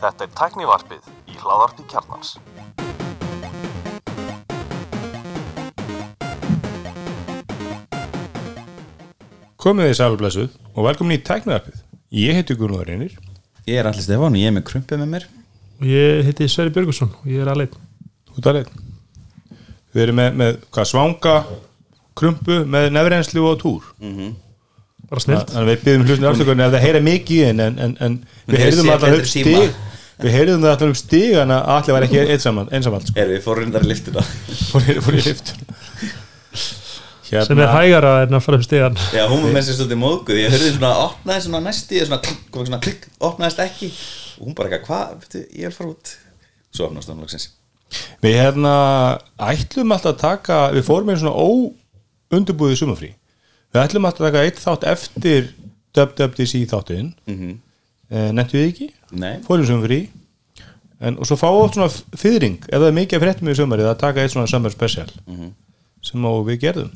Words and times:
Þetta 0.00 0.26
er 0.26 0.30
tæknivarpið 0.40 1.10
í 1.30 1.36
hláðarpi 1.40 1.84
kjarnans. 1.90 2.36
Komið 9.60 9.90
þið 9.90 9.96
sælblessuð 9.98 10.50
og 10.74 10.86
velkomin 10.88 11.18
í 11.18 11.22
tæknivarpið. 11.24 11.76
Ég 12.16 12.38
heiti 12.38 12.56
Gunnar 12.56 12.88
Reynir. 12.88 13.12
Ég 13.68 13.76
er 13.80 13.86
Alli 13.90 14.02
Stefán 14.04 14.34
og 14.34 14.40
ég 14.40 14.48
er 14.48 14.56
með 14.56 14.66
krumpið 14.70 15.02
með 15.02 15.14
mér 15.14 15.24
og 15.80 15.86
ég 15.88 16.26
heiti 16.26 16.48
Sverri 16.48 16.72
Björgusson 16.74 17.12
og 17.12 17.28
ég 17.28 17.40
er 17.44 17.48
alveg 17.52 17.76
Út 18.36 18.46
af 18.46 18.54
leið. 18.56 18.68
Við 19.90 20.02
erum 20.04 20.18
með, 20.20 20.36
með 20.38 20.58
hvað, 20.70 20.86
svanga, 20.86 21.34
krumpu 22.16 22.60
með 22.70 22.92
nefrenslu 22.94 23.42
og 23.48 23.58
túr. 23.60 23.88
Bara 25.10 25.22
snilt 25.24 25.52
að 25.58 25.68
við 25.70 25.80
byggjum 25.84 26.04
hlustinu 26.08 26.28
afstökunni 26.30 26.64
ef 26.66 26.74
það 26.76 26.84
heyra 26.86 27.00
mikið 27.06 27.46
en, 27.50 27.62
en, 27.86 27.94
en 28.06 28.18
við 28.50 28.62
heyrðum 28.64 28.90
alltaf 28.94 29.14
tíma. 29.16 29.30
stig. 29.32 29.78
Við 30.20 30.34
heyrðum 30.36 30.64
það 30.66 30.72
alltaf 30.74 30.90
upp 30.94 30.98
stigana 31.00 31.58
að 31.64 31.76
allir 31.80 31.96
var 31.96 32.06
ekki 32.06 32.20
einsamall 32.34 33.02
sko. 33.06 33.14
Erum 33.18 33.32
við 33.34 33.44
fórrindar 33.46 33.86
í 33.86 33.90
liftuna 33.90 34.24
fór, 34.70 34.84
í- 34.92 34.98
fór 35.02 35.16
í 35.16 35.22
liftun 35.24 35.62
hérna, 37.30 37.44
sem 37.46 37.62
er 37.62 37.70
hægara 37.72 38.10
en 38.24 38.34
að 38.38 38.42
fara 38.44 38.58
upp 38.60 38.66
stegan 38.66 38.98
Já, 39.14 39.22
hún 39.30 39.44
var 39.46 39.52
með 39.54 39.66
sér 39.68 39.76
svolítið 39.78 40.00
móðguð. 40.02 40.40
Ég 40.42 40.50
hörði 40.54 40.72
svona, 40.74 40.90
opnaði 41.06 41.44
svona 41.46 41.60
næsti 41.66 42.00
svona, 42.02 42.18
klikk, 42.26 42.40
kom 42.54 42.66
svona 42.66 42.80
klikk, 42.82 43.06
opnaðist 43.30 43.62
ekki. 43.64 43.90
Og 44.40 44.48
hún 44.48 44.56
bara 44.58 44.72
eitthvað, 44.74 44.88
hvað, 44.90 45.22
veitu, 45.22 45.42
ég 45.60 45.70
vil 45.70 45.76
fara 45.76 45.92
út. 45.94 46.12
Svo 46.74 46.88
opnaðist 46.88 47.12
hann 47.12 47.22
loksins. 47.22 47.46
Við 48.22 48.36
hérna 48.38 48.74
ætlum 49.50 49.94
alltaf 49.94 50.12
að 50.16 50.20
taka 50.24 50.58
við 50.74 50.84
fórum 50.86 51.08
með 51.10 51.22
svona 51.22 51.46
óundurbúið 52.34 52.76
sumafrí 52.82 53.12
við 53.70 53.82
ætlum 53.82 54.08
að 54.08 54.22
taka 54.22 54.44
eitt 54.46 54.62
þátt 54.62 54.86
eftir 54.90 55.50
WWDC 55.96 56.64
þáttinn. 56.70 57.12
Mm. 57.26 57.36
-hmm. 57.36 58.32
nefntu 58.36 58.58
við 58.58 58.68
ekki? 58.70 58.88
Nei, 59.10 59.36
fórum 59.46 59.66
sumafrí 59.66 60.08
en, 61.00 61.16
og 61.18 61.26
svo 61.26 61.38
fáum 61.40 61.56
við 61.56 61.64
oft 61.64 61.78
svona 61.78 62.20
fyrring 62.20 62.58
ef 62.68 62.76
það 62.76 62.88
er 62.88 62.96
mikið 62.98 63.22
fréttum 63.24 63.50
í 63.50 63.56
sumarið 63.56 63.90
að 63.90 64.00
taka 64.02 64.22
eitt 64.22 64.34
svona 64.34 64.50
summer 64.50 64.72
special. 64.74 65.08
Sem 66.04 66.24
á 66.24 66.32
við 66.46 66.60
gerðum. 66.64 66.92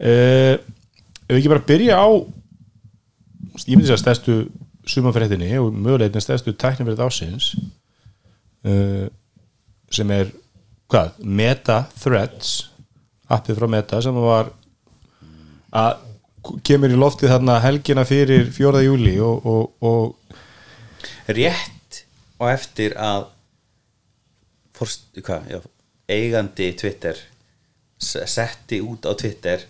Uh, 0.00 0.56
ef 1.28 1.32
við 1.32 1.40
ekki 1.40 1.52
bara 1.52 1.68
byrja 1.68 2.00
á 2.00 2.08
ég 3.68 3.76
myndi 3.76 3.92
að 3.92 4.00
stærstu 4.00 4.36
sumarfréttinni 4.88 5.52
og 5.60 5.74
möguleitin 5.76 6.24
stærstu 6.24 6.54
tæknifrétt 6.56 7.02
ásins 7.04 7.52
uh, 8.64 9.06
sem 9.92 10.10
er 10.14 10.30
hvað, 10.90 11.20
Meta 11.22 11.84
Threads. 12.00 12.70
Appið 13.30 13.60
frá 13.60 13.68
Meta 13.70 14.00
sem 14.02 14.16
var 14.16 14.50
að 15.76 16.06
kemur 16.66 16.92
í 16.92 16.98
loftið 16.98 17.34
þarna 17.34 17.58
helgina 17.64 18.04
fyrir 18.08 18.48
4. 18.54 18.84
júli 18.86 19.18
og, 19.22 19.44
og, 19.46 19.90
og 19.90 21.34
rétt 21.36 22.00
og 22.40 22.48
eftir 22.50 22.96
að 22.98 23.26
forst, 24.76 25.10
hvað, 25.20 25.50
já, 25.52 25.60
eigandi 26.10 26.72
Twitter 26.80 27.18
setti 28.00 28.80
út 28.80 29.04
á 29.04 29.12
Twitter 29.12 29.66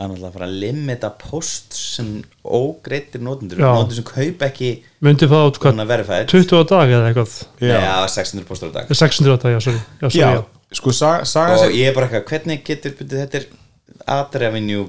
að 0.00 0.12
náttúrulega 0.12 0.32
fara 0.34 0.46
að 0.48 0.58
limita 0.62 1.10
post 1.20 1.74
sem 1.76 2.12
ógreitir 2.44 3.20
nótundur 3.24 3.60
nótundur 3.60 3.98
sem 3.98 4.06
kaup 4.08 4.44
ekki 4.46 4.70
myndi 5.04 5.28
fá 5.28 5.36
át 5.42 5.58
hvað, 5.60 5.74
svona 5.74 5.86
verified. 5.88 6.30
20 6.32 6.56
á 6.56 6.62
dag 6.70 6.94
eða 6.96 7.10
eitthvað? 7.10 7.34
Já. 7.60 7.74
Já, 7.74 7.96
600 8.16 8.48
postur 8.48 8.72
á 8.72 8.72
dag. 8.78 8.92
600 8.92 9.36
á 9.36 9.38
dag, 9.42 9.56
já, 9.56 9.60
sorry, 9.66 9.82
já, 10.00 10.06
sorry, 10.06 10.22
já, 10.22 10.76
sko 10.80 10.94
og 10.94 11.76
ég 11.76 11.90
er 11.90 11.96
bara 11.96 12.08
eitthvað, 12.08 12.26
hvernig 12.32 12.64
getur 12.64 12.96
þetta 13.00 13.42
er 13.42 13.48
ad 14.08 14.40
revenue 14.40 14.88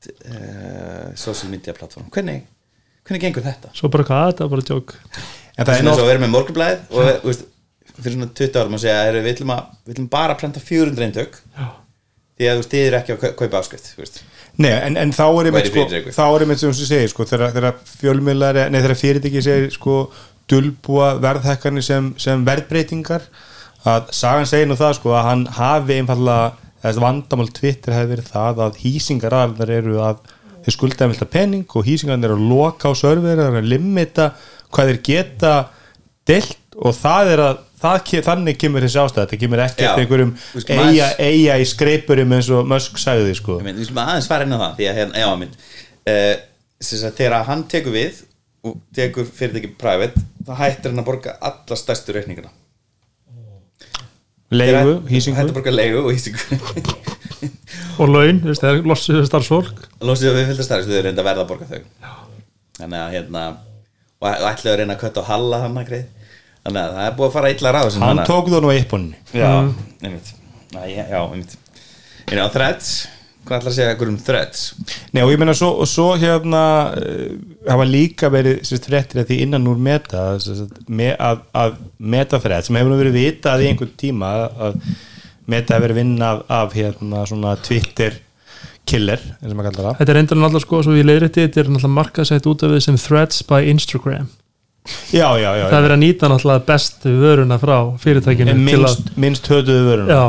based 0.00 0.24
uh, 0.30 1.10
social 1.14 1.50
media 1.50 1.74
platform 1.76 2.08
hvernig, 2.10 2.44
hvernig 3.04 3.22
gengur 3.26 3.44
þetta? 3.44 3.72
svo 3.76 3.90
bara 3.92 4.04
hvað, 4.08 4.26
þetta 4.32 4.44
er 4.46 4.52
bara 4.54 4.66
tjók 4.70 4.94
en 4.96 5.66
það 5.66 5.66
Það 5.66 5.74
er 5.74 5.80
er 5.80 5.90
eins 5.90 5.98
og 5.98 6.04
að 6.04 6.10
vera 6.10 6.22
með 6.24 6.32
morgunblæð 6.34 6.82
og 6.90 7.10
þú 7.20 7.30
veist, 7.30 7.46
fyrir 8.00 8.16
svona 8.16 8.30
20 8.40 8.60
árum 8.62 8.76
að 8.78 8.82
segja 8.84 9.04
heyrðu, 9.04 9.22
við 9.26 9.34
ætlum, 9.34 9.54
að, 9.54 9.70
við 9.84 9.94
ætlum 9.96 10.10
bara 10.14 10.34
að 10.34 10.40
prenta 10.40 10.62
400 10.64 11.06
eintök 11.08 11.38
Já. 11.58 11.66
því 12.40 12.48
að 12.50 12.60
þú 12.60 12.66
eru 12.88 13.00
ekki 13.00 13.14
að 13.16 13.20
kau- 13.24 13.34
kaupa 13.42 13.60
veist. 14.00 14.22
Nei, 14.60 14.72
en, 14.72 14.96
en 14.96 15.12
þá 15.12 15.24
er 15.28 15.48
einmitt 15.50 15.68
sko, 15.70 15.84
þá 16.16 16.24
er 16.24 16.44
einmitt 16.44 16.60
sem 16.62 16.72
þú 16.72 16.86
segir 16.88 17.12
sko, 17.12 17.26
þegar, 17.28 17.52
fjölmiðlar, 18.00 18.58
nei 18.72 18.80
þegar 18.80 18.98
fyrirtæki 18.98 19.42
segir 19.44 19.70
sko, 19.74 19.98
dulbúa 20.50 21.12
verðhækkanir 21.22 21.84
sem, 21.86 22.10
sem 22.20 22.42
verðbreytingar 22.48 23.28
að 23.88 24.10
sagan 24.16 24.48
segir 24.48 24.68
nú 24.68 24.76
það 24.80 24.96
sko 24.98 25.14
að 25.16 25.28
hann 25.28 25.44
hafi 25.56 26.00
einfallega, 26.00 26.50
þess 26.80 27.02
vandamál 27.02 27.50
Twitter 27.54 27.96
hefði 27.96 28.14
verið 28.14 28.30
það 28.34 28.62
að 28.66 28.78
hýsingar 28.84 29.36
aðalnar 29.36 29.72
eru 29.76 29.98
að 30.04 30.22
þeir 30.64 30.76
skulda 30.76 31.06
um 31.06 31.14
vilta 31.14 31.28
penning 31.30 31.76
og 31.76 31.86
hýsingarnir 31.88 32.32
eru 32.32 32.38
að 32.38 32.52
loka 32.52 32.92
á 32.92 32.94
server 32.98 33.40
er 33.40 33.58
að 33.60 33.68
limita 33.68 34.30
hvað 34.70 34.92
þeir 34.92 35.02
geta 35.08 35.54
delt 36.28 36.78
og 36.80 36.96
það 36.96 37.32
er 37.34 37.42
að 37.44 37.60
það, 37.80 38.14
þannig 38.26 38.58
kemur 38.60 38.84
þessi 38.84 39.00
ástæð 39.02 39.24
þetta 39.24 39.40
kemur 39.40 39.62
eftir 39.64 39.90
einhverjum 39.90 40.32
eiga, 40.68 41.10
eiga 41.18 41.58
í 41.60 41.66
skreipurum 41.68 42.36
eins 42.36 42.50
og 42.52 42.68
Musk 42.68 43.00
sagði 43.00 43.34
sko. 43.38 43.58
Ég 43.60 43.68
við 43.70 43.88
skulum 43.88 44.02
aðeins 44.04 44.30
fara 44.30 44.46
inn 44.46 44.56
á 44.56 44.58
það 44.60 44.78
því 44.78 44.90
að 44.90 45.00
hérna, 45.00 45.22
já, 45.24 45.28
mynd, 45.40 45.58
uh, 46.12 46.34
að 47.00 47.20
þegar 47.20 47.48
hann 47.48 47.66
tekur 47.72 47.96
við 47.96 48.24
og 48.68 48.80
tekur 48.96 49.28
fyrirtæki 49.28 49.74
private 49.80 50.24
þá 50.44 50.52
hættir 50.60 50.92
hann 50.92 51.02
að 51.02 51.08
borga 51.08 51.36
alla 51.50 51.78
stærstu 51.80 52.16
reikninguna 52.16 52.52
leigu, 54.50 54.94
hýsingu. 55.10 55.40
Að 55.40 55.54
borga 55.56 55.74
leigu 55.74 56.04
og 56.04 56.12
hýsingu. 56.14 56.60
Og 58.00 58.08
laun, 58.08 58.38
þú 58.40 58.50
veist, 58.50 58.62
það 58.62 58.78
er 58.78 58.86
lossið 58.88 59.18
starfsfólk. 59.28 59.82
Losið 60.04 60.36
við 60.38 60.48
fylgta 60.50 60.64
starf 60.66 60.86
þau 60.86 60.94
eru 60.94 61.04
reynda 61.08 61.22
að 61.22 61.28
verða 61.28 61.44
að 61.44 61.50
borga 61.50 61.68
þau. 61.68 62.14
Þannig 62.80 63.00
að 63.02 63.14
hérna 63.16 63.42
og 64.20 64.28
ætlaðu 64.30 64.72
að 64.72 64.78
reyna 64.80 64.96
að 64.96 65.02
kötta 65.04 65.22
og 65.22 65.28
halla 65.30 65.60
hann 65.64 65.78
að 65.80 65.90
greið. 65.90 66.08
Þannig 66.60 66.80
að 66.82 66.96
það 66.96 67.06
er 67.06 67.14
búið 67.16 67.26
að 67.26 67.34
fara 67.36 67.50
illa 67.54 67.72
ráð 67.72 67.98
hann 68.02 68.22
tók 68.28 68.50
það 68.52 68.64
nú 68.64 68.70
eipponni 68.74 69.20
já, 69.32 69.48
einmitt. 70.04 70.32
Já, 70.74 70.80
já, 70.92 71.20
einmitt. 71.22 71.54
Ég 72.26 72.34
er 72.36 72.42
á 72.44 72.52
threads, 72.52 72.90
hvað 73.50 73.58
ætlar 73.58 73.72
að 73.72 73.76
segja 73.76 73.96
ykkur 73.96 74.12
um 74.12 74.18
threads 74.24 74.64
Nei 75.10 75.22
og 75.24 75.34
ég 75.34 75.42
meina 75.42 75.54
svo, 75.58 75.72
og 75.82 75.90
svo 75.90 76.08
hérna 76.20 76.62
uh, 76.94 77.36
hafa 77.66 77.88
líka 77.88 78.30
verið 78.32 78.62
sérst 78.68 78.88
fréttir 78.88 79.24
að 79.24 79.32
því 79.32 79.42
innan 79.48 79.68
úr 79.70 79.82
meta 79.90 80.24
sérst, 80.42 80.80
me, 80.88 81.12
að, 81.18 81.44
að 81.52 81.78
metafrétt 81.98 82.68
sem 82.68 82.78
hefur 82.78 82.94
nú 82.94 83.00
verið 83.02 83.18
vitað 83.18 83.66
í 83.66 83.70
einhvern 83.72 83.94
tíma 84.00 84.32
að 84.48 84.80
meta 85.50 85.76
hefur 85.76 85.88
verið 85.88 86.02
vinna 86.04 86.34
af, 86.36 86.42
af 86.62 86.76
hérna 86.78 87.26
svona 87.28 87.56
Twitter 87.60 88.20
killer, 88.90 89.22
eins 89.40 89.52
og 89.52 89.58
maður 89.58 89.74
kallar 89.74 89.90
það. 89.90 89.98
Þetta 90.00 90.12
er 90.12 90.18
endur 90.20 90.38
náttúrulega 90.40 90.64
sko, 90.64 90.82
svo 90.86 90.94
ég 90.96 91.06
leiðrétti 91.06 91.44
þetta 91.44 91.60
er 91.62 91.68
náttúrulega 91.70 91.96
markaðsett 91.98 92.48
út 92.50 92.64
af 92.66 92.72
við 92.74 92.86
sem 92.86 92.98
threads 92.98 93.42
by 93.46 93.60
Instagram. 93.70 94.30
Já, 95.12 95.26
já, 95.36 95.50
já, 95.58 95.64
það 95.68 95.76
er 95.76 95.84
verið 95.84 95.94
að 95.94 96.02
nýta 96.02 96.30
náttúrulega 96.32 96.64
bestu 96.70 97.12
vöruna 97.20 97.58
frá 97.60 97.76
fyrirtækinu 98.00 98.54
En 98.54 98.62
til 98.64 98.78
að 98.78 98.84
minnst, 98.86 99.10
minnst 99.20 99.50
hötuðu 99.52 99.82
vörun 99.86 100.08
Já. 100.08 100.22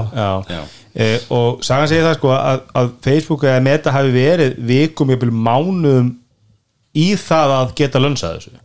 Já. 0.52 0.59
Eh, 0.91 1.19
og 1.31 1.62
sagan 1.63 1.88
segir 1.88 2.03
það 2.03 2.18
sko 2.18 2.34
að, 2.35 2.66
að 2.75 2.90
Facebook 3.06 3.46
eða 3.47 3.62
Meta 3.63 3.94
hafi 3.96 4.12
verið 4.12 4.57
vikum 4.68 5.13
jafnvel 5.13 5.31
mánuðum 5.31 6.09
í 7.00 7.13
það 7.16 7.53
að 7.56 7.74
geta 7.79 8.02
lönsa 8.02 8.34
þessu 8.35 8.57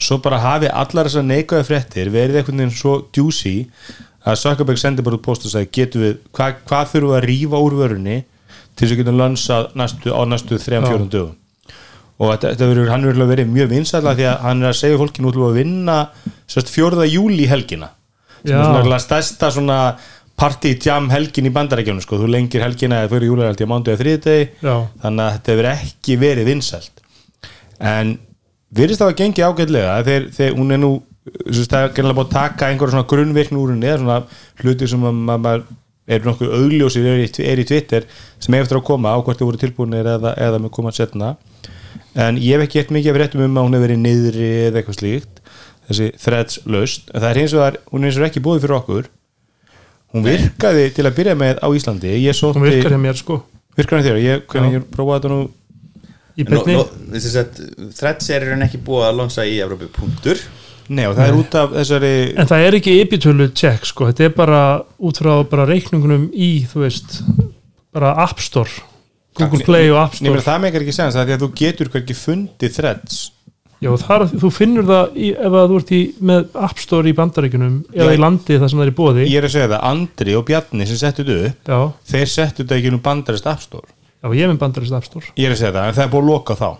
svo 0.00 0.18
bara 0.24 0.40
hafi 0.42 0.70
allar 0.72 1.08
þessar 1.08 1.26
neikvæði 1.28 1.66
fréttir 1.68 2.10
verið 2.12 2.40
einhvern 2.40 2.62
veginn 2.62 2.74
svo 2.74 2.94
djúsi 3.14 3.54
að 4.24 4.40
Zuckerberg 4.40 4.80
sendi 4.80 5.04
bara 5.04 5.18
út 5.18 5.24
post 5.24 5.44
og 5.44 5.52
sagði 5.52 5.70
getum 5.76 6.04
við, 6.04 6.14
hva, 6.32 6.50
hvað 6.64 6.92
þurfum 6.92 7.10
við 7.12 7.18
að 7.18 7.26
rífa 7.28 7.60
úr 7.60 7.76
vörunni 7.78 8.18
til 8.74 8.86
þess 8.86 8.94
að 8.94 9.00
getum 9.02 9.18
lönsað 9.20 9.68
næstu, 9.78 10.14
á 10.16 10.22
næstu 10.30 10.60
3-4 10.60 11.08
dögum 11.12 11.34
og 12.14 12.30
þetta, 12.30 12.54
þetta 12.54 12.70
verður, 12.70 12.90
hann 12.94 13.06
verður 13.10 13.30
verið 13.32 13.52
mjög 13.52 13.70
vinsætla 13.74 14.16
því 14.16 14.26
að 14.30 14.42
hann 14.46 14.64
er 14.64 14.70
að 14.70 14.80
segja 14.80 15.00
fólki 15.00 15.24
nú 15.24 15.34
til 15.34 15.44
að 15.44 15.60
vinna 15.60 15.98
sérst 16.50 16.72
4. 16.72 17.06
júli 17.10 17.48
helgina 17.50 17.90
sem 18.44 18.54
Já. 18.54 18.60
er 18.60 18.84
svona 18.84 19.00
stærsta 19.02 19.50
svona 19.52 19.78
party 20.38 20.74
jam 20.82 21.08
helgin 21.12 21.48
í 21.48 21.52
bandarækjunum 21.54 22.02
sko, 22.02 22.18
þú 22.18 22.28
lengir 22.32 22.64
helgina 22.64 23.02
eða 23.02 23.12
fyrir 23.12 23.30
júli 23.30 23.46
helgi 23.46 23.66
á 23.66 23.70
mánuði 23.70 23.94
og 23.94 24.00
þriðdegi 24.00 24.46
þannig 24.62 25.24
að 25.24 25.34
þetta 25.36 25.52
hefur 25.52 25.68
ekki 25.70 26.16
verið 26.20 26.50
vinsælt. 26.50 27.04
En 27.78 28.16
virðist 28.74 29.02
það 29.02 29.12
að 29.12 29.20
gengi 29.20 29.46
ágætlega 29.46 29.96
þegar, 30.08 30.28
þegar 30.34 30.58
hún 30.58 30.74
er 30.74 30.82
nú 30.82 30.92
það 31.24 31.78
er 31.78 31.94
gennilega 31.96 32.18
búið 32.18 32.26
að 32.26 32.34
taka 32.34 32.68
einhverja 32.68 32.94
svona 32.96 33.08
grunnvirkn 33.14 33.60
úr 33.60 33.72
henni 33.72 33.88
eða 33.88 34.02
svona 34.02 34.18
hluti 34.60 34.90
sem 34.90 35.06
að 35.08 35.20
maður 35.30 35.64
er 36.04 36.26
nokkuð 36.26 36.56
augljósir 36.58 37.06
er 37.08 37.22
í, 37.22 37.28
er 37.40 37.62
í 37.62 37.68
Twitter 37.68 38.08
sem 38.36 38.52
hefur 38.52 38.66
eftir 38.66 38.80
að 38.80 38.88
koma 38.90 39.14
á 39.14 39.18
hvort 39.24 39.40
þau 39.40 39.46
voru 39.48 39.60
tilbúinir 39.62 40.10
eða, 40.18 40.34
eða 40.36 40.60
með 40.60 40.74
koma 40.76 40.92
að 40.92 40.98
setna. 40.98 41.30
En 42.18 42.36
ég 42.36 42.58
hef 42.58 42.66
ekki 42.66 42.82
eitt 42.82 42.92
mikið 42.92 43.14
af 43.14 43.20
réttum 43.22 43.46
um 43.46 43.56
að 43.56 43.68
hún 43.68 43.78
hefur 43.78 43.86
verið 43.86 44.02
niðri 44.02 44.50
eða 44.66 44.82
eitthvað 44.82 44.98
slíkt 44.98 45.40
þessi 45.88 46.10
threads 46.20 46.60
laust 46.68 47.10
en 47.12 47.22
það 47.22 47.30
er 47.30 47.40
hins 47.42 47.54
vegar, 47.56 47.78
hún 47.92 48.04
er 48.04 48.10
eins 48.10 48.20
og 48.20 48.26
ekki 48.28 48.42
búið 48.44 48.64
fyrir 48.64 48.76
okkur 48.78 49.08
hún 50.14 50.24
virkaði 50.26 50.86
til 50.94 51.04
að 51.08 51.16
byrja 51.18 51.36
með 51.38 51.60
á 51.60 51.68
Íslandi. 51.74 52.14
Ég 52.22 52.38
sótti, 52.38 52.60
hún 52.60 52.68
virkar 52.68 52.94
hjá 52.94 53.00
mér 53.02 53.18
sko. 53.18 53.40
Virkar 53.74 53.98
hann 53.98 54.06
þér, 54.06 54.20
ég, 54.22 54.44
hvernig 54.50 54.78
ég 54.78 54.86
prófaði 54.94 55.24
þetta 55.24 55.34
nú? 55.34 55.40
Í 56.34 56.44
Threads 57.94 58.30
er 58.34 58.46
í 58.46 58.52
raun 58.52 58.66
ekki 58.66 58.80
búið 58.82 59.08
að 59.08 59.18
lonsa 59.20 59.44
í 59.46 59.58
Evrópu. 59.62 59.90
Punktur. 59.94 60.40
Nei 60.94 61.06
og 61.08 61.14
það 61.16 61.30
er 61.30 61.36
út 61.38 61.54
af 61.56 61.70
þessari 61.72 62.08
en 62.36 62.48
það 62.50 62.62
er 62.66 62.74
ekki 62.76 62.96
epitölu 63.00 63.46
check 63.56 63.86
sko. 63.88 64.10
Þetta 64.10 64.26
er 64.26 64.34
bara 64.36 64.64
út 65.00 65.20
frá 65.20 65.30
bara 65.48 65.64
reikningunum 65.70 66.26
í 66.36 66.50
þú 66.68 66.82
veist 66.82 67.22
bara 67.94 68.12
App 68.20 68.42
Store. 68.44 68.82
Google 69.34 69.64
Play 69.66 69.90
og 69.90 69.98
App 69.98 70.18
Nei, 70.20 70.28
menn, 70.28 70.38
Store 70.38 70.46
það 70.46 70.60
meikar 70.62 70.84
ekki 70.84 70.94
sens 70.94 71.16
það 71.16 71.22
er 71.24 71.30
því 71.30 71.34
að 71.34 71.44
þú 71.44 71.48
getur 71.58 71.90
hverki 71.94 72.14
fundið 72.14 72.76
threads 72.76 73.16
Já, 73.82 73.90
þar, 74.00 74.26
þú 74.30 74.50
finnur 74.54 74.86
það 74.88 75.16
í, 75.18 75.32
ef 75.34 75.56
þú 75.58 75.80
ert 75.80 75.90
í, 75.92 76.00
með 76.30 76.46
App 76.68 76.78
Store 76.80 77.10
í 77.10 77.16
bandaríkunum 77.18 77.74
eða 77.92 78.14
í 78.14 78.20
landi 78.22 78.56
þar 78.60 78.70
sem 78.70 78.80
það 78.80 78.86
er 78.86 78.92
í 78.92 78.96
bóði 79.00 79.26
ég 79.26 79.36
er 79.40 79.48
að 79.48 79.54
segja 79.56 79.72
það, 79.74 79.84
Andri 79.90 80.36
og 80.38 80.46
Bjarni 80.48 80.86
sem 80.88 81.00
settu 81.00 81.26
þetta 81.26 81.50
upp 81.50 81.74
Já, 81.74 81.80
þeir 82.14 82.32
settu 82.32 82.62
þetta 82.62 82.78
ekki 82.78 82.94
nú 82.94 83.02
bandarist 83.04 83.50
appstór 83.50 83.84
já, 84.24 84.30
ég 84.32 84.46
er 84.46 84.52
með 84.54 84.62
bandarískt 84.62 84.96
App 84.96 85.08
Store. 85.08 85.26
Ég 85.36 85.50
er 85.50 85.54
að 85.54 85.60
segja 85.60 85.74
það, 85.74 85.88
en 85.90 85.98
það 85.98 86.06
er 86.06 86.12
búið 86.14 86.24
að 86.24 86.30
loka 86.30 86.56
þá. 86.56 86.70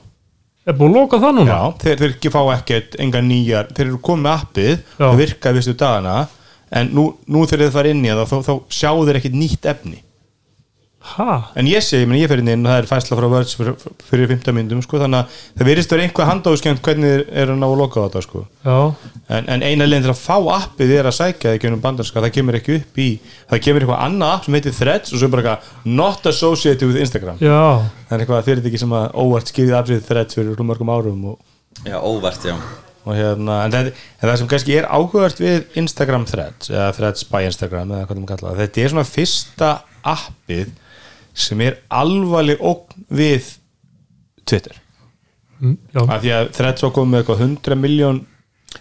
Er 0.64 0.78
búið 0.78 0.88
að 0.88 0.96
loka 0.96 1.20
það 1.20 1.34
núna? 1.36 1.50
Já, 1.58 1.60
þeir, 1.82 1.98
þeir 2.00 2.14
ekki 2.14 2.32
fá 2.32 2.40
ekkert 2.54 2.96
enga 3.04 3.20
nýjar, 3.20 3.68
þeir 3.76 3.86
eru 3.90 4.00
komið 4.08 4.30
appið 4.32 4.72
Já. 4.72 5.02
það 5.02 5.20
virkaði 5.20 5.60
vistu 5.60 5.74
dagana 5.82 6.16
en 6.74 6.90
nú, 6.96 7.04
nú 7.28 7.44
þegar 7.44 7.66
þið 7.66 7.76
fara 7.76 7.92
inn 7.92 8.04
í 8.04 8.12
það 8.14 8.30
þá, 8.30 8.36
þá 8.48 8.54
sjá 8.78 8.90
þeir 9.04 9.18
ekkert 9.20 9.36
nýtt 9.42 9.68
efni 9.74 10.00
Ha? 11.04 11.50
en 11.60 11.66
ég 11.68 11.82
sé, 11.84 11.98
ég, 12.00 12.28
fer 12.30 12.40
inn 12.40 12.48
inn 12.48 12.62
og 12.64 12.70
það 12.72 12.78
er 12.80 12.86
fæsla 12.88 13.16
frá 13.18 13.26
Words 13.28 13.56
fyrir, 13.58 13.74
fyrir 14.08 14.30
15 14.30 14.54
myndum 14.56 14.80
sko, 14.80 14.96
þannig 15.02 15.20
að 15.20 15.40
það 15.58 15.68
virðist 15.68 15.90
vera 15.92 16.06
einhver 16.06 16.28
handáskjönd 16.30 16.80
hvernig 16.86 17.10
þeir 17.10 17.24
eru 17.42 17.52
að 17.54 17.58
ná 17.60 17.66
að 17.66 17.74
loka 17.82 18.00
á 18.00 18.04
þetta 18.06 18.22
sko. 18.24 18.44
Já, 18.64 18.78
en, 19.36 19.50
en 19.52 19.64
eina 19.66 19.88
leginn 19.88 20.06
til 20.06 20.14
að 20.14 20.22
fá 20.22 20.38
appið 20.54 20.94
er 20.96 21.08
að 21.10 21.16
sækja 21.18 21.50
það 21.50 21.58
ekki 21.58 21.72
um 21.74 21.82
bandarska, 21.84 22.22
það 22.24 22.34
kemur 22.38 22.58
ekki 22.60 22.78
upp 22.78 23.02
í 23.04 23.08
það 23.52 23.62
kemur 23.66 23.84
eitthvað 23.84 24.06
annað 24.06 24.32
app 24.38 24.48
sem 24.48 24.56
heitir 24.56 24.76
Threads 24.78 25.12
og 25.12 25.20
svo 25.20 25.28
er 25.28 25.34
bara 25.34 25.44
eitthvað 25.44 25.92
not 26.00 26.30
associated 26.32 26.88
with 26.88 27.02
Instagram 27.04 27.42
já, 27.44 27.60
það 28.08 28.16
er 28.16 28.24
eitthvað 28.24 28.48
fyrirtæki 28.48 28.80
sem 28.80 28.96
að 28.96 29.20
óvart 29.20 29.52
skýrði 29.52 29.76
appið 29.82 30.08
Threads 30.08 30.40
fyrir 30.40 30.64
mörgum 30.72 30.94
árum 30.94 31.28
og 31.34 31.84
Já, 31.84 31.98
óvart, 32.00 32.48
já 32.48 32.56
og 33.04 33.18
hérna, 33.18 33.58
en 33.66 33.74
það, 33.74 33.88
en 33.92 34.28
það 34.28 34.38
sem 34.40 34.48
kannski 34.48 34.76
er 34.78 34.86
áhugavert 34.88 35.40
við 35.42 35.76
Instagram 35.80 36.24
Threads 36.28 36.70
eða 36.72 36.86
Threads 36.96 37.26
by 37.28 37.42
Instagram 37.50 37.92
eða 37.92 38.06
hvað 38.06 38.14
það 38.14 38.22
maður 38.22 38.30
kalla 38.32 38.52
það 38.54 38.62
þetta 38.62 38.84
er 38.84 38.94
svona 38.94 39.04
fyrsta 39.08 39.70
appið 40.14 40.70
sem 41.34 41.60
er 41.66 41.80
alvarleg 41.92 42.62
ógn 42.62 43.06
við 43.14 43.54
Twitter. 44.44 44.78
Mm, 45.60 45.76
af 46.04 46.20
því 46.22 46.32
að 46.36 46.48
Threads 46.56 46.84
var 46.84 46.92
komið 46.94 47.12
með 47.12 47.22
eitthvað 47.22 47.44
100 47.46 47.78
miljón 47.80 48.24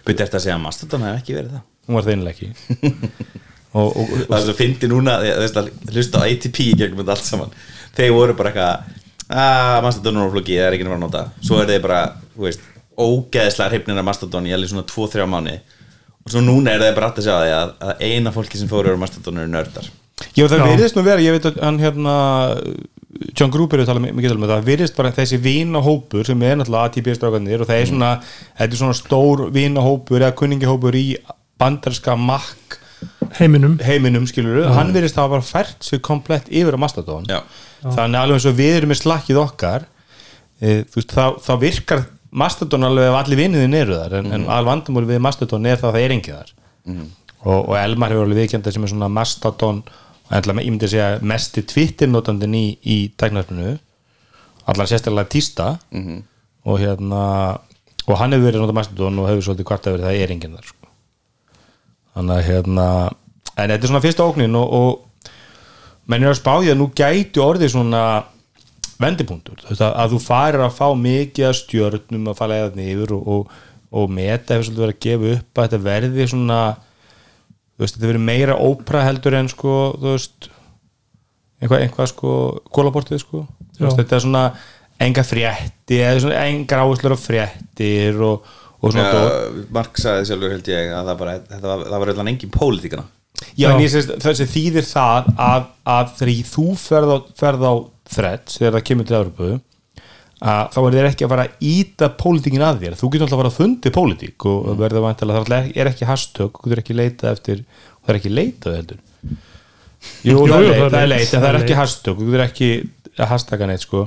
Byrði 0.04 0.24
eftir 0.24 0.40
að 0.40 0.42
segja 0.42 0.56
að 0.56 0.64
Mastodon 0.64 1.04
hefði 1.06 1.20
ekki 1.20 1.36
verið 1.36 1.52
það? 1.54 1.62
Hún 1.86 1.96
var 1.96 2.04
það 2.04 2.14
einlega 2.14 2.32
ekki. 2.34 2.48
Og, 3.70 3.84
og, 3.84 4.00
og, 4.02 4.12
Það 4.24 4.36
er 4.36 4.44
svo 4.48 4.54
fyndi 4.58 4.90
núna, 4.90 5.14
þú 5.22 5.44
veist 5.44 5.60
að 5.60 5.70
hlusta 5.94 6.20
á 6.20 6.26
ATP 6.26 6.60
í 6.64 6.74
gegnum 6.80 7.02
þetta 7.04 7.14
allt 7.14 7.28
saman. 7.28 7.54
Þeir 7.94 8.14
voru 8.16 8.36
bara 8.38 8.50
eitthvað 8.50 9.38
að 9.44 9.78
Mastodon 9.86 10.20
er 10.20 10.34
flóki, 10.34 10.58
það 10.58 10.66
er 10.66 10.76
ekki 10.76 10.88
nefnir 10.88 10.98
að 10.98 11.04
nota. 11.06 11.22
Svo 11.46 11.60
er 11.62 11.70
þeir 11.70 11.84
bara, 11.86 12.00
þú 12.34 12.48
veist, 12.48 12.66
ógeðslega 12.98 13.70
hrifnir 13.70 14.02
af 14.02 14.08
Mastodon 14.10 14.50
í 14.50 14.54
alveg 14.54 14.72
svona 14.72 14.86
2-3 14.90 15.26
mánu 15.30 15.56
Og 16.24 16.32
svo 16.32 16.40
núna 16.40 16.72
er 16.72 16.80
þeir 16.80 16.96
bara 16.96 17.10
aftur 17.10 17.26
að 17.28 17.42
því 17.44 17.54
að, 17.54 17.72
að 17.84 18.04
eina 18.06 18.32
fólki 18.32 18.60
sem 18.60 18.70
fóru 18.70 18.94
á 18.96 19.00
Mastodon 19.00 19.42
eru 19.42 19.50
nördar 19.52 19.90
Já, 20.34 20.46
það 20.46 20.60
Já. 20.60 20.66
virðist 20.70 20.98
nú 20.98 21.02
vera, 21.06 21.22
ég 21.22 21.34
veit 21.34 21.48
að 21.48 21.56
hann 21.64 21.80
hérna 21.82 22.14
John 23.34 23.50
Gruber 23.54 23.78
er 23.78 23.84
að 23.84 23.90
tala 23.92 24.02
mikið 24.04 24.34
um 24.34 24.44
þetta 24.44 24.56
það 24.56 24.68
virðist 24.68 24.96
bara 24.98 25.12
þessi 25.14 25.38
vinahópur 25.42 26.26
sem 26.26 26.44
er 26.46 26.58
náttúrulega 26.58 26.90
ATP-strákanir 26.90 27.62
og 27.62 27.70
það 27.70 27.80
er 27.80 27.90
svona 27.90 28.10
þetta 28.22 28.68
er 28.68 28.80
svona 28.80 28.98
stór 28.98 29.44
vinahópur 29.54 30.22
eða 30.22 30.36
kunningihópur 30.38 30.98
í 30.98 31.04
bandarska 31.60 32.16
makk 32.18 32.78
heiminum. 33.38 33.76
heiminum 33.82 34.26
skilur 34.30 34.68
hann 34.74 34.92
virðist 34.94 35.18
hafa 35.20 35.36
bara 35.36 35.46
fært 35.46 35.86
sig 35.86 36.02
komplett 36.04 36.50
yfir 36.50 36.78
á 36.78 36.80
Mastodon. 36.80 37.26
Já. 37.30 37.42
þannig 37.84 38.20
alveg 38.20 38.38
eins 38.38 38.48
og 38.50 38.58
við 38.58 38.78
erum 38.78 38.94
með 38.94 39.02
slakkið 39.02 39.42
okkar 39.42 39.88
e, 40.60 40.82
veist, 40.94 41.10
þá, 41.14 41.38
þá 41.42 41.52
virkar 41.62 42.06
Mastodon 42.34 42.86
alveg 42.88 43.10
ef 43.10 43.18
allir 43.18 43.42
vinniðin 43.44 43.76
eru 43.78 43.98
þar 44.00 44.18
en, 44.20 44.32
en 44.34 44.48
al 44.50 44.64
vandamúli 44.66 45.12
við 45.12 45.22
Mastodon 45.22 45.68
er 45.70 45.78
það 45.78 45.90
að 45.90 45.98
það 45.98 46.06
er 46.06 46.14
engið 46.16 46.38
þar. 46.40 46.54
Og, 47.44 47.60
og 47.60 47.74
Elmar 47.78 48.10
hefur 48.10 48.26
alveg 48.26 48.40
viðkjönda 48.40 48.72
sem 48.74 48.86
er 48.86 48.90
svona 48.90 49.10
Mastodon 49.12 49.84
og 49.84 50.00
ætla, 50.30 50.56
ég 50.62 50.72
myndi 50.72 50.88
að 50.88 50.94
segja 50.94 51.08
mesti 51.22 51.64
Twitter-notandinn 51.68 52.56
í, 52.56 52.66
í 52.80 52.96
tæknarfinu 53.20 53.76
allar 54.70 54.88
sérstaklega 54.88 55.28
tísta 55.28 55.66
og 56.64 56.80
hérna 56.80 57.24
og 58.04 58.18
hann 58.20 58.32
hefur 58.32 58.48
verið 58.48 58.60
að 58.60 58.64
nota 58.64 58.76
Mastodon 58.76 59.18
og 59.20 59.28
hefur 59.28 59.48
svolítið 59.48 59.68
hvart 59.68 59.86
að 59.88 59.96
verið 59.96 60.08
það 60.08 60.20
er 60.22 60.32
enginn 60.34 60.56
þar 60.56 60.70
sko. 60.70 60.88
þannig 62.14 62.36
að 62.36 62.46
hérna 62.48 62.86
en 63.54 63.70
þetta 63.70 63.82
er 63.82 63.90
svona 63.90 64.04
fyrsta 64.04 64.28
óknin 64.28 64.56
og, 64.60 64.72
og 64.72 65.14
menn 66.10 66.24
er 66.24 66.32
að 66.32 66.40
spáði 66.40 66.72
að 66.72 66.80
nú 66.80 66.88
gæti 66.96 67.40
orðið 67.40 67.74
svona 67.74 68.24
vendipunktur. 69.00 69.60
Að, 69.70 69.84
að 69.90 70.14
þú 70.14 70.18
farir 70.22 70.64
að 70.64 70.74
fá 70.76 70.88
mikið 70.98 71.48
að 71.48 71.56
stjörnum 71.60 72.28
að 72.30 72.38
fara 72.38 72.58
eða 72.62 72.74
niður 72.78 73.14
og, 73.16 73.30
og, 73.34 73.54
og 73.94 74.12
meta 74.12 74.54
hefur 74.54 74.68
svolítið 74.68 74.84
verið 74.84 74.94
að 74.94 75.06
gefa 75.06 75.32
upp 75.38 75.58
að 75.58 75.66
þetta 75.68 75.86
verði 75.88 76.28
svona 76.30 76.60
þú 77.74 77.84
veist, 77.84 77.96
þetta 77.96 78.10
verið 78.12 78.26
meira 78.28 78.58
ópra 78.62 79.04
heldur 79.06 79.36
en 79.38 79.50
sko, 79.50 79.74
þú 79.98 80.12
veist 80.12 80.50
einhvað, 81.60 81.80
einhvað 81.86 82.10
sko, 82.12 82.34
kólabortið 82.74 83.22
sko. 83.22 83.44
Veist, 83.78 83.98
þetta 83.98 84.18
er 84.18 84.24
svona 84.26 84.44
enga 85.04 85.24
frétti 85.26 85.98
eða 85.98 86.22
svona 86.22 86.44
engar 86.50 86.84
áherslur 86.84 87.16
á 87.16 87.18
fréttir 87.18 88.20
og, 88.22 88.46
og 88.78 88.94
svona. 88.94 89.10
Já, 89.10 89.66
Mark 89.74 89.98
sagði 90.00 90.30
sjálfur 90.30 90.54
held 90.54 90.70
ég 90.70 90.94
að 90.94 91.10
það, 91.10 91.20
bara, 91.24 91.36
þetta 91.50 91.70
var, 91.70 91.84
það 91.90 92.02
var 92.04 92.12
allan 92.14 92.32
engin 92.34 92.54
pólitíkana 92.54 93.06
Já, 93.58 93.68
en 93.72 93.82
ég 93.82 93.90
sést, 93.90 94.12
þessi 94.22 94.46
þýðir 94.46 94.86
það 94.86 95.30
að, 95.42 95.64
að 95.90 96.12
þegar 96.20 96.50
þú 96.52 96.66
ferð 96.78 97.10
á, 97.10 97.18
ferð 97.40 97.64
á 97.66 97.74
threads, 98.14 98.58
þegar 98.60 98.76
það 98.76 98.86
kemur 98.90 99.08
til 99.08 99.16
Evropu 99.18 99.48
að 100.44 100.74
þá 100.74 100.78
er 100.82 100.96
þér 100.96 101.08
ekki 101.08 101.24
að 101.24 101.32
fara 101.32 101.46
að 101.46 101.66
íta 101.70 102.08
pólitíkin 102.20 102.64
að 102.66 102.82
þér, 102.82 102.96
þú 103.00 103.10
getur 103.12 103.24
alltaf 103.26 103.38
að 103.38 103.42
fara 103.42 103.52
að 103.52 103.58
fundi 103.60 103.92
pólitík 103.94 104.46
og 104.50 104.58
mm. 104.66 104.78
verður 104.82 105.04
vantilega 105.06 105.42
það 105.44 105.56
er- 105.58 105.70
er 105.80 105.90
ekki 105.90 106.08
hashtag, 106.10 106.58
þú 106.58 106.68
getur 106.68 106.82
ekki 106.84 106.98
leitað 106.98 107.30
eftir 107.32 107.64
það 107.70 108.12
er 108.12 108.20
ekki 108.20 108.32
leitað 108.34 108.78
heldur. 108.78 109.00
Jú, 110.24 110.34
Jú, 110.34 110.40
það, 110.50 110.66
er, 110.68 110.74
það 110.74 110.84
er 110.84 110.94
það 110.94 111.00
er 111.00 111.08
leit, 111.08 111.18
leit, 111.24 111.34
en 111.34 111.40
það 111.40 111.48
er 111.48 111.58
er 111.58 111.62
ekki 111.62 111.78
hashtag, 111.80 112.18
þú 112.20 112.28
getur 112.28 112.44
ekki 112.44 112.70
að 113.14 113.30
hashtaga 113.30 113.68
neitt 113.70 113.84
sko. 113.86 114.06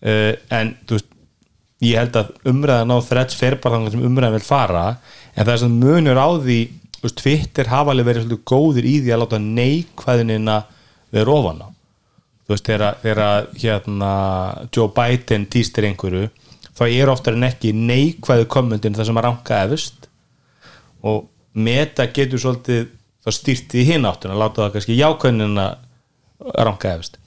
Uh, 0.00 0.32
en 0.56 0.74
þú 0.88 0.96
veist 0.96 1.10
ég 1.84 1.96
held 1.96 2.16
að 2.20 2.32
umræðan 2.50 2.92
á 2.92 2.98
threads 3.04 3.36
fer 3.36 3.56
bara 3.60 3.78
þannig 3.78 3.94
sem 3.94 4.04
umræðan 4.04 4.36
vil 4.36 4.44
fara 4.44 4.84
en 5.34 5.44
það 5.44 5.52
er 5.54 5.60
sem 5.62 5.76
munur 5.80 6.20
á 6.20 6.28
því 6.40 6.58
Twitter 7.16 7.70
hafa 7.72 7.94
alveg 7.94 8.08
verið 8.10 8.26
svolítið 8.26 8.42
góðir 8.50 8.88
í 8.88 8.94
því 9.00 9.12
að 9.14 9.22
láta 9.22 9.40
neikvæðinina 9.44 10.56
vera 11.16 11.36
ofan 11.36 11.62
á 11.64 11.68
þú 12.50 12.56
veist, 12.56 12.66
þegar, 12.66 12.96
hérna 13.62 14.12
Joe 14.74 14.90
Biden 14.96 15.44
týstir 15.52 15.86
einhverju 15.86 16.26
þá 16.74 16.82
er 16.90 17.10
oftar 17.12 17.36
en 17.36 17.46
ekki 17.46 17.70
neikvæðu 17.76 18.48
kommentin 18.50 18.96
það 18.96 19.06
sem 19.10 19.20
að 19.20 19.26
ranka 19.28 19.60
efust 19.68 20.08
og 21.06 21.28
meta 21.54 22.08
getur 22.10 22.42
svolítið 22.42 22.88
þá 23.20 23.30
stýrt 23.36 23.74
í 23.78 23.84
hinn 23.86 24.08
áttun 24.08 24.32
að 24.34 24.40
láta 24.42 24.64
það 24.64 24.74
kannski 24.76 24.96
jákvæðinina 24.98 25.66
ranka 26.66 26.94
efust 26.96 27.18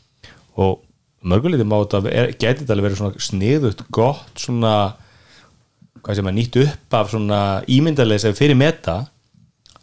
og 0.60 0.82
mörguleiti 1.24 1.66
má 1.70 1.78
þetta 1.86 2.04
er- 2.12 2.34
geti 2.36 2.64
þetta 2.66 2.76
alveg 2.76 2.90
verið 2.90 3.00
svona 3.00 3.26
sniðut 3.30 3.84
gott 3.96 4.44
svona 4.44 4.74
hvað 6.04 6.18
sem 6.20 6.28
að 6.28 6.38
nýtt 6.40 6.60
upp 6.66 6.98
af 7.00 7.12
svona 7.14 7.42
ímyndarlega 7.72 8.26
sem 8.26 8.36
fyrir 8.36 8.58
meta 8.60 8.98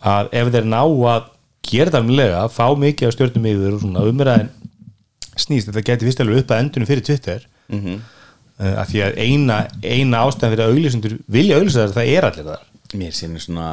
að 0.04 0.28
ef 0.37 0.50
þeir 0.52 0.66
ná 0.68 0.82
að 0.85 1.30
gera 1.70 1.88
þetta 1.90 2.02
alveg 2.04 2.52
fá 2.52 2.66
mikið 2.85 3.09
af 3.09 3.14
stjórnum 3.16 3.49
yfir 3.54 3.76
og 3.78 3.80
svona 3.85 4.04
umræðin 4.11 4.50
snýst. 5.47 5.70
Þetta 5.70 5.87
geti 5.90 6.09
fyrst 6.09 6.23
alveg 6.25 6.42
upp 6.44 6.54
að 6.54 6.62
endunum 6.64 6.90
fyrir 6.90 7.06
Twitter. 7.06 7.47
Mm 7.70 7.80
-hmm. 7.85 7.99
að 8.61 8.87
því 8.92 9.02
að 9.06 9.18
eina, 9.25 9.56
eina 9.82 10.23
ástæðan 10.26 10.52
fyrir 10.54 10.64
að 10.66 10.75
auglýsendur 10.75 11.16
vilja 11.26 11.59
auglýsa 11.59 11.87
það, 11.87 11.94
það 11.99 12.12
er 12.16 12.28
allir 12.28 12.49
þar. 12.50 12.64
Mér 13.00 13.12
sýnir 13.16 13.40
svona 13.44 13.68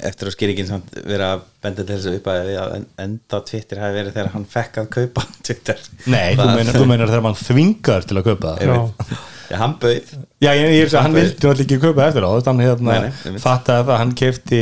eftir 0.00 0.28
að 0.30 0.34
skýringin 0.34 0.68
samt 0.68 0.94
vera 1.06 1.32
að 1.34 1.40
benda 1.62 1.84
til 1.84 1.96
þess 1.96 2.08
að 2.08 2.14
upp 2.18 2.28
að 2.32 2.50
að 2.60 2.84
enda 3.04 3.40
Twitter 3.50 3.80
hafi 3.82 3.96
verið 3.98 4.14
þegar 4.14 4.30
hann 4.34 4.46
fekk 4.48 4.78
að 4.82 4.88
kaupa 4.96 5.24
Twitter. 5.46 5.82
Nei, 6.06 6.34
þú 6.36 6.44
Það- 6.44 6.54
meinar, 6.56 6.78
þú 6.78 6.86
meinar 6.92 7.12
þegar 7.12 7.26
mann 7.26 7.40
þvingar 7.40 8.06
til 8.08 8.16
að 8.20 8.28
kaupa 8.30 8.54
það. 8.54 8.64
Já. 8.70 9.58
Hann 9.60 9.74
bauð. 9.82 10.12
Já, 10.40 10.50
ég, 10.54 10.68
ég 10.76 10.84
er 10.84 10.86
að 10.86 10.94
hann 10.94 11.02
Hann 11.02 11.16
vildi 11.18 11.34
náttúrulega 11.34 11.64
ekki 11.66 11.78
kaupa 11.82 12.06
eftir 12.06 12.22
á 12.22 12.30
hann 12.46 12.60
hérna 12.62 12.92
nei, 13.00 13.10
einmitt. 13.26 13.42
fattaði 13.42 13.86
það, 13.88 13.96
hann 13.98 14.12
kefti 14.14 14.60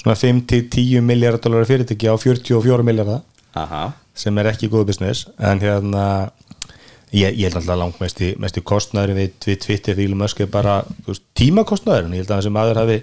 svona 0.00 0.16
5-10 0.16 1.00
miljardar 1.04 1.42
dólar 1.44 1.66
fyrirtæki 1.68 2.08
á 2.08 2.14
44 2.16 2.86
miljardar 2.86 3.20
Aha, 3.58 3.82
sem 4.20 4.40
er 4.40 4.50
ekki 4.52 4.70
góð 4.72 4.88
business 4.90 5.28
en 5.38 5.62
hérna 5.62 6.04
ég, 7.10 7.32
ég 7.34 7.46
held 7.48 7.60
alltaf 7.60 7.78
langt 7.80 8.02
mest 8.02 8.20
í, 8.22 8.34
kostnæður 8.66 9.16
við, 9.18 9.32
við 9.46 9.62
Twitter 9.64 10.02
Musk 10.14 10.42
er 10.44 10.50
bara 10.52 10.80
veist, 11.06 11.24
tímakostnæður, 11.38 12.10
ég 12.14 12.24
held 12.24 12.30
að 12.30 12.42
þessi 12.42 12.54
maður 12.54 12.82
hafi 12.82 12.98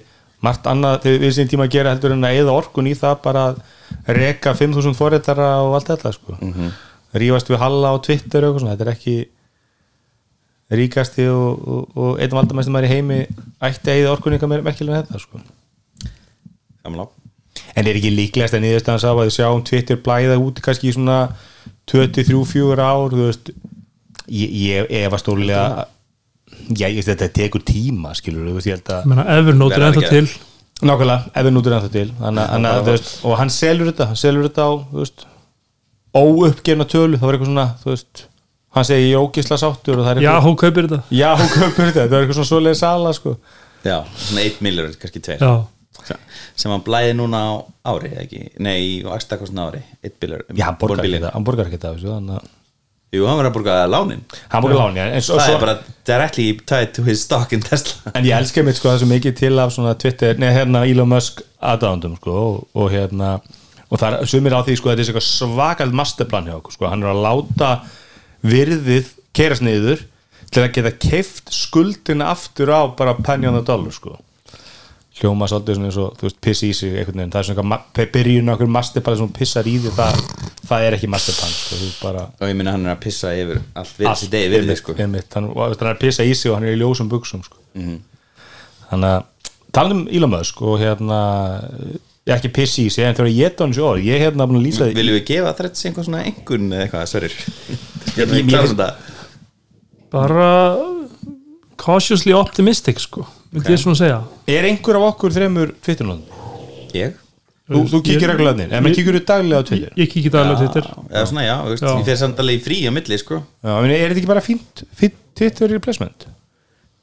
margt 0.45 0.67
annað 0.69 0.99
þegar 1.05 1.23
við 1.23 1.33
sín 1.35 1.49
tíma 1.51 1.65
að 1.65 1.73
gera 1.73 1.93
heldur 1.95 2.13
en 2.13 2.27
að 2.27 2.41
eða 2.43 2.57
orkun 2.59 2.89
í 2.89 2.93
það 2.97 3.15
bara 3.23 3.45
að 3.49 3.63
reka 4.13 4.53
5.000 4.53 4.93
forritara 4.97 5.47
og 5.65 5.77
allt 5.77 5.89
þetta 5.93 6.13
sko. 6.13 6.37
Rífast 7.17 7.49
við 7.49 7.61
Halla 7.63 7.95
á 7.95 8.03
Twitter 8.05 8.45
og 8.45 8.61
þetta 8.61 8.85
er 8.85 8.93
ekki 8.93 9.17
ríkasti 10.77 11.25
og, 11.31 11.61
og, 11.63 11.95
og 11.95 12.19
einn 12.21 12.35
valdamæstum 12.35 12.75
maður 12.75 12.89
í 12.89 12.95
heimi 12.97 13.21
ætti 13.63 13.93
að 13.93 14.01
eða 14.03 14.11
orkun 14.13 14.35
eitthvað 14.35 14.65
merkilega 14.67 14.99
en 14.99 15.07
þetta 15.07 15.23
sko. 15.23 15.41
Samlá 16.83 17.07
En 17.75 17.87
er 17.87 17.97
ekki 17.99 18.11
líklegast 18.15 18.55
að 18.57 18.63
niðurstaðan 18.65 19.01
sá 19.03 19.09
að 19.11 19.21
við 19.25 19.33
sjáum 19.37 19.63
Twitter 19.67 19.99
blæða 20.05 20.37
út 20.41 20.61
kannski 20.65 20.89
í 20.89 20.95
svona 20.95 21.17
23-4 21.91 22.79
ár 22.83 23.13
þú 23.13 23.25
veist? 23.27 23.51
Ég, 24.27 24.51
ég 24.67 24.91
efa 25.05 25.19
stólulega 25.21 25.85
já, 26.75 26.87
ég 26.89 26.97
veist 26.99 27.11
þetta 27.11 27.29
tekur 27.37 27.63
tíma 27.67 28.13
skilur 28.17 28.49
þú 28.49 28.55
veist, 28.57 28.67
ég 28.71 28.77
held 28.79 28.93
að 28.95 29.09
meina, 29.11 29.25
Evernote 29.37 29.77
er 29.77 29.83
Verður 29.85 30.01
ennþá 30.03 30.13
til. 30.15 30.31
nákvæmlega, 30.87 31.31
ef 31.33 31.45
við 31.47 31.53
nútur 31.55 31.75
ennþá 31.77 31.91
til. 31.93 32.07
Að, 32.21 32.79
þú 32.87 32.91
veist, 32.95 33.11
og 33.25 33.37
hann 33.39 33.53
selur 33.53 33.91
þetta 33.91 34.09
hann 34.11 34.19
selur 34.19 34.47
þetta 34.49 34.67
á, 34.67 34.71
óuppgefna 36.17 36.87
tölu, 36.89 37.17
það 37.19 37.27
var 37.29 37.37
eitthvað 37.37 37.51
svona 37.51 37.67
þú 37.83 37.93
veist, 37.93 38.25
hann 38.77 38.91
er 38.97 39.05
ógisla 39.21 39.57
sáttur 39.61 40.01
og 40.01 40.07
það 40.07 40.19
er 40.19 40.25
Já, 40.27 40.33
hún 40.43 40.57
kaupir 40.59 40.87
þetta. 40.87 40.99
Já, 41.13 41.29
hún 41.39 41.49
kaupir 41.53 41.89
þetta, 41.91 42.03
það 42.07 42.17
er 42.17 42.25
eitthvað 42.25 42.39
svona 42.39 42.51
svoleiði 42.51 42.79
sala 42.81 43.13
sko. 43.15 43.35
já, 43.87 43.97
svona 44.27 44.45
1 44.49 44.61
miljard, 44.65 44.97
kannski 45.01 45.23
2 45.23 45.37
Já, 45.39 46.17
sem 46.57 46.73
hann 46.73 46.83
blæði 46.85 47.15
núna 47.17 47.41
á 47.45 47.53
ári 47.93 48.13
ekki, 48.23 48.43
nei, 48.63 49.03
á 49.05 49.13
ekstakostna 49.15 49.69
ári. 49.69 49.83
1 50.01 50.17
miljard, 50.23 50.53
já, 50.57 50.65
hann 50.67 50.79
borgar 51.47 51.69
ekki 51.69 51.81
það 51.81 52.01
þannig 52.07 52.39
að 52.39 52.53
jú, 53.15 53.25
hann 53.27 53.37
verður 53.39 53.51
að 53.51 53.55
borga 53.55 53.75
lánin. 53.89 54.23
Hann 54.51 54.63
borgar 54.65 54.81
láni 54.81 55.03
en, 55.03 55.23
svo, 55.23 55.37
það 55.37 55.45
svo, 55.45 55.53
er 55.55 55.63
bara 55.63 55.77
directly 56.09 56.47
tied 56.67 56.91
to 56.97 57.05
his 57.07 57.23
stock 57.23 57.53
in 57.55 57.63
Tesla. 57.63 58.11
En 58.13 58.27
ég 58.27 58.35
elska 58.35 58.63
mitt 58.67 58.79
sko 58.79 58.91
það 58.91 58.99
sem 59.03 59.13
mikið 59.15 59.37
til 59.39 59.53
af 59.63 59.71
svona 59.75 59.93
Twitter, 59.99 60.35
neða 60.41 60.57
hérna 60.59 60.83
Elon 60.89 61.11
Musk 61.13 61.45
aðdáðandum 61.57 62.17
sko 62.19 62.35
og, 62.41 62.59
og 62.77 62.91
hérna 62.93 63.37
og 63.87 64.01
það 64.01 64.17
er 64.17 64.29
sumir 64.33 64.57
á 64.57 64.61
því 64.67 64.75
sko 64.79 64.91
þetta 64.91 65.15
er 65.21 65.27
svakald 65.29 65.95
masterplan 65.95 66.49
hjá 66.49 66.57
okkur 66.57 66.75
sko, 66.75 66.91
hann 66.91 67.05
er 67.05 67.13
að 67.13 67.23
láta 67.23 67.71
virðið 68.43 69.13
kerast 69.37 69.63
niður 69.63 70.03
til 70.51 70.63
að 70.63 70.73
geta 70.75 70.93
keift 70.99 71.51
skuldina 71.55 72.31
aftur 72.33 72.71
á 72.71 72.81
bara 72.97 73.15
the 73.23 73.63
dollar 73.63 73.93
sko 73.95 74.17
hljóma 75.17 75.47
svolítið 75.49 75.77
svona 75.77 75.89
eins 75.89 75.99
og 76.01 76.17
þú 76.19 76.27
veist 76.27 76.39
piss 76.43 76.63
í 76.65 76.69
sig 76.77 76.93
einhvern 76.93 77.21
veginn, 77.21 77.31
það 77.33 77.39
er 77.41 77.47
svona 77.47 77.77
eitthvað 77.77 78.11
byrjun 78.15 78.51
okkur 78.53 78.69
masterplan 78.75 79.17
sem 79.17 79.25
hún 79.25 79.37
pissar 79.37 79.69
í 79.69 79.75
því 79.81 79.93
það, 79.97 80.13
það 80.69 80.79
er 80.87 80.97
ekki 80.97 81.09
masterplan 81.13 81.53
sko, 81.53 81.79
þú 81.81 81.87
bara 82.01 82.23
og 82.37 82.45
ég 82.51 82.57
minna 82.59 82.73
hann 82.75 82.85
er 82.85 82.93
að 82.93 83.01
pissa 83.07 83.27
yfir 83.37 83.57
allt 83.77 83.95
við 83.97 84.09
þessi 84.09 84.27
degi 84.33 84.47
við 84.53 84.61
þig 84.71 84.81
sko. 84.81 84.97
einmitt, 85.05 85.31
hann, 85.37 85.47
og 85.53 85.63
hann 85.63 85.87
er 85.87 85.93
að 85.93 86.03
pissa 86.03 86.21
í 86.27 86.35
sig 86.37 86.51
og 86.51 86.57
hann 86.59 86.67
er 86.67 86.75
í 86.75 86.81
ljósum 86.81 87.09
buksum 87.11 87.41
sko. 87.45 87.57
Mhm. 87.77 87.97
þannig 88.91 89.09
að 89.15 89.21
talað 89.77 89.95
um 89.97 90.03
Elon 90.19 90.33
Musk 90.35 90.61
og 90.61 90.75
hérna 90.81 91.19
ég 92.27 92.35
ekki 92.35 92.51
pissi 92.59 92.85
í 92.87 92.91
sig 92.93 93.03
en 93.07 93.15
þegar 93.15 93.31
ég 93.31 93.39
geta 93.47 93.63
hann 93.65 93.75
sér 93.75 93.87
orð 93.87 94.05
ég 94.05 94.13
er 94.17 94.23
hérna 94.27 94.47
búin 94.49 94.59
að 94.61 94.67
lýsa 94.67 94.91
viljum 94.91 95.17
við 95.17 95.25
gefa 95.31 95.55
þrætt 95.57 95.81
einhver 95.87 96.07
svona 96.07 96.25
engun 96.27 96.69
eða 96.71 96.83
eitthvað, 96.85 97.09
sverir 97.13 97.33
Myndi 103.51 103.73
ég 103.73 103.79
svona 103.81 103.95
segja? 103.99 104.19
Er 104.51 104.67
einhver 104.67 104.99
af 104.99 105.05
okkur 105.13 105.33
þremur 105.35 105.73
Twitterlóðum? 105.85 106.21
ég? 106.97 107.15
Þú, 107.67 107.81
þú 107.91 107.99
kíkir 107.99 108.31
inn, 108.31 108.61
en 108.63 108.83
maður 108.83 108.93
kíkir 108.95 109.15
þú 109.17 109.21
daglega 109.27 109.59
á 109.59 109.63
Twitter? 109.67 109.91
Ég 109.99 110.07
kíkir 110.11 110.31
það 110.31 110.43
alveg 110.45 110.59
Twitter. 110.61 110.85
Eða 111.11 111.23
svona 111.27 111.43
já, 111.43 111.55
þú 111.65 111.71
veist, 111.73 111.83
Já. 111.83 111.91
ég 111.99 112.05
fer 112.07 112.19
samt 112.21 112.37
alveg 112.39 112.55
í 112.59 112.63
frí 112.63 112.77
á 112.87 112.91
milli 112.95 113.17
sko. 113.19 113.39
Já, 113.63 113.73
meni, 113.83 113.97
er 113.97 114.07
þetta 114.13 114.21
ekki 114.21 114.29
bara 114.31 114.43
fínt, 114.45 114.83
fínt 114.95 115.17
Twitter 115.35 115.67
replacement? 115.75 116.27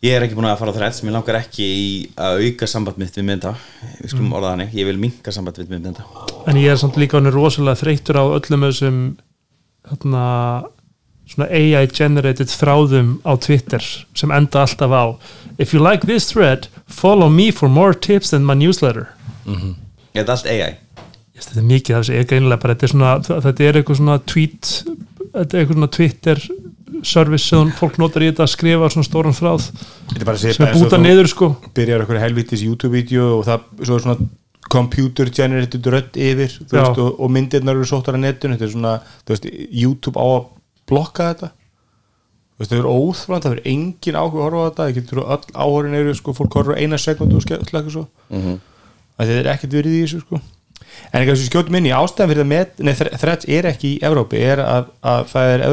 ég 0.05 0.13
er 0.13 0.25
ekki 0.27 0.37
búin 0.37 0.45
að 0.51 0.59
fara 0.61 0.73
á 0.73 0.77
þrætt 0.77 0.97
sem 0.99 1.09
ég 1.09 1.15
langar 1.17 1.37
ekki 1.39 1.65
í 1.65 1.85
að 2.21 2.43
auka 2.45 2.67
samband 2.69 2.99
mitt 3.01 3.15
við 3.17 3.25
mynda. 3.25 3.55
Við 4.03 4.11
skulum 4.13 4.27
Mm. 4.29 4.35
orða 4.37 4.51
þannig, 4.53 4.75
ég 4.77 4.85
vil 4.85 4.99
minka 5.01 5.33
samband 5.33 5.57
við 5.57 5.69
mynda. 5.73 6.05
En 6.47 6.57
ég 6.61 6.69
er 6.73 6.77
samt 6.77 6.97
líka 7.01 7.21
rosalega 7.33 7.81
þreytur 7.81 8.19
á 8.21 8.25
öllum 8.37 8.67
þessum 8.69 8.99
hérna, 9.89 10.25
svona 11.31 11.49
AI 11.51 11.87
generated 11.89 12.53
þráðum 12.53 13.17
á 13.25 13.33
Twitter 13.41 13.85
sem 14.15 14.33
enda 14.35 14.65
alltaf 14.65 14.93
á 14.93 15.05
If 15.59 15.73
you 15.73 15.81
like 15.83 16.07
this 16.07 16.27
thread, 16.33 16.69
follow 16.87 17.29
me 17.31 17.51
for 17.51 17.69
more 17.69 17.95
tips 17.95 18.31
than 18.31 18.45
my 18.45 18.55
newsletter. 18.59 19.07
Er 19.47 20.25
þetta 20.25 20.35
allt 20.35 20.51
AI? 20.51 20.75
Yes, 21.35 21.49
Þetta 21.49 21.61
er 21.61 21.69
mikið 21.71 21.97
af 21.97 22.05
þessu, 22.05 22.15
ég 22.15 22.29
greinlega 22.31 22.63
bara 22.63 22.75
þetta 22.75 22.87
er, 22.87 22.93
svona, 22.93 23.15
þetta 23.47 23.65
er 23.67 23.79
eitthvað 23.81 24.01
svona 24.01 24.19
tweet 24.23 24.71
þetta 25.35 25.57
er 25.57 25.63
eitthvað 25.63 25.79
svona 25.79 25.91
Twitter 25.97 26.45
service 27.05 27.49
sem 27.51 27.73
fólk 27.75 27.99
notar 27.99 28.23
í 28.23 28.31
þetta 28.31 28.45
að 28.47 28.53
skrifa 28.53 28.91
svona 28.93 29.09
stóran 29.09 29.35
þráð 29.35 29.67
er 30.15 30.31
að 30.31 30.45
sem 30.45 30.67
er 30.67 30.77
búta 30.77 31.01
niður 31.01 31.29
sko. 31.31 31.51
byrjar 31.75 32.05
okkur 32.05 32.21
helvitis 32.23 32.63
YouTube-vídeó 32.65 33.27
og 33.41 33.47
það 33.49 33.67
svo 33.83 33.99
er 33.99 34.05
svona 34.07 34.29
computer 34.71 35.31
generated 35.35 35.87
rödd 35.93 36.17
yfir 36.17 36.53
veist, 36.71 36.99
og, 36.99 37.19
og 37.21 37.33
myndirnar 37.33 37.77
eru 37.77 37.87
sóttar 37.89 38.17
á 38.17 38.21
netinu. 38.21 38.57
Þetta 38.57 38.67
er 38.67 38.73
svona, 38.73 38.95
þú 39.27 39.35
veist, 39.35 39.49
YouTube 39.71 40.21
á 40.21 40.25
að 40.25 40.47
blokka 40.91 41.29
þetta 41.33 41.51
veist, 42.59 42.71
það 42.71 42.81
er 42.81 42.91
óþfrand, 42.91 43.47
það 43.47 43.57
er 43.57 43.71
engin 43.73 44.19
áhuga 44.19 44.41
að 44.41 44.45
horfa 44.47 44.61
á 44.61 44.67
þetta 44.69 44.83
það 44.83 44.99
getur 44.99 45.23
öll 45.25 45.47
áhörin 45.55 45.99
eru, 46.01 46.19
sko, 46.19 46.35
fólk 46.37 46.59
horfa 46.61 46.77
eina 46.79 47.01
sekundu 47.01 47.39
og 47.39 47.47
slekka 47.47 47.89
svo 47.91 48.05
mm. 48.29 48.43
-hmm. 48.43 48.61
það 49.19 49.33
er 49.39 49.51
ekkert 49.55 49.79
verið 49.79 49.97
í 49.97 50.05
þessu, 50.05 50.21
sko 50.27 50.41
en 51.11 51.21
eitthvað 51.21 51.39
sem 51.41 51.49
skjótum 51.49 51.79
inn 51.79 51.89
í 51.89 51.95
ástæðan 51.95 52.31
fyrir 52.31 52.47
það 52.47 52.85
nei, 52.87 52.95
þræts 52.95 53.49
er 53.51 53.69
ekki 53.71 53.89
í 53.95 54.01
Evrópi 54.07 54.39
er 54.39 54.63
að, 54.63 54.93
að 55.03 55.25
það 55.33 55.53
er 55.55 55.65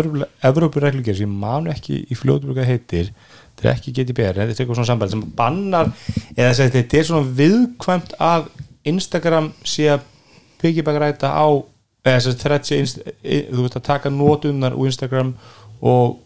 Evrópureglugjör 0.49 1.17
sem 1.19 1.35
man 1.43 1.69
ekki 1.71 1.99
í 2.09 2.17
fljóðbruka 2.17 2.65
heitir 2.65 3.11
þetta 3.11 3.67
er 3.67 3.75
ekki 3.75 3.93
GDPR, 3.97 4.39
þetta 4.39 4.47
er 4.47 4.55
eitthvað 4.55 4.79
svona 4.79 4.89
sambæð 4.89 5.13
sem 5.13 5.23
bannar, 5.37 5.91
eða 6.35 6.49
að 6.55 6.73
þetta 6.77 6.97
er 6.97 7.09
svona 7.09 7.35
viðkvæmt 7.41 8.15
að 8.17 8.49
Instagram 8.91 9.51
sé 9.67 9.91
að 9.93 10.07
piggybackræta 10.61 11.29
á 11.29 11.45
eða 12.05 12.17
þess 12.17 12.27
að 12.31 12.41
þrætt 12.43 12.65
sé 12.71 12.79
inst- 12.81 13.01
i- 13.23 13.45
þú 13.51 13.61
veist 13.65 13.77
að 13.77 13.83
taka 13.87 14.09
nótunar 14.09 14.73
úr 14.73 14.89
Instagram 14.91 15.33
og 15.81 16.17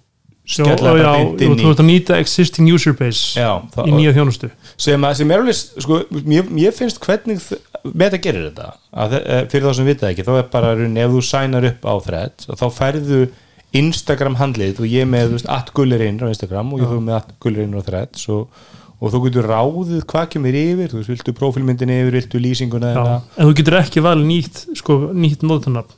skella 0.46 0.76
bara 0.94 1.14
beint 1.18 1.40
þú 1.40 1.46
inn 1.46 1.56
þú 1.58 1.66
í 1.66 1.72
ert 1.74 1.80
að 1.82 1.88
nýta 1.90 2.20
existing 2.22 2.68
user 2.72 2.94
base 2.94 3.40
Já, 3.40 3.50
það- 3.74 3.88
í 3.90 3.94
nýja 3.98 4.14
þjónustu. 4.14 4.50
Sem, 4.78 5.08
sem 5.16 5.32
er 5.32 5.40
alveg, 5.42 5.56
sko, 5.82 6.02
mér 6.12 6.72
finnst 6.76 7.00
hvernig 7.02 7.42
meta 7.94 8.18
gerir 8.22 8.52
þetta. 8.52 8.74
Að, 8.94 9.14
eh, 9.26 9.46
fyrir 9.50 9.66
þá 9.70 9.76
sem 9.76 9.86
vita 9.86 10.08
ekki, 10.12 10.24
þá 10.24 10.38
er 10.40 10.44
bara 10.54 10.72
ef 10.76 11.12
þú 11.12 11.22
sænar 11.26 11.66
upp 11.72 11.82
á 11.82 11.94
þrætt 12.06 12.46
þá 12.56 12.66
færðu 12.72 13.30
Instagram 13.76 14.36
handlið 14.40 14.80
og 14.80 14.86
ég 14.88 15.04
með, 15.10 15.28
þú 15.28 15.36
veist, 15.40 15.50
at 15.50 15.74
gullerinn 15.74 16.20
á 16.22 16.30
Instagram 16.32 16.74
og 16.74 16.80
ég 16.80 16.88
þú 16.94 17.02
með 17.04 17.16
at 17.18 17.34
gullerinn 17.42 17.76
á 17.76 17.82
þrætt 17.84 18.30
og, 18.30 18.48
og 19.02 19.12
þú 19.12 19.20
getur 19.28 19.48
ráðið 19.52 20.04
hvað 20.08 20.28
kemur 20.36 20.56
yfir, 20.60 20.92
þú 20.94 21.00
veist, 21.02 21.12
viltu 21.12 21.34
prófílmyndin 21.36 21.92
yfir 21.96 22.16
viltu 22.20 22.40
lýsinguna 22.42 22.92
en 22.96 23.50
þú 23.50 23.56
getur 23.60 23.80
ekki 23.82 24.04
valið 24.06 24.30
nýtt 24.30 24.62
sko, 24.80 25.00
nýtt 25.14 25.44
nótunarn 25.44 25.90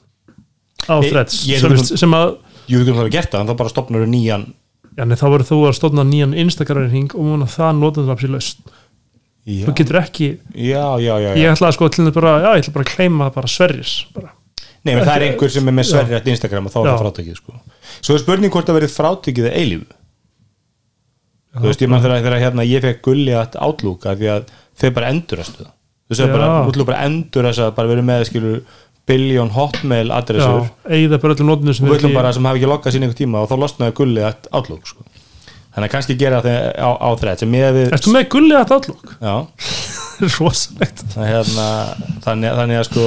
á 0.90 0.96
ég- 1.02 1.86
sem, 1.98 2.12
að 2.18 2.38
Jú, 2.68 2.82
þú 2.82 2.88
getur 2.90 2.98
það 3.04 3.12
gert 3.14 3.32
það, 3.32 3.42
en 3.44 3.48
þá 3.52 3.58
bara 3.62 3.70
stopnar 3.74 4.04
þú 4.04 4.10
nýjan 4.12 4.48
já, 4.98 5.04
nei, 5.06 5.16
þá 5.16 5.26
verður 5.30 5.50
þú 5.52 5.60
að 5.70 5.78
stofna 5.78 6.04
nýjan 6.10 6.34
Instagram-ring 6.44 7.14
og 7.16 7.24
múna 7.30 7.48
það 7.48 7.80
nótunarn 7.84 8.20
sér 8.24 8.34
laust 8.36 8.74
Já, 9.48 9.64
þú 9.64 9.74
getur 9.80 9.96
ekki, 10.02 10.26
já, 10.60 10.84
já, 11.00 11.14
já, 11.24 11.30
já. 11.32 11.38
ég 11.40 11.54
ætla 11.54 11.70
að 11.70 11.76
sko 11.78 11.88
til 11.88 12.04
þess 12.04 12.16
bara, 12.18 12.34
já, 12.44 12.50
ég 12.58 12.66
ætla 12.66 12.74
bara 12.76 12.84
að 12.84 12.96
kleima 12.98 13.28
bara 13.32 13.48
sverris 13.48 13.94
bara. 14.12 14.34
Nei, 14.84 14.92
menn 14.96 15.06
það 15.08 15.14
er 15.16 15.24
einhver 15.30 15.54
sem 15.54 15.70
er 15.72 15.76
með 15.78 15.88
sverri 15.88 16.20
Instagram 16.34 16.68
og 16.68 16.74
þá 16.74 16.78
er 16.82 16.90
það 16.90 17.00
frátekið 17.06 17.38
sko. 17.40 17.56
Svo 18.04 18.18
er 18.18 18.22
spurning 18.26 18.52
hvort 18.52 18.68
það 18.68 18.78
verið 18.82 18.92
frátekið 18.98 19.48
eða 19.48 19.62
eilífu 19.62 19.88
Þú 21.58 21.70
veist, 21.70 21.82
ég 21.86 21.92
mann 21.92 22.04
þegar, 22.04 22.38
hérna, 22.44 22.66
ég 22.68 22.84
fekk 22.86 23.02
gulli 23.08 23.34
að 23.38 23.58
af 24.12 24.20
því 24.22 24.32
að 24.36 24.52
þau 24.82 24.90
bara 24.98 25.12
endurastu 25.14 25.64
það 25.64 25.74
Þú 26.08 26.16
Já. 26.30 26.34
bara, 26.38 26.50
ætlum 26.72 26.88
bara 26.88 27.06
endurast 27.08 27.60
að 27.60 27.72
bara 27.76 27.92
verið 27.92 28.06
með 28.08 28.22
skilur 28.30 28.60
biljón 29.08 29.50
hotmail 29.56 30.12
adressur 30.16 30.68
eigða 30.88 31.20
bara 31.24 31.36
öllum 31.36 31.50
nótunum 31.52 31.76
sem 31.76 31.88
ekki- 31.88 32.16
bara 32.16 32.34
sem 32.36 32.48
hafi 32.48 32.60
ekki 32.62 32.70
loggað 32.72 32.96
sín 32.96 33.04
einhver 33.08 33.20
tíma 33.20 33.42
og 33.44 33.50
þá 33.52 33.56
losnaði 33.64 33.96
gulli 34.00 34.24
að 34.24 34.50
Outlook 34.52 34.88
sko. 34.88 35.04
Þannig 35.76 35.88
að 35.88 35.94
kannski 35.94 36.16
gera 36.18 36.42
það 36.42 36.58
á, 36.80 36.90
á 36.98 37.10
þrætt 37.22 37.44
við 37.76 37.92
Ertu 37.98 38.14
með 38.16 38.30
gulli 38.34 38.56
að 38.58 38.72
átlokk? 38.78 39.12
Já, 39.22 39.36
hérna 41.32 41.68
þannig, 42.26 42.56
þannig 42.58 42.80
að 42.82 42.88
sko 42.90 43.06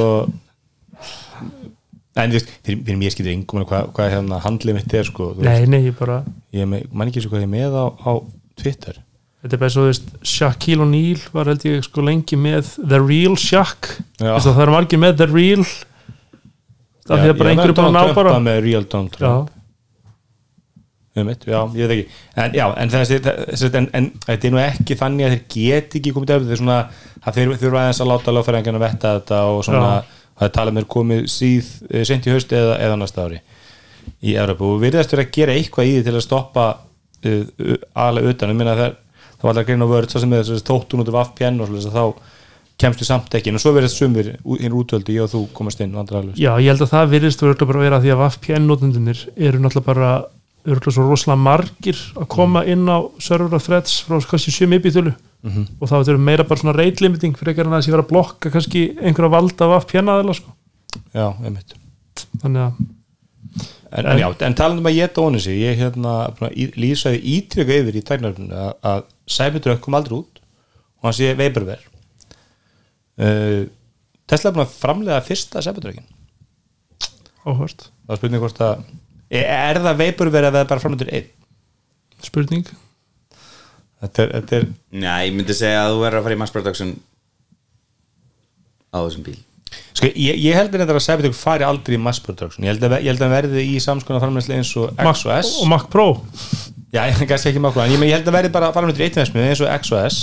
en 2.21 2.31
þú 2.33 2.37
veist, 2.37 2.53
fyrir, 2.67 2.83
fyrir 2.87 3.01
mér 3.01 3.15
skiptir 3.15 3.35
yngum 3.35 3.65
hvað, 3.69 3.89
hvað 3.97 4.13
hérna 4.15 4.41
handlið 4.45 4.79
mitt 4.79 4.95
er 4.99 5.09
sko, 5.09 5.31
Nei, 5.41 5.65
nei, 5.71 5.81
ég 5.89 5.97
bara 5.99 6.21
ég 6.55 6.69
með, 6.71 6.87
man 6.93 7.11
ekki 7.11 7.23
svo 7.25 7.33
hvað 7.35 7.45
ég 7.47 7.53
með 7.53 7.77
á, 7.81 7.85
á 7.91 8.13
Twitter. 8.61 8.99
Þetta 9.41 9.57
er 9.57 9.61
bara 9.63 9.73
svo, 9.73 9.85
þú 9.87 9.93
veist, 9.93 10.11
Shaquille 10.29 10.85
O'Neal 10.85 11.21
var 11.33 11.49
held 11.49 11.63
ég 11.65 11.87
sko 11.87 12.05
lengi 12.05 12.37
með 12.37 12.75
The 12.83 12.99
Real 13.01 13.39
Shaq. 13.41 13.95
Veistu, 14.21 14.53
það 14.53 14.67
eru 14.67 14.75
margir 14.75 15.01
með 15.01 15.23
The 15.23 15.31
Real. 15.31 15.65
Af 17.11 17.23
því 17.23 17.31
að 17.33 17.39
bara 17.41 17.55
einhverju 17.55 17.79
búin 17.79 17.89
að 17.89 17.97
ná 17.97 18.19
bara 18.19 18.37
með 18.45 18.61
Real 18.67 18.85
Donald 18.85 19.17
Trump. 19.17 19.57
Um 21.19 21.27
mitt, 21.27 21.43
já, 21.43 21.59
ég 21.75 21.89
veit 21.89 21.97
ekki. 21.97 22.19
En, 22.39 22.53
já, 22.55 22.65
en, 22.79 22.93
þessi, 22.93 23.17
en, 23.75 23.89
en 23.99 24.05
þetta 24.23 24.47
er 24.47 24.53
nú 24.55 24.61
ekki 24.63 24.97
þannig 24.97 25.27
að 25.27 25.33
þeir 25.35 25.43
get 25.57 25.97
ekki 25.99 26.13
komið 26.15 26.31
til 26.31 26.37
þetta 26.39 26.55
er 26.55 26.61
svona 26.61 26.77
að 27.21 27.39
þeir 27.39 27.55
þurfa 27.65 27.81
aðeins 27.81 28.01
að 28.05 28.11
láta 28.13 28.35
lögfæringarna 28.37 28.83
vetta 28.85 29.15
þetta 29.17 29.41
og 29.51 29.65
svona 29.67 29.89
það 30.41 30.47
er 30.47 30.55
talað 30.57 30.77
með 30.79 30.87
komið 30.95 31.27
síð 31.35 31.73
eh, 31.91 32.05
seint 32.09 32.29
í 32.29 32.33
haust 32.33 32.55
eða, 32.57 32.79
eða 32.81 33.01
næsta 33.01 33.27
ári 33.27 33.41
í 34.25 34.37
Európa 34.39 34.69
og 34.69 34.79
við 34.81 35.01
erum 35.01 35.21
að 35.25 35.35
gera 35.35 35.57
eitthvað 35.57 35.91
í 35.91 35.97
því 35.97 36.07
til 36.07 36.15
að 36.15 36.25
stoppa 36.25 36.67
uh, 37.27 37.77
aðalega 37.95 38.35
utan, 38.35 38.53
ég 38.55 38.57
minna 38.61 38.75
það 38.79 38.91
það 39.41 39.47
var 39.47 39.51
alltaf 39.51 39.63
að 39.63 39.69
greina 39.71 39.87
vörð 39.91 40.11
svo 40.13 40.21
sem 40.21 40.31
þessi 40.37 40.65
tóttun 40.69 41.01
út 41.05 41.09
af 41.13 41.17
VPN 41.31 41.61
og 41.61 41.71
svolítið 41.71 41.95
þá 41.97 42.05
kemstu 42.81 43.05
samt 43.05 43.35
ekki 43.37 43.53
en 43.53 43.59
svo 43.61 43.73
verðist 43.77 43.99
sumir 44.01 44.35
hinn 44.61 44.73
útvöldi 44.77 45.15
ég 45.19 45.25
og 45.27 45.31
þú 45.35 45.41
komast 45.57 45.81
inn 45.85 45.93
vandræðalust 45.97 46.41
Já, 46.41 46.53
ég 46.61 46.69
held 46.73 46.85
að 46.87 46.93
það 46.95 47.11
virðist 47.15 47.43
verður 47.45 47.67
bara 47.69 47.81
að 47.81 47.87
vera 47.89 48.01
því 48.05 48.13
að 48.15 48.23
VPN-notendunir 48.25 49.25
eru 49.37 49.61
náttúrulega 49.61 49.87
bara 49.91 50.13
örgulega 50.69 50.93
svo 50.97 51.05
rosalega 51.09 51.41
margir 51.41 52.01
að 52.21 52.27
koma 52.37 52.63
inn 52.69 52.85
á 52.89 52.99
server 53.21 53.57
og 53.57 53.65
threads 53.65 53.99
frá 54.05 54.21
kannski 54.29 54.53
7 54.53 54.69
mipitölu 54.75 55.13
Mhm. 55.41 55.63
og 55.81 55.89
það 55.89 56.03
verður 56.05 56.19
meira 56.21 56.45
bara 56.45 56.61
svona 56.61 56.75
rate 56.77 57.01
limiting 57.01 57.33
fyrir 57.33 57.55
ekki 57.55 57.63
að 57.65 57.71
það 57.73 57.85
sé 57.87 57.91
vera 57.95 58.03
að 58.05 58.11
blokka 58.11 58.51
kannski 58.53 58.81
einhverja 59.01 59.31
valda 59.33 59.69
af 59.73 59.87
VPN-aðila 59.87 60.35
sko. 60.37 60.51
já, 61.17 61.33
einmitt. 61.41 61.73
Þannig 62.43 62.61
að 62.61 62.73
En, 63.91 64.07
en, 64.07 64.21
já, 64.23 64.29
en 64.47 64.55
talandi 64.55 64.85
um 64.85 64.87
að 64.87 64.99
geta 65.01 65.23
ónið 65.27 65.43
sig 65.49 65.57
ég 65.65 65.81
hérna, 65.81 66.13
lýsaði 66.79 67.19
ítrykka 67.33 67.79
yfir 67.81 67.97
í 67.99 68.05
tæknarfinu 68.07 68.55
að, 68.55 68.71
að 68.87 69.01
Cybertruck 69.35 69.83
kom 69.83 69.97
aldrei 69.99 70.21
út 70.21 70.39
og 71.01 71.09
hann 71.09 71.17
sé 71.19 71.33
veiburver 71.35 71.83
uh, 73.19 73.67
Tesla 74.31 74.53
er 74.53 74.55
búin 74.55 74.63
að 74.63 74.77
framlega 74.77 75.27
fyrsta 75.27 75.65
Cybertruckin 75.67 76.07
áhört 77.43 77.89
það 77.89 78.15
er 78.15 78.21
spurning 78.23 78.45
hvort 78.45 78.63
að 78.63 78.85
er, 79.31 79.45
er 79.49 79.83
það 79.83 80.01
veipur 80.05 80.31
verið 80.31 80.51
að 80.51 80.57
það 80.59 80.65
er 80.65 80.71
bara 80.73 80.85
framöndur 80.85 81.13
einn? 81.19 81.29
Spurning. 82.21 82.73
Þetta 84.01 84.23
er, 84.23 84.33
þetta 84.37 84.59
er 84.59 84.67
Já, 85.03 85.13
ég 85.27 85.37
myndi 85.37 85.57
segja 85.57 85.85
að 85.85 85.95
þú 85.95 86.03
verður 86.05 86.21
að 86.21 86.27
fara 86.27 86.37
í 86.37 86.41
mass 86.41 86.55
production 86.55 86.93
á 88.91 88.99
þessum 89.03 89.25
bíl 89.27 89.39
sko, 89.71 90.11
ég, 90.11 90.37
ég 90.41 90.59
heldur 90.59 90.83
þetta 90.83 90.97
að 90.97 91.07
Cybertruck 91.07 91.39
fari 91.39 91.67
aldrei 91.67 91.97
í 91.97 92.03
mass 92.03 92.23
production 92.25 92.67
ég 92.67 92.75
held 92.75 92.87
að, 92.89 92.99
ég 93.05 93.13
held 93.13 93.25
að 93.27 93.35
verði 93.37 93.65
í 93.67 93.81
samskona 93.83 94.21
framleiðslu 94.23 94.59
eins 94.59 94.75
og 94.81 94.93
X 94.97 95.25
og 95.27 95.35
S. 95.37 95.57
og 95.63 95.71
Mac 95.71 95.89
Pro. 95.93 96.07
Já, 96.91 97.05
ég 97.11 97.61
makku 97.63 97.83
en 97.83 97.95
ég, 97.95 98.07
held 98.15 98.31
að 98.31 98.39
verði 98.39 98.53
bara 98.55 98.71
framleiðslu 98.77 99.07
eitt 99.07 99.19
versmið 99.21 99.51
eins 99.51 99.65
og 99.65 99.75
X 99.79 99.93
og 99.95 100.07
S. 100.07 100.23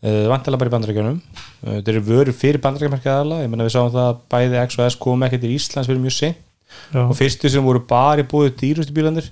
Uh, 0.00 0.24
vantilega 0.32 0.62
bara 0.62 0.70
í 0.70 0.72
bandarækjunum 0.72 1.18
uh, 1.20 1.72
þetta 1.74 1.90
eru 1.92 2.00
vöru 2.06 2.32
fyrir 2.32 2.62
bandarækjumarkið 2.64 3.10
aðala 3.12 3.42
ég 3.42 3.50
menna 3.52 3.66
við 3.66 3.74
sáum 3.74 3.90
það 3.92 4.06
að 4.06 4.22
bæði 4.32 4.62
X 4.62 4.78
og 4.78 4.86
S 4.86 4.96
kom 4.96 5.26
ekki 5.26 5.42
til 5.42 5.50
Íslands 5.58 5.90
fyrir 5.90 6.00
mjög 6.00 6.38
Já. 6.94 7.04
og 7.04 7.16
fyrstu 7.18 7.50
sem 7.50 7.64
voru 7.64 7.82
bara 7.86 8.22
í 8.22 8.26
búið 8.26 8.54
dýrustu 8.60 8.94
bílandir 8.94 9.30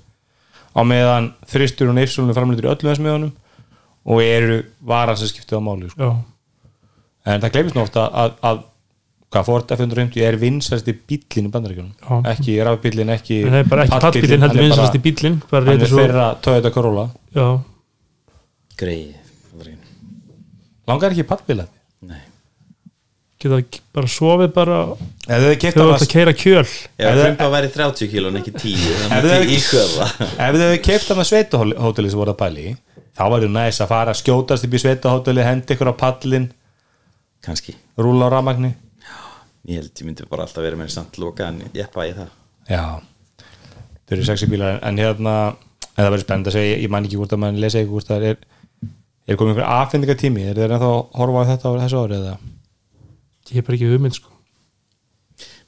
á 0.75 0.81
meðan 0.87 1.33
þristur 1.51 1.91
og 1.91 1.97
neifsulunum 1.99 2.37
framleitur 2.37 2.69
í 2.69 2.73
öllum 2.73 2.91
þessum 2.91 3.07
meðanum 3.09 3.33
og 4.09 4.23
eru 4.25 4.59
varan 4.91 5.19
sem 5.19 5.31
skiptið 5.31 5.61
á 5.61 5.63
máli 5.65 5.91
sko. 5.93 6.11
en 7.27 7.43
það 7.43 7.55
gleymist 7.55 7.77
nú 7.77 7.85
ofta 7.85 8.07
að, 8.09 8.37
að 8.43 8.63
hvað 9.29 9.45
Ford 9.45 9.73
F-150 9.77 10.23
er 10.25 10.37
vinsast 10.41 10.87
í 10.89 10.95
bílinn 10.97 11.49
í 11.49 11.53
bandaríkjunum. 11.53 11.91
Já. 12.01 12.21
ekki 12.33 12.55
rafbílinn, 12.65 13.11
ekki 13.13 13.43
en 13.45 13.53
það 13.53 13.59
er 13.61 13.69
bara 13.69 13.83
ekki 13.85 13.99
pallbíllinn, 14.05 14.41
pallbílinn 14.41 14.43
heldur 14.47 14.63
hann 14.63 14.65
er 14.65 14.73
í 14.73 14.79
bara- 14.79 15.03
bílinn 15.09 15.41
bara 15.51 15.65
hann 15.69 15.83
er 15.85 15.93
þeirra 15.99 16.29
Toyota 16.47 16.71
Corolla. 16.73 17.05
Já, 17.37 17.49
Greið 18.79 19.15
langar 20.89 21.13
ekki 21.13 21.27
pallbíla 21.29 21.67
Nei. 22.09 22.21
Geta 23.39 23.59
bara 23.95 24.09
sofið 24.11 24.53
bara 24.55 24.79
ef 25.29 25.43
þau 25.45 25.51
ætti 25.53 25.69
að 25.77 26.09
keira 26.11 26.33
kjöl. 26.35 26.65
Ef 26.65 27.05
Ef 27.07 27.19
frumpa 27.21 27.49
væri 27.53 27.69
30 27.75 28.09
kíló 28.11 28.31
en 28.33 28.41
ekki 28.41 28.55
10 28.57 28.87
Ef 28.89 29.11
Það 29.13 30.57
þau- 30.57 30.63
þau 30.63 30.83
keipt 30.89 31.09
hana 31.13 31.27
sveitahóteli 31.29 32.11
sem 32.11 32.19
voru 32.23 32.33
að 32.35 32.41
pæli 32.41 32.65
í, 32.71 32.75
þá 33.19 33.23
var 33.35 33.45
þau 33.45 33.53
næs 33.59 33.81
að 33.85 33.93
fara 33.93 34.15
skjótast 34.17 34.65
upp 34.67 34.75
í 34.75 34.81
sveitahóteli, 34.83 35.45
hendi 35.47 35.75
ykkur 35.77 35.93
á 35.93 35.95
pallin 36.01 36.49
Kanski 37.45 37.77
rúla 38.01 38.27
á 38.27 38.35
rafmagni 38.39 38.73
Ég 39.67 39.81
held 39.81 39.91
ég 39.91 40.07
myndi 40.07 40.27
bara 40.31 40.47
alltaf 40.47 40.63
vera 40.65 40.79
með 40.79 40.93
samt 40.95 41.19
loka 41.19 41.49
en 41.51 41.63
ég 41.75 41.89
pæði 41.93 42.15
það. 42.21 42.31
Já, 42.69 42.85
þau 44.07 44.15
eru 44.17 44.29
sexy 44.29 44.47
bílar 44.51 44.79
en, 44.87 45.01
hérna, 45.01 45.35
en 45.91 45.99
það 45.99 46.13
verður 46.13 46.25
spennt 46.27 46.51
að 46.51 46.57
segja 46.59 46.79
ég, 46.79 46.91
man 46.93 47.09
ekki 47.09 47.19
hvort 47.21 47.35
að 47.35 47.43
mann 47.43 47.61
lesa 47.61 47.81
ekki 47.83 47.93
hvort 47.95 48.09
það 48.09 48.31
er 48.31 48.41
er 49.29 49.37
komið 49.37 49.59
einhver 49.59 49.69
affinningatími 49.75 50.47
er 50.49 50.57
þeir 50.57 50.75
ennþá 50.75 50.89
að 50.89 51.01
horfa 51.21 51.45
á 51.45 51.49
þetta 51.51 51.69
á 51.69 51.81
þessu 51.83 52.01
ári 52.03 52.19
eða? 52.19 52.35
Ég 53.49 53.61
er 53.61 53.67
bara 53.67 53.77
ekki 53.79 53.91
hugmynd 53.91 54.17
sko. 54.17 54.33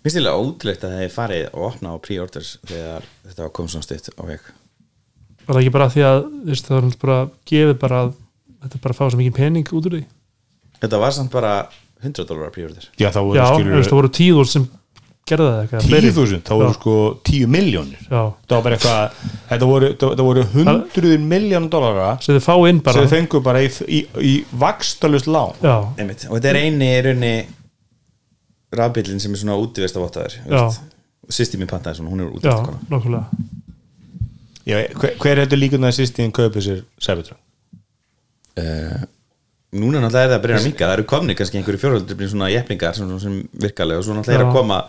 Mér 0.00 0.14
stilega 0.14 0.40
ótrúlegt 0.40 0.84
að 0.84 0.94
það 0.94 1.02
hefði 1.02 1.12
farið 1.16 1.42
og 1.50 1.66
opna 1.66 1.92
á 1.92 1.96
pre-orders 2.00 2.54
þegar 2.64 3.08
þetta 3.26 3.44
var 3.44 3.52
komið 3.58 3.74
svona 3.74 3.86
stutt 3.88 4.08
á 4.16 4.22
veg. 4.30 4.46
Var 5.44 5.52
það 5.52 5.60
ekki 5.60 5.74
bara 5.76 5.90
því 5.92 6.04
að 6.08 6.18
veist, 6.48 6.68
það 6.68 6.76
var 6.76 6.86
náttúrulega 6.86 7.04
bara 7.04 7.50
gefið 7.50 7.76
bara 7.82 8.00
að 8.00 8.14
þetta 8.64 8.82
bara 8.86 8.96
fá 8.96 9.02
svo 9.04 9.20
mikið 9.20 9.36
pening 9.36 9.72
út 9.76 9.88
úr 9.90 9.96
því? 9.98 10.02
Þetta 10.80 11.00
var 11.04 11.16
samt 11.16 11.34
bara 11.34 11.52
100 12.02 12.28
dólarar 12.28 12.52
pre-orders 12.54 12.90
já, 12.96 13.08
þá 13.10 13.20
já, 13.20 13.24
voru 13.24 13.40
þú 13.40 13.56
skilur 13.56 13.76
veist, 13.78 13.90
það 13.90 14.00
voru 14.00 14.12
tíður 14.20 14.50
sem 14.50 14.68
gerði 15.30 15.48
það 15.70 15.84
fleiri. 15.86 16.10
10.000, 16.10 16.40
þá 16.46 16.52
voru 16.56 16.70
Já. 16.70 16.76
sko 16.76 16.94
10 17.28 17.50
miljónir 17.54 18.00
já, 18.02 18.22
það 18.50 18.54
var 18.56 18.64
bara 18.66 18.78
eitthvað 18.78 19.20
þetta 19.50 19.68
voru, 19.70 19.90
það 20.02 20.22
voru 20.26 20.44
hundruðin 20.54 21.28
miljón 21.30 21.68
dólara 21.72 22.08
sem 22.24 22.34
þið 22.36 22.46
fá 22.46 22.54
inn 22.70 22.80
bara. 22.86 22.96
sem 22.96 23.06
þau 23.06 23.14
fengu 23.14 23.42
bara 23.46 23.62
í, 23.62 23.70
í, 23.86 24.00
í 24.26 24.34
vakstalust 24.64 25.30
lán. 25.30 25.54
Já, 25.62 25.76
Einmitt. 26.00 26.26
Og 26.30 26.38
þetta 26.38 26.52
er 26.52 26.60
eini 26.64 26.90
í 26.90 27.02
raunni 27.06 27.34
rafbílinn 28.80 29.22
sem 29.22 29.34
er 29.34 29.42
svona 29.42 29.58
útivist 29.60 29.98
af 29.98 30.06
vottaður 30.06 30.38
Já. 30.50 30.64
Sýsti 31.30 31.60
mín 31.60 31.70
pantaði 31.70 32.00
svona, 32.00 32.10
hún 32.10 32.24
er 32.24 32.26
já, 32.26 32.34
útivist 32.40 32.58
já, 34.66 34.82
hver, 34.98 35.14
hver 35.20 35.44
heldur 35.44 35.60
líka 35.60 35.78
það 35.78 35.96
sýst 36.00 36.18
í 36.18 36.26
en 36.26 36.34
kaupið 36.34 36.66
sér 36.66 36.82
Cybertruck? 37.02 37.38
Uh, 38.58 39.04
Núna 39.70 40.00
náttúrulega 40.02 40.26
er 40.26 40.32
það 40.32 40.36
að 40.36 40.44
byrja 40.44 40.58
að 40.58 40.66
minka 40.66 40.86
Það 40.86 40.96
eru 40.96 41.06
komni 41.12 41.36
kannski 41.38 41.60
einhverju 41.60 41.80
fjórhaldri 41.84 42.28
svona 42.32 42.50
jefningar 42.50 42.96
sem, 42.98 43.14
sem 43.22 43.36
virkalega 43.62 44.02
og 44.02 44.06
svo 44.08 44.16
náttúrulega 44.16 44.40
er 44.40 44.48
að 44.48 44.56
koma 44.56 44.80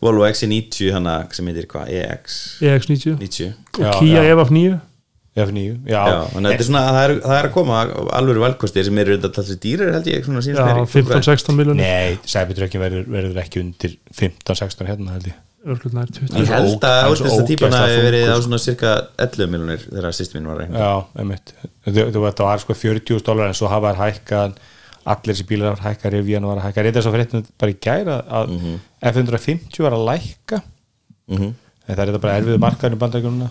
Volvo 0.00 0.24
XC90 0.28 0.94
hana 0.96 1.16
sem 1.36 1.48
heitir 1.50 1.66
hvað, 1.68 1.90
EX 1.92 2.38
EX90 2.64 3.18
90 3.20 3.50
og 3.80 3.84
Já, 3.84 3.90
Kia 3.98 4.22
já. 4.24 4.34
EF9 4.34 4.78
F9, 5.40 5.60
já, 5.86 6.00
Já, 6.10 6.16
þannig 6.32 6.48
að 6.48 6.50
þetta 6.50 6.64
er 6.64 6.66
svona 6.66 6.80
að 6.82 6.96
það 6.96 7.04
er, 7.04 7.12
það 7.22 7.36
er 7.36 7.46
að 7.46 7.52
koma 7.54 7.82
alveg 8.18 8.40
valkostir 8.42 8.86
sem 8.88 8.98
eru 8.98 9.14
þetta 9.14 9.30
talsið 9.36 9.60
dýrar 9.62 9.92
held 9.94 10.08
ég 10.10 10.24
svona 10.26 10.40
já, 10.42 10.46
síðast 10.48 10.66
meiri 10.66 10.88
15-16 10.90 11.58
miljonir 11.60 11.86
nei, 11.86 12.16
Cybertruckin 12.32 12.82
verður, 12.82 13.04
verður 13.14 13.38
ekki 13.44 13.62
undir 13.62 13.94
15-16 14.18 14.90
hérna 14.90 15.14
held 15.14 15.30
ég 15.30 15.38
örgulega 15.66 16.00
nær 16.00 16.10
20 16.16 16.38
Ég 16.40 16.50
held 16.54 16.84
að 16.88 16.96
Hann 17.02 17.12
er 17.12 17.20
svo 17.20 17.26
ástæðsta 17.28 17.46
típan 17.50 17.68
ógeðslega 17.74 17.86
hafi 17.86 18.04
verið 18.06 18.30
á 18.32 18.36
svona 18.44 18.60
cirka 18.64 18.92
11 19.26 19.50
miljonir 19.52 19.82
þegar 19.86 20.16
sýst 20.16 20.34
mín 20.36 20.46
var 20.48 20.56
að 20.56 20.60
reyna. 20.64 20.78
Já, 20.84 20.92
einmitt. 21.20 21.54
Þú, 21.84 21.96
veit, 22.24 22.36
það 22.40 22.46
var 22.48 22.62
sko 22.64 22.76
40 22.80 23.24
dólar 23.26 23.50
en 23.50 23.58
svo 23.58 23.68
hafa 23.72 23.92
þær 23.94 24.00
hækkað 24.06 24.60
allir 25.10 25.34
þessi 25.34 25.46
bílar 25.48 25.74
var 25.74 25.82
hækkað 25.90 26.14
Rivian 26.16 26.46
var 26.48 26.60
að 26.60 26.66
hækka, 26.68 26.84
reyndar 26.86 27.04
svo 27.04 27.12
fyrir 27.14 27.44
bara 27.60 27.72
í 27.72 27.78
gæra 27.80 28.16
að 28.40 28.54
F150 29.10 29.82
var 29.84 29.96
að 29.96 30.06
lækka. 30.10 30.62
Mhm. 31.30 31.50
en 31.90 31.96
það 31.96 32.00
er 32.02 32.10
þetta 32.10 32.22
bara 32.22 32.38
erfiðu 32.40 32.58
markaðin 32.62 32.94
í 32.96 32.98
bandaríkjumuna 33.00 33.50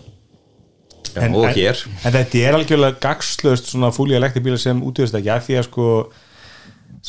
Já, 1.10 1.26
og 1.34 1.45
hér. 1.56 1.80
en 2.06 2.13
þetta 2.13 2.41
er 2.45 2.56
algjörlega 2.58 3.00
gagslaust 3.04 3.72
svona 3.72 3.89
fúlíja 3.95 4.19
lekti 4.22 4.43
bílar 4.45 4.60
sem 4.62 4.82
útvist 4.86 5.15
ekki 5.17 5.32
að 5.34 5.45
því 5.48 5.58
að 5.60 5.65
sko 5.67 5.86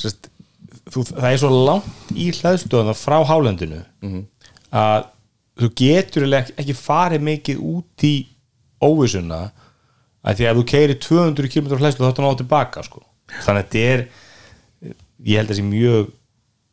sest, 0.01 0.31
þú, 0.91 1.05
það 1.11 1.29
er 1.31 1.41
svo 1.43 1.51
langt 1.67 2.15
í 2.17 2.31
hlæðstöðuna 2.39 2.95
frá 2.99 3.19
hálendinu 3.29 3.83
að 4.71 5.09
þú 5.61 5.71
getur 5.77 6.27
ekki, 6.41 6.77
farið 6.77 7.27
mikið 7.27 7.65
út 7.73 8.07
í 8.07 8.15
óvissuna 8.81 9.51
að 10.21 10.41
því 10.41 10.49
að 10.49 10.59
þú 10.59 10.65
keiri 10.73 10.97
200 11.01 11.53
km 11.53 11.71
hlæðstöð 11.75 12.07
þá 12.07 12.11
það 12.11 12.25
náðu 12.25 12.41
tilbaka 12.43 12.85
sko. 12.85 13.03
þannig 13.45 13.61
að 13.61 13.69
þetta 13.69 13.85
er 13.93 14.07
ég 15.27 15.41
held 15.41 15.51
að 15.51 15.53
það 15.53 15.61
sé 15.61 15.67
mjög 15.69 16.11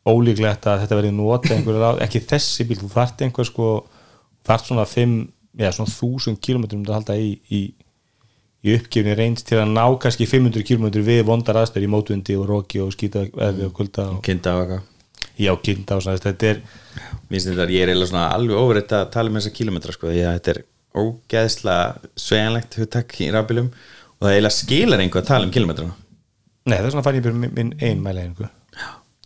ólíklegt 0.08 0.68
að 0.68 0.84
þetta 0.84 0.98
verði 0.98 1.14
nota 1.16 1.54
einhverju 1.54 1.82
ráð, 1.82 2.02
ekki 2.04 2.24
þessi 2.30 2.66
bíl, 2.68 2.78
þú 2.80 2.88
þarft 2.94 3.24
einhver 3.24 3.48
sko, 3.48 3.72
þarft 4.48 4.70
svona 4.70 4.86
5, 4.88 5.18
já 5.60 5.70
svona 5.76 5.92
1000 5.92 6.38
km 6.44 6.64
um 6.64 6.84
að 6.86 6.94
halda 6.96 7.18
í, 7.20 7.32
í, 7.52 7.60
í 8.64 8.76
uppgefni 8.78 9.16
reyns 9.18 9.44
til 9.48 9.60
að 9.60 9.74
ná 9.74 9.84
kannski 10.00 10.28
500 10.28 10.64
km 10.68 10.88
við 10.96 11.26
vondar 11.28 11.60
aðstöður 11.60 11.88
í 11.88 11.92
mótundi 11.92 12.38
og 12.40 12.48
roki 12.48 12.80
og 12.84 12.94
skýta 12.96 13.26
eða 13.28 13.72
kulda 13.76 14.08
og 14.14 14.22
og 14.24 14.86
já, 15.38 15.52
og 15.54 16.02
svona, 16.04 16.18
þetta 16.18 16.50
er 16.50 16.60
þetta 17.30 17.64
að 17.66 17.74
ég 17.76 17.86
er 17.86 17.94
alveg 17.94 18.58
ofur 18.58 18.80
þetta 18.80 19.00
að 19.04 19.10
tala 19.14 19.32
um 19.32 19.38
þessa 19.38 19.54
kilometra 19.58 19.94
sko 19.94 20.10
að 20.10 20.36
þetta 20.38 20.54
er 20.54 20.60
ógeðslega 20.98 22.12
sveigjanlegt 22.18 22.78
hugtak 22.80 23.16
í 23.22 23.30
rafbílum 23.34 23.68
og 23.70 24.26
það 24.26 24.34
eiginlega 24.34 24.56
skilar 24.56 25.02
einhver 25.04 25.22
að 25.22 25.32
tala 25.32 25.48
um 25.48 25.54
kilometra 25.54 25.88
nei, 25.88 26.76
það 26.76 26.86
er 26.86 26.94
svona 26.94 27.06
fann 27.06 27.18
ég 27.18 27.26
bara 27.28 27.42
minn, 27.42 27.54
minn 27.58 27.74
ein 27.78 28.00
mæleiningu 28.04 28.48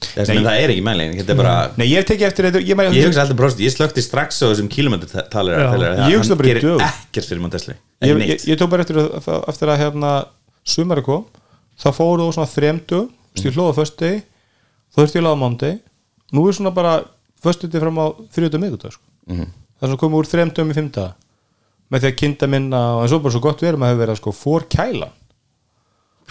að 0.02 0.32
það 0.42 0.58
er 0.58 0.72
ekki 0.74 0.84
mæling 0.84 1.14
þetta 1.20 1.32
er 1.32 1.38
bara 1.38 1.54
nei, 1.78 1.86
ég 1.86 2.00
hef 2.00 2.08
tekið 2.10 2.26
eftir 2.28 2.48
þetta 2.48 2.62
ég, 2.62 2.80
ég 2.98 3.36
bróst, 3.38 3.62
ég 3.62 3.72
slökti 3.72 4.04
strax 4.04 4.40
á 4.42 4.46
þessum 4.50 4.68
Já. 5.94 6.02
Ég 6.08 6.16
ég, 8.02 8.22
ég, 8.26 8.44
ég 8.50 8.58
tók 8.60 8.72
bara 8.72 8.84
eftir 8.84 8.98
að, 8.98 9.30
eftir 9.52 9.72
að 9.72 9.80
hérna, 9.84 10.12
sumari 10.66 11.04
kom 11.06 11.24
þá 11.80 11.88
fóru 11.96 12.26
þú 12.26 12.34
svona 12.36 12.50
þremdu 12.50 13.00
stíl 13.38 13.54
hlóða 13.54 13.76
föstu 13.78 14.02
degi 14.02 14.20
þá 14.92 14.98
þurfti 15.00 15.18
ég 15.18 15.22
að 15.22 15.28
laða 15.28 15.40
mándi 15.44 15.72
nú 16.32 16.44
er 16.48 16.56
svona 16.58 16.74
bara 16.74 16.94
föstu 17.42 17.68
degi 17.68 17.82
fram 17.82 17.98
á 18.00 18.06
þrjóta 18.34 18.60
miðgudag 18.62 18.94
sko. 18.96 19.04
Mhm. 19.28 19.48
það 19.78 19.82
er 19.82 19.88
svona 19.90 20.02
komið 20.04 20.20
úr 20.20 20.30
þremdum 20.32 20.70
í 20.70 20.78
fymta 20.78 21.08
með 21.92 22.04
því 22.04 22.10
að 22.12 22.20
kinda 22.22 22.46
minna 22.48 22.84
en 23.02 23.10
svo 23.10 23.18
bara 23.22 23.34
svo 23.34 23.42
gott 23.42 23.60
verið 23.64 23.80
maður 23.82 23.92
hefur 23.92 24.04
verið 24.04 24.14
að 24.16 24.22
sko 24.22 24.32
fór 24.36 24.68
kæla 24.68 25.10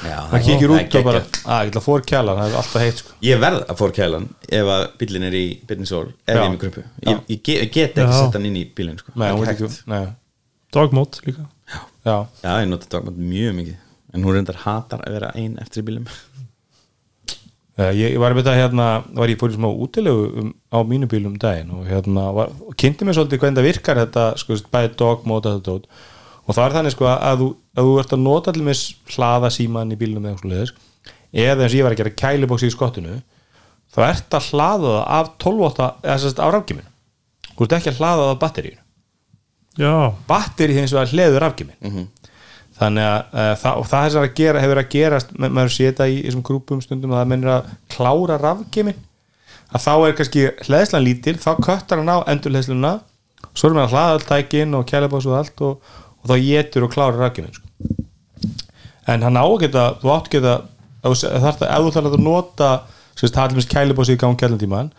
Já, 0.02 0.18
það 0.32 0.46
kíkir 0.48 0.64
er 0.66 0.72
út 0.74 0.96
og 0.98 1.04
bara 1.06 1.20
að 1.22 1.66
ég 1.68 1.70
ætla 1.70 1.82
fór 1.86 2.02
kæla, 2.02 2.34
það 2.34 2.48
er 2.48 2.56
alltaf 2.58 2.82
heitt 2.82 3.02
sko. 3.04 3.12
ég 3.22 3.42
verð 3.44 3.66
að 3.68 3.78
fór 3.78 3.92
kælan 3.94 4.30
ef 4.50 4.72
að 4.76 4.86
bílinn 4.98 5.28
er 5.28 5.36
í 5.38 5.46
byrninsól 5.68 6.08
ég 6.08 6.32
er 6.32 6.42
með 6.48 6.58
gröpu 6.64 6.84
ég, 7.06 7.20
ég, 7.28 7.42
get, 7.44 7.62
ekki 7.68 8.08
Já. 8.08 8.10
sett 8.16 8.34
hann 8.40 8.48
inn 8.50 8.58
í 8.58 8.66
bílinn 8.66 8.98
sko. 8.98 9.14
dogmót 10.72 11.20
líka. 11.28 11.46
Já, 12.06 12.26
já, 12.42 12.52
ég 12.64 12.68
nota 12.72 12.88
dogmat 12.90 13.18
mjög 13.20 13.56
mikið. 13.60 13.80
En 14.14 14.24
hún 14.26 14.36
reyndar 14.36 14.60
hatar 14.64 15.04
að 15.06 15.16
vera 15.18 15.32
ein 15.36 15.58
eftir 15.62 15.84
í 15.84 15.98
Eh, 16.02 16.12
Ég, 17.96 18.14
ég 18.14 18.20
var 18.22 18.34
að 18.34 18.42
byrja 18.42 18.54
hérna, 18.58 18.88
var 19.18 19.32
ég 19.32 19.40
fór 19.40 19.54
í 19.54 19.58
smá 19.58 19.68
útilegu 19.70 20.28
um, 20.42 20.50
á 20.70 20.80
mínu 20.88 21.08
bílum 21.12 21.34
um 21.34 21.40
daginn 21.42 21.72
og 21.76 21.86
hérna 21.90 22.28
var, 22.36 22.52
og 22.68 22.76
kynnti 22.80 23.08
mér 23.08 23.18
svolítið 23.18 23.42
hvernig 23.42 23.60
það 23.60 23.68
virkar 23.68 24.02
þetta, 24.02 24.26
sko, 24.42 24.58
bæði 24.74 24.92
dog, 25.00 25.26
móta 25.30 25.56
þetta 25.56 25.68
dót 25.70 25.88
og 26.46 26.58
það 26.58 26.64
er 26.66 26.76
þannig 26.78 26.96
sko 26.96 27.08
að 27.12 27.44
þú, 27.44 27.50
að 27.78 27.90
þú 27.90 27.98
ert 28.02 28.16
að 28.16 28.24
nota 28.26 28.52
allir 28.52 28.68
með 28.68 28.84
hlaða 29.16 29.52
síman 29.56 29.94
í 29.94 30.00
bílnum 30.00 30.26
eða 30.26 30.36
eitthvað 30.36 30.54
leðis, 30.56 30.74
eða 31.32 31.66
eins 31.66 31.72
og 31.72 31.78
ég 31.78 31.88
var 31.88 31.96
að 31.96 32.02
gera 32.02 32.14
kælibóksi 32.22 32.70
í 32.70 32.76
skottinu, 32.76 33.18
þá 33.94 34.00
ert 34.10 34.38
að 34.40 34.50
hlaða 34.52 34.96
það 34.96 35.04
af 35.20 35.34
12 35.46 35.68
átta 35.70 35.90
eða 36.02 36.18
sérst 36.26 36.42
af 36.42 36.56
rafgiminu, 36.56 36.90
þú 37.54 37.68
ert 37.68 37.78
ekki 37.78 37.94
að 37.94 38.02
hlaða 38.02 38.26
það 38.26 38.34
af 38.34 38.42
batteríinu, 38.42 38.82
já, 39.80 39.94
batteri 40.28 40.80
hins 40.80 40.96
vegar 40.98 41.14
hleður 41.14 41.46
rafgimin 41.46 42.10
þannig 42.82 43.06
að 43.06 43.38
uh, 43.38 43.54
það, 43.62 43.82
það 43.92 44.08
er 44.10 44.20
að 44.22 44.34
gera, 44.40 44.62
hefur 44.64 44.82
að 44.82 44.92
gerast 44.96 45.32
ma- 45.38 45.52
maður 45.54 45.74
sé 45.76 45.88
þetta 45.92 46.08
í 46.10 46.20
þessum 46.26 46.44
grúpum 46.48 46.82
stundum 46.84 47.14
að 47.14 47.22
það 47.22 47.32
mennir 47.32 47.54
að 47.56 47.72
klára 47.94 48.38
rafgimin 48.42 49.00
að 49.72 49.84
þá 49.86 49.92
er 50.08 50.16
kannski 50.18 50.46
hleðslan 50.66 51.06
lítil 51.06 51.38
þá 51.40 51.52
köttar 51.64 52.02
hann 52.02 52.12
á 52.12 52.18
endurhleðsluna 52.34 52.94
svo 53.54 53.70
erum 53.70 53.80
við 53.82 53.86
að 53.86 53.94
hlaða 53.96 54.16
all 54.16 54.26
tækin 54.32 54.78
og 54.80 54.88
kælabás 54.90 55.28
og 55.30 55.38
allt 55.38 55.64
og, 55.68 55.94
og 56.22 56.32
þá 56.32 56.36
getur 56.48 56.88
og 56.88 56.94
klára 56.96 57.20
rakkinu 57.22 57.54
sko. 57.54 57.68
en 59.12 59.24
hann 59.28 59.38
á 59.40 59.46
að 59.46 59.60
geta 59.66 59.86
þú 60.02 60.12
átt 60.16 60.32
geta 60.34 60.58
ef 61.02 61.22
þú 61.22 61.94
þarf 61.96 62.10
að 62.12 62.20
nota 62.22 62.72
sérst, 63.18 63.38
hallimis 63.38 63.70
kælabási 63.70 64.16
í 64.18 64.20
gang 64.22 64.38
kælantíman 64.40 64.92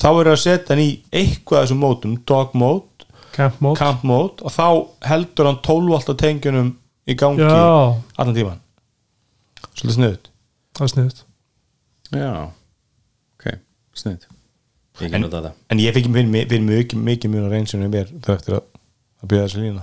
þá 0.00 0.08
er 0.12 0.32
að 0.32 0.42
setja 0.42 0.74
hann 0.74 0.82
í 0.84 0.90
eitthvað 1.12 1.60
af 1.60 1.66
þessum 1.66 1.80
mótum, 1.84 2.16
dog 2.28 2.52
mode, 2.56 3.06
camp 3.78 4.02
mode 4.08 4.44
og 4.44 4.52
þá 4.52 4.66
heldur 5.10 5.48
hann 5.50 5.62
12 5.64 5.92
volt 5.94 6.10
á 6.12 6.14
tengjunum 6.24 6.74
í 7.06 7.16
gangi 7.18 7.42
Já. 7.42 7.52
allan 8.18 8.34
tíman 8.36 8.62
svolítið 9.76 9.96
sniðut 9.98 10.30
það 10.76 10.86
er 10.88 10.94
sniðut 10.94 11.22
já, 12.16 12.32
ok, 13.36 13.44
ég 13.52 14.00
ekki 14.00 14.34
En- 14.96 15.26
en 15.68 15.78
ég 15.78 15.92
fikk 15.92 16.06
fyrir 16.08 16.62
mikið, 16.64 17.00
mikið 17.04 17.32
mjög 17.34 17.50
reynsinu 17.52 17.88
mér 17.92 18.08
þau 18.24 18.32
eftir 18.32 18.54
að, 18.56 18.62
að 19.20 19.28
byrja 19.28 19.44
þessi 19.46 19.60
lína. 19.60 19.82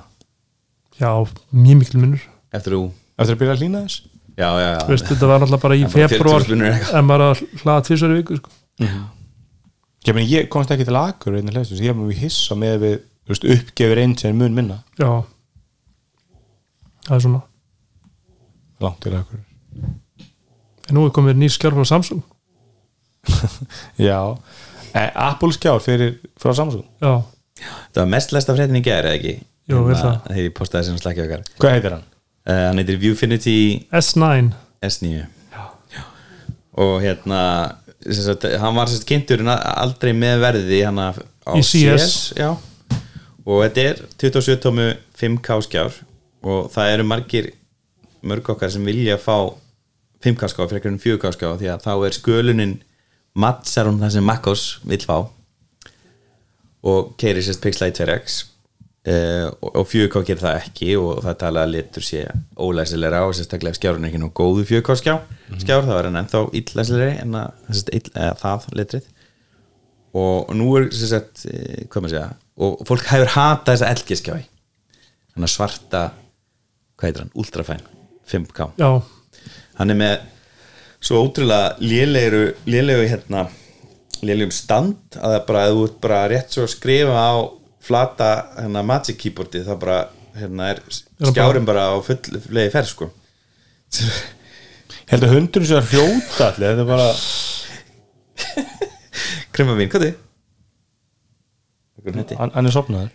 Já, 0.98 1.10
mjög 1.54 1.78
mikil 1.84 2.00
munur. 2.02 2.24
Eftir 2.54 2.74
þú, 2.74 2.80
eftir 3.18 3.36
að 3.36 3.42
byrja 3.44 3.54
að 3.54 3.62
lína 3.62 3.82
þess? 3.84 4.00
Já, 4.34 4.48
já, 4.58 4.70
já. 4.74 4.80
Veist, 4.90 5.06
þetta 5.12 5.30
var 5.30 5.44
náttúrulega 5.44 5.62
bara 5.68 5.78
í 5.78 5.84
februar 5.94 6.42
40 6.48 6.56
munur 6.56 6.70
eitthvað. 6.72 6.98
en 6.98 7.12
bara 7.12 7.28
að 7.30 7.44
hlaða 7.62 7.86
tvisar 7.90 8.14
í 8.14 8.18
viku 8.18 8.40
sko. 8.40 8.54
ég, 10.08 10.14
meni, 10.18 10.26
ég 10.34 10.50
komst 10.50 10.74
ekki 10.74 10.88
til 10.90 10.98
hlæstu, 11.54 11.78
ég 11.78 11.94
hef 11.94 12.00
mjög 12.02 12.24
hissa 12.24 12.58
með 12.58 12.76
við 12.88 12.98
uppgefur 13.54 14.02
eins 14.02 14.26
en 14.26 14.42
mun 14.42 14.58
minna. 14.58 14.80
Já 14.98 15.12
það 17.08 17.16
er 17.18 17.24
svona. 17.28 17.42
Langt 18.84 19.02
til 19.06 19.16
akur 19.18 19.40
en 20.90 20.98
nú 20.98 21.06
er 21.08 21.14
komið 21.16 21.38
nýr 21.40 21.52
skjár 21.54 21.74
frá 21.78 21.86
Samsung. 21.88 22.24
Já, 24.10 24.20
Eh, 24.94 25.10
Apple 25.16 25.50
skjár 25.56 25.80
fyrir 25.82 26.20
frá 26.38 26.52
Samsung. 26.54 26.84
Já, 27.02 27.24
það 27.96 28.02
var 28.04 28.10
mest 28.12 28.34
lesta 28.36 28.54
fréttin 28.54 28.78
í 28.78 28.82
gær, 28.86 29.08
eða 29.08 29.16
ekki? 29.18 29.32
Jú, 29.72 29.80
vel 29.88 29.96
Hérna, 29.96 30.02
það. 30.04 30.20
þegar 30.28 30.44
ég 30.44 30.54
postaði 30.60 30.86
sem 30.90 31.00
slakki 31.02 31.24
okkar. 31.24 31.42
Hvað 31.64 31.74
heitir 31.74 31.96
hann? 31.96 32.04
uh, 32.46 32.60
hann 32.68 32.82
heitir 32.82 33.00
Viewfinity 33.02 33.56
S9 33.90 34.52
S9 34.86 35.10
Já. 35.56 35.64
og 36.84 36.94
hérna 37.02 37.40
sem 38.04 38.22
sagt, 38.28 38.46
hann 38.62 38.76
var 38.78 38.92
sérst 38.92 39.08
kynntur 39.10 39.42
aldrei 39.50 40.12
með 40.14 40.44
verði 40.44 40.84
hann 40.86 41.00
á 41.02 41.10
Í 41.58 41.64
CS. 41.66 42.34
já. 42.38 42.52
og 43.48 43.64
þetta 43.64 43.88
er 43.90 44.04
27 44.22 44.60
tómu 44.68 44.92
5K 45.18 45.58
skjár 45.66 45.98
og 46.44 46.72
það 46.74 46.94
eru 46.94 47.08
margir 47.08 47.52
mörg 48.24 48.54
okkar 48.54 48.72
sem 48.72 48.86
vilja 48.88 49.18
fá 49.20 49.38
5K 50.24 50.50
skjár 50.52 50.70
fyrir 50.72 50.80
einhvern 50.80 51.02
4K 51.04 51.34
skjár 51.36 51.60
því 51.60 51.72
að 51.74 51.86
þá 51.88 51.94
er 51.96 52.18
skölunin 52.18 52.74
mattsar 53.36 53.90
hún 53.90 54.00
það 54.04 54.16
sem 54.16 54.28
Makkos 54.28 54.66
vill 54.88 55.04
fá. 55.04 55.18
Og 56.84 57.14
keiri 57.20 57.44
sérst 57.44 57.64
Pixel 57.64 57.92
2X 57.96 58.42
uh, 59.08 59.48
og, 59.60 59.70
og 59.82 59.88
4K 59.90 60.24
gerir 60.28 60.44
það 60.44 60.60
ekki 60.62 60.94
og 61.00 61.24
það 61.26 61.40
tala 61.44 61.66
að 61.66 61.74
litur 61.78 62.06
sé 62.06 62.24
ólæsilega 62.60 63.24
og 63.28 63.36
sérstaklega 63.38 63.80
skjárun 63.80 64.06
er 64.06 64.12
ekki 64.12 64.22
nú 64.22 64.32
góðu 64.36 64.66
4K 64.70 64.98
skjá 65.02 65.16
skjár, 65.60 65.84
það 65.84 65.94
var 65.98 66.10
hann 66.10 66.22
ennþá 66.24 66.44
illæsilegri 66.60 67.18
en 67.24 67.38
að, 67.40 67.68
það 68.42 68.70
litrið 68.80 69.12
og 70.24 70.52
nú 70.54 70.68
er 70.78 70.90
sérst, 70.94 71.46
eh, 71.50 71.86
hvað 71.88 72.06
maður 72.06 72.16
segja 72.16 72.28
og 72.64 72.84
fólk 72.88 73.08
hefur 73.10 73.34
hatað 73.34 73.72
þessa 73.74 73.94
LG 73.98 74.20
skjái 74.20 74.44
hann 75.34 75.50
svarta 75.50 76.04
hvað 76.98 77.10
heitir 77.10 77.24
hann, 77.26 77.34
Ultrafine 77.36 77.84
5K 78.32 78.68
já, 78.80 78.90
hann 79.80 79.94
er 79.94 80.00
með 80.00 80.16
svo 81.04 81.20
ótrúlega 81.26 81.76
lélegu 81.84 82.44
lélegu 82.70 83.08
hérna 83.12 83.48
lélegum 84.24 84.54
stand 84.56 85.18
að 85.20 85.34
það 85.36 85.46
bara, 85.50 85.64
að 85.68 85.74
þú 85.78 85.82
ert 85.90 85.98
bara 86.06 86.22
rétt 86.32 86.54
svo 86.56 86.64
að 86.68 86.72
skrifa 86.78 87.18
á 87.28 87.34
flata 87.84 88.30
hérna 88.62 88.84
Magic 88.88 89.18
keyboardi 89.20 89.64
þá 89.68 89.74
bara 89.82 89.98
hérna 90.38 90.70
er 90.72 90.80
bara- 90.86 91.32
skjárin 91.34 91.66
bara 91.68 91.84
á 91.92 91.96
fullegi 92.02 92.72
ferð 92.74 92.88
sko. 92.94 93.10
Ég 93.94 95.12
held 95.12 95.26
að 95.28 95.34
hundurinn 95.36 95.68
sé 95.70 95.76
að 95.78 95.90
hrjóta 95.92 96.48
allir 96.48 96.72
þetta 96.72 96.86
er 96.86 96.90
bara 96.94 97.10
krema 99.54 99.76
mín, 99.78 99.90
hvað 99.92 100.06
þið? 100.08 100.16
Hvernig 102.04 102.24
heiti? 102.24 102.36
hann, 102.40 102.52
hann 102.56 102.68
er 102.68 102.74
sopnaður 102.76 103.12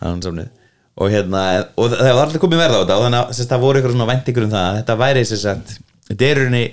hann 0.00 0.22
samnið 0.24 0.52
og 1.00 1.12
hérna, 1.12 1.44
og 1.80 1.94
það 1.94 2.12
var 2.12 2.22
alltaf 2.26 2.42
komið 2.42 2.62
verð 2.64 2.76
á 2.76 2.80
þetta 2.82 2.98
og 2.98 3.06
þannig 3.06 3.20
að 3.22 3.50
það 3.52 3.64
voru 3.64 3.80
ykkur 3.80 3.94
svona 3.94 4.10
væntingur 4.10 4.46
um 4.46 4.52
það 4.52 4.68
að 4.68 4.78
þetta 4.80 4.98
væri 5.00 5.24
sérst 5.30 5.50
að 5.50 5.74
þetta 6.10 6.28
er 6.28 6.40
rauninni 6.40 6.64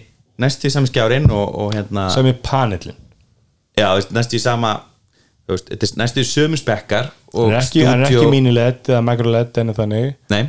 næstu 0.44 0.68
í 0.68 0.74
sami 0.74 0.92
skjárin 0.92 1.32
og, 1.32 1.48
og 1.64 1.74
hérna 1.78 2.10
sem 2.14 2.30
er 2.30 2.38
panellin 2.44 2.98
já, 3.78 3.88
næstu 4.14 4.38
í 4.38 4.44
sama 4.44 4.74
veist, 5.48 5.98
næstu 6.00 6.24
í 6.24 6.28
sömu 6.28 6.60
spekkar 6.60 7.12
og 7.34 7.52
er 7.52 7.60
ekki, 7.62 7.84
ekki 7.88 8.30
mini 8.32 8.54
LED 8.54 8.92
eða 8.92 9.04
micro 9.06 9.32
LED 9.32 9.62
en 9.62 9.74
þannig. 9.78 10.14
Nei, 10.34 10.44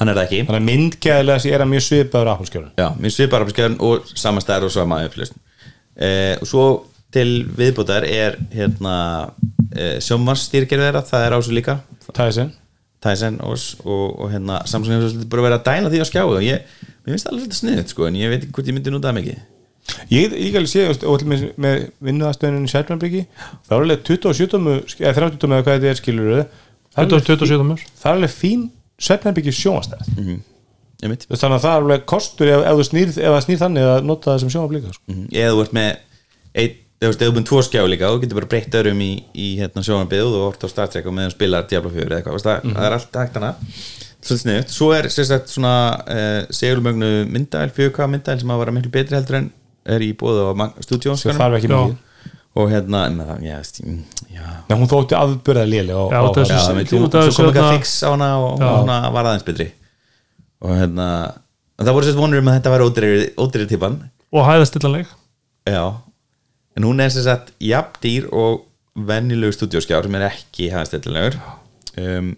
hann 0.00 0.12
er 0.12 0.18
það 0.18 0.24
ekki. 0.26 0.40
Þannig 0.48 0.60
að 0.60 0.68
myndgæðilega 0.68 1.44
sé 1.44 1.52
er 1.52 1.64
hann 1.64 1.72
mjög 1.72 1.86
svipaður 1.88 2.32
Apple 2.34 2.50
skjárun 2.50 2.72
já, 2.80 2.88
svipar 3.16 3.44
á 3.44 3.52
skjárin 3.52 3.78
og 3.88 4.14
sama 4.14 4.44
stær 4.44 4.66
og 4.68 4.74
sama 4.74 5.02
upplösn 5.06 5.38
eh, 5.96 6.34
og 6.40 6.48
svo 6.48 6.66
til 7.12 7.42
viðbútar 7.56 8.06
er 8.08 8.38
hérna 8.52 8.96
eh, 9.76 9.96
sjónvarsstýrgerð 10.04 10.86
þeirra, 10.86 11.04
það 11.08 11.26
er 11.26 11.36
á 11.36 11.38
svo 11.42 11.56
líka 11.56 11.78
Tyson 12.12 12.52
Tyson 13.02 13.38
og, 13.42 13.56
og, 13.82 14.04
og 14.22 14.28
hérna 14.32 14.60
Samsung 14.68 14.94
hefur 14.94 15.10
svolítið 15.10 15.30
bara 15.32 15.46
verið 15.48 15.58
að 15.58 15.64
dæla 15.70 15.92
því 15.92 16.02
á 16.02 16.06
skjáu 16.10 16.28
og 16.36 16.44
ég, 16.46 16.68
mér 17.02 17.14
finnst 17.14 17.26
það 17.26 17.32
alveg 17.32 17.46
svolítið 17.46 17.60
sniðut 17.60 17.94
sko 17.94 18.06
en 18.08 18.20
ég 18.20 18.30
veit 18.32 18.44
ekki 18.44 18.54
hvort 18.56 18.70
ég 18.70 18.78
myndi 18.78 18.94
nú 18.94 19.02
það 19.02 19.18
mikið 19.20 19.40
Ég 20.12 20.30
ég 20.38 20.54
alveg 20.54 20.70
sé, 20.70 20.84
og 20.86 21.16
til 21.18 21.26
með, 21.26 21.40
með 21.60 21.80
vinnuðastöðunum 22.06 22.68
í 22.68 22.70
Sjælbrandbyggi 22.70 23.22
þá 23.66 23.72
er 23.74 23.80
alveg 23.80 24.04
27 24.06 24.52
tómu, 24.52 24.76
eða 25.00 25.14
30 25.18 25.40
tómu 25.42 25.56
eða 25.56 25.66
hvað 25.66 25.78
þetta 25.80 25.90
er 25.90 25.98
skilur 25.98 26.30
það 26.30 27.02
er 27.02 27.08
alveg, 27.08 27.26
27 27.26 27.66
mjög 27.66 27.82
það 27.90 28.08
er 28.12 28.20
alveg 28.20 28.34
fín 28.36 28.62
Sjælbrandbyggi 29.02 29.54
sjónastæð 29.58 30.12
mm. 30.12 30.22
Mhm. 30.22 31.10
veit 31.10 31.26
þannig 31.32 31.56
að 31.56 31.64
það 31.64 31.72
er 31.72 31.82
alveg 31.82 32.06
kostur 32.12 32.52
ef, 32.52 32.62
ef 32.62 32.78
þú 32.78 32.86
snýr, 32.92 33.10
ef 33.10 33.34
það 33.34 33.44
snýr 33.48 33.60
þannig 33.64 33.90
að 33.90 34.06
nota 34.06 34.30
það 34.30 34.40
sem 34.44 34.54
sjónaflíka 34.54 34.94
sko. 34.94 35.04
Mhm. 35.10 35.26
eða 35.34 35.56
þú 35.56 35.64
ert 35.66 35.76
með 35.80 35.90
einn, 36.62 36.78
þú 37.02 37.10
veist, 37.10 37.22
eða 37.22 37.30
þú 37.32 37.36
búin 37.36 37.48
tvo 37.48 37.62
skjá 37.66 37.82
líka 37.88 38.10
og 38.12 38.22
getur 38.22 38.38
bara 38.40 38.50
breytt 38.52 38.76
öðrum 38.78 39.02
í, 39.04 39.10
í 39.34 39.48
hérna 39.58 39.82
sjónarbið 39.86 40.22
og 40.26 40.32
þú 40.36 40.42
hort 40.46 40.66
á 40.66 40.68
Star 40.72 40.92
Trek 40.92 41.08
og 41.10 41.16
meðan 41.16 41.34
spilar 41.34 41.66
Diablo 41.70 41.90
4 41.94 42.06
eða 42.06 42.20
eitthvað, 42.20 42.44
það, 42.46 42.68
það 42.76 42.86
er 42.88 42.96
allt 42.98 43.18
hægt 43.22 43.38
hana 43.40 43.50
svolítið 44.22 44.42
sniðut, 44.44 44.70
svo 44.76 44.92
er 44.94 45.08
sérsagt 45.10 45.50
svona 45.50 45.74
uh, 46.06 46.38
segulmögnu 46.54 47.10
myndæl, 47.32 47.72
4K 47.74 48.06
myndæl 48.12 48.38
sem 48.42 48.54
að 48.54 48.62
vera 48.62 48.74
miklu 48.76 48.92
betri 48.94 49.18
heldur 49.18 49.40
en 49.40 49.50
er 49.96 50.04
í 50.06 50.12
bóðu 50.14 50.46
á 50.46 50.54
stúdjón 50.86 51.18
og 52.52 52.68
hérna, 52.68 53.06
það, 53.08 53.38
já, 53.48 53.54
mm, 53.80 54.00
já. 54.28 54.42
Nei, 54.68 54.74
hún 54.76 54.90
þótti 54.90 55.16
aðbörða 55.16 55.62
léli 55.64 55.94
og, 55.96 56.10
Svo- 57.32 57.46
kom 57.46 57.48
ekki 57.48 57.62
að 57.62 57.64
hérna- 57.64 57.78
fix 57.80 57.94
á 58.04 58.08
hana 58.12 58.28
og 58.44 58.60
hana 58.60 58.98
var 59.14 59.28
aðeins 59.30 59.46
betri. 59.46 59.68
Og 60.60 60.74
hérna 60.76 61.06
en 61.78 61.86
það 61.86 61.96
voru 61.96 62.06
sérst 62.06 62.20
vonur 62.20 62.42
um 62.42 62.50
að 62.52 62.58
þetta 62.58 62.72
var 62.74 62.84
ódreiri 62.86 63.68
típan 63.70 63.96
og 64.32 64.46
hæðastillanleg 64.46 65.08
já, 65.68 65.82
en 66.76 66.86
hún 66.88 67.02
er 67.02 67.12
sérst 67.12 67.32
að 67.32 67.52
jafn 67.72 68.00
dýr 68.02 68.30
og 68.32 68.64
venjulegu 69.08 69.56
stúdíóskjár 69.56 70.08
sem 70.08 70.18
er 70.18 70.26
ekki 70.28 70.70
hæðastillilegur 70.72 71.38
um, 72.00 72.32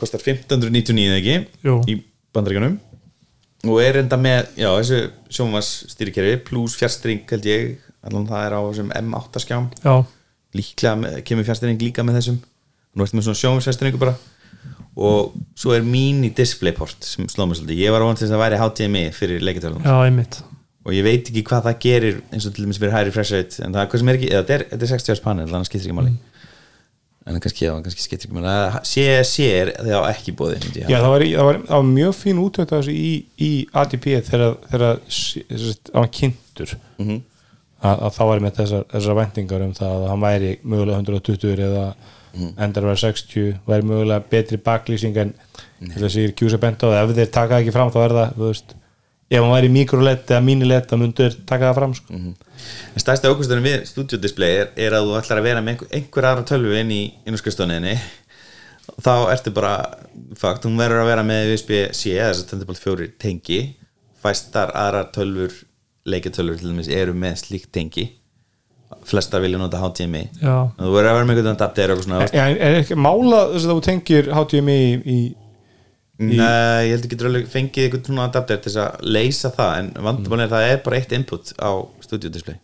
kostar 0.00 0.20
1599 0.20 1.06
eða 1.08 1.20
ekki 1.20 1.64
Jú. 1.64 1.78
í 1.88 2.00
bandaríkanum 2.34 2.80
og 3.64 3.80
er 3.80 4.00
enda 4.02 4.18
með, 4.20 4.50
já, 4.60 4.68
þessu 4.76 4.98
sjónvars 5.32 5.70
stýrikerfi 5.92 6.36
pluss 6.48 6.76
fjärstring 6.78 7.24
held 7.30 7.48
ég. 7.48 7.74
Allan 8.04 8.26
það 8.28 8.46
er 8.46 8.56
á 8.56 8.60
þessum 8.60 8.90
M8 8.98 9.40
skjám. 9.40 9.68
Já, 9.80 9.94
líklega 10.58 10.98
með, 11.00 11.18
kemur 11.28 11.46
fjárstæring 11.48 11.80
líka 11.80 12.04
með 12.04 12.18
þessum. 12.20 12.40
Nú 12.94 13.06
ertu 13.06 13.16
með 13.16 13.28
svona 13.28 13.40
sjónvarsfjárstæringu 13.40 14.00
bara. 14.02 14.18
Og 14.94 15.32
svo 15.58 15.72
er 15.74 15.86
mini 15.86 16.30
displayport 16.36 17.08
sem 17.08 17.26
sló 17.32 17.48
mig 17.48 17.58
svolítið, 17.58 17.80
ég 17.82 17.94
var 17.94 18.04
vant 18.04 18.20
til 18.20 18.28
þess 18.28 18.36
að 18.36 18.44
væri 18.44 18.60
HDMI 18.60 19.06
fyrir 19.16 19.42
leikjartölun 19.42 19.82
já, 19.82 19.94
einmitt 20.04 20.38
og 20.84 20.92
ég 20.92 21.04
veit 21.06 21.28
ekki 21.30 21.42
hvað 21.48 21.66
það 21.68 21.80
gerir 21.84 22.22
eins 22.30 22.46
og 22.46 22.54
til 22.54 22.66
dæmis 22.66 22.80
fyrir 22.80 23.08
refresh 23.08 23.34
rate 23.34 23.64
en 23.64 23.74
það 23.74 23.82
er 23.84 24.08
er 24.08 24.18
ekki, 24.18 24.30
eða 24.30 24.56
er, 24.58 24.64
er 24.76 24.86
60 24.92 25.14
árs 25.14 25.24
panel 25.24 25.50
þannig 25.50 25.70
skiptir 25.70 25.88
ekki 25.88 25.98
máli. 25.98 26.14
En 27.24 27.38
kannski, 27.40 27.64
já, 27.64 27.72
kannski 27.80 28.04
skiptir 28.04 28.28
ekki 28.28 28.36
máli. 28.36 28.56
CSC 28.84 29.46
er 29.48 29.70
það 29.78 30.08
ekki 30.10 30.34
bóði 30.36 30.58
ég. 30.60 30.90
Já, 30.92 30.98
það 30.98 31.12
var, 31.14 31.24
það 31.24 31.48
var, 31.48 31.60
það 31.70 31.78
var 31.80 31.86
mjög 31.92 32.16
fín 32.18 32.42
útökt 32.42 32.90
í, 32.92 33.12
í 33.40 33.52
ADP 33.72 34.10
þegar, 34.28 34.58
þegar 34.68 34.98
það 35.08 35.94
var 35.94 36.10
kynntur. 36.18 36.76
Mhm. 36.98 37.22
að, 37.84 38.04
að 38.06 38.14
þá 38.16 38.22
var 38.28 38.44
með 38.44 38.58
þessar, 38.58 38.84
þessar 38.92 39.18
væntingar 39.18 39.64
um 39.64 39.72
það 39.76 39.96
að 39.96 40.06
hann 40.10 40.22
væri 40.24 40.52
mögulega 40.64 41.00
120 41.02 41.64
eða 41.64 41.88
endar 42.34 42.84
að 42.84 42.90
vera 42.90 43.00
60 43.04 43.50
væri 43.68 43.86
mögulega 43.88 44.24
betri 44.30 44.58
baklýsing 44.64 45.18
en 45.22 45.34
þessi 45.94 46.30
kjúsa 46.36 46.58
bent 46.62 46.82
á 46.82 46.86
það. 46.88 47.00
Ef 47.02 47.18
þeir 47.18 47.30
taka 47.34 47.52
það 47.54 47.60
ekki 47.62 47.74
fram 47.76 47.92
þá 47.94 48.00
er 48.04 48.16
það 48.18 48.32
þú 48.38 48.48
veist, 48.48 48.74
ef 49.34 49.44
hann 49.44 49.54
væri 49.54 49.70
mikrolett 49.72 50.30
eða 50.30 50.42
mínilett 50.44 50.90
þá 50.90 50.96
myndur 51.00 51.36
taka 51.44 51.68
það 51.68 51.78
fram 51.80 51.94
sko. 51.98 52.18
En 52.94 53.02
stærsta 53.02 53.30
ákvæmstunum 53.30 53.66
við 53.66 53.86
Studio 53.90 54.20
Display 54.22 54.60
er, 54.62 54.72
er 54.86 54.96
að 54.96 55.10
þú 55.10 55.16
ætlar 55.20 55.42
að 55.42 55.48
vera 55.48 55.62
með 55.64 55.74
einhver, 55.74 55.90
einhver 55.98 56.28
aðra 56.30 56.46
tölvu 56.48 56.78
inn 56.80 56.92
í 56.94 57.02
innskristóninni 57.28 57.94
þá 59.04 59.12
ertu 59.32 59.52
bara 59.54 59.76
fakt, 60.38 60.66
hún 60.68 60.80
verður 60.80 61.04
að 61.04 61.10
vera 61.12 61.26
með 61.26 61.54
USB-C 61.54 62.16
eða 62.16 62.32
þess 62.32 62.44
að 62.44 62.50
Thunderbolt 62.50 62.82
4 62.82 63.08
tengi. 63.20 63.62
Fæstar 64.24 64.72
aðra 64.78 65.06
tölvur 65.12 65.56
leikjartölvur 66.08 66.60
til 66.60 66.70
dæmis 66.70 66.90
eru 66.92 67.16
með 67.16 67.40
slíkt 67.44 67.72
tengi. 67.74 68.10
Flestar 69.04 69.42
vilja 69.42 69.58
nota 69.58 69.80
HDMI 69.80 70.20
já, 70.38 70.54
þú 70.78 70.90
verður 70.92 71.08
að 71.10 71.16
vera 71.16 71.26
með 71.26 71.38
einhvern 71.38 71.56
adapter 71.56 71.92
og 71.92 72.02
svona 72.04 72.26
Já, 72.30 72.44
en 72.46 72.60
er 72.62 72.76
ekki 72.78 72.96
mála 72.96 73.40
þess 73.50 73.66
að 73.66 73.72
þú 73.72 73.82
tengir 73.84 74.28
HDMI 74.32 74.76
í, 75.02 75.16
Nei, 76.22 76.86
ég 76.86 76.92
held 76.94 77.06
að 77.08 77.10
getur 77.10 77.28
alveg 77.30 77.48
fengið 77.50 77.88
einhvern 77.88 78.04
svona 78.06 78.26
adapter 78.28 78.60
til 78.62 78.74
að 78.78 79.00
leysa 79.16 79.50
það 79.54 79.72
en 79.80 79.88
vandamál 80.06 80.44
er 80.44 80.46
að 80.46 80.52
það 80.54 80.66
er 80.70 80.82
bara 80.84 81.00
eitt 81.00 81.14
input 81.16 81.50
á 81.58 81.70
studio 82.04 82.30
display. 82.30 82.60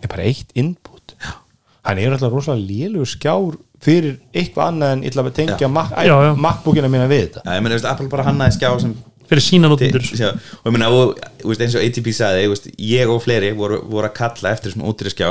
Í 0.00 0.10
bara 0.10 0.26
eitt 0.26 0.50
input? 0.58 1.14
Já. 1.20 1.36
hann 1.86 2.00
er 2.02 2.16
alltaf 2.16 2.34
rosalega 2.34 2.66
lélugur 2.66 3.08
skjár 3.08 3.60
fyrir 3.80 4.18
eitthvað 4.34 4.72
annað 4.72 4.96
en 4.96 5.04
ég 5.04 5.12
ætla 5.12 5.24
að 5.24 5.38
tengja. 5.38 5.70
MacBookina 6.44 6.90
mína 6.92 7.06
við 7.10 7.22
þetta. 7.28 7.44
Já, 7.46 7.56
ég 7.56 7.70
veist, 7.72 7.88
Apple 7.88 8.10
bara 8.12 8.26
hannaði 8.26 8.58
skjá 8.58 8.72
sem 8.82 8.96
fyrir 9.30 9.44
sína 9.46 9.70
sjá, 9.70 10.32
og 10.34 10.66
ég 10.66 10.74
þú 11.40 11.52
veist, 11.52 11.62
eins 11.64 11.78
og 11.78 11.86
ATP 11.86 12.10
sagði 12.16 12.50
þú 12.50 12.74
ég 12.90 13.14
og 13.14 13.22
fleiri 13.22 13.54
voru, 13.56 13.78
voru 13.86 14.10
að 14.10 14.16
kalla 14.18 14.52
eftir 14.56 14.74
svona 14.74 14.90
útri 14.90 15.12
skjá 15.14 15.30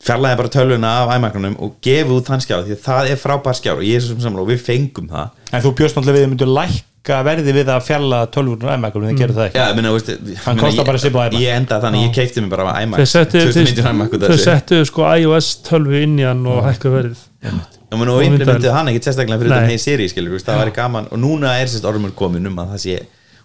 fjarlæði 0.00 0.38
bara 0.40 0.52
tölvuna 0.54 0.90
af 1.02 1.10
iMac-unum 1.18 1.56
og 1.60 1.74
gefi 1.84 2.14
út 2.14 2.28
þann 2.30 2.42
skjá 2.44 2.60
því 2.64 2.76
að 2.76 2.84
það 2.86 3.10
er 3.12 3.18
frábær 3.20 3.56
skjár 3.58 3.80
og 3.80 3.84
ég 3.86 3.98
er 3.98 4.04
svo 4.04 4.14
sem 4.14 4.22
samla 4.24 4.44
og 4.44 4.48
við 4.48 4.62
fengum 4.64 5.10
það. 5.10 5.34
En 5.52 5.64
þú 5.64 5.72
bjóst 5.80 5.98
náttúrulega 5.98 6.16
við 6.16 6.24
að 6.26 6.30
myndu 6.32 6.48
lækka 6.56 7.18
verði 7.26 7.54
við 7.56 7.72
að 7.74 7.82
fjalla 7.88 8.20
tölvurinn 8.32 8.72
æmækum 8.76 9.04
en 9.04 9.10
það 9.10 9.20
gerur 9.20 9.36
það 9.36 9.50
ekki? 9.50 9.60
Já, 9.60 9.66
ég 9.68 9.76
meina, 9.76 9.92
veist, 9.96 10.10
Hann 10.46 10.62
kostar 10.62 10.88
bara 10.88 10.98
ég- 10.98 11.04
svipað 11.04 11.28
iMac. 11.34 11.42
Ég 11.44 11.58
endaði 11.58 11.86
þannig, 11.86 12.06
ég 12.06 12.14
keipti 12.16 12.40
mig 12.40 12.50
bara 12.54 12.76
iMac. 12.80 13.02
Þau 13.02 13.10
settu, 13.12 13.44
2019 13.44 13.90
iMac 13.92 14.16
út 14.16 14.24
af 14.24 14.32
þau 14.32 14.40
settu 14.46 14.80
sko 14.88 15.10
iOS 15.20 15.50
12 15.68 16.02
inn 16.04 16.16
í 16.16 16.24
hann 16.28 16.46
og 16.46 16.64
hækka 16.64 16.94
menn, 16.94 18.08
og 18.08 18.22
myndavél. 18.22 18.70
hann 18.72 18.88
ekkert 18.88 19.08
sérstaklega 19.08 19.40
fyrir 19.40 19.52
þetta 19.52 19.66
hei 19.66 19.78
seri 19.78 20.08
skilur, 20.08 20.38
það 20.38 20.60
væri 20.62 20.74
gaman. 20.76 21.08
Og 21.10 21.18
núna 21.18 21.56
er 21.60 21.66
sérst 21.66 21.84
um 21.84 22.58
að 22.62 22.72
það 22.72 22.82
sé 22.84 22.98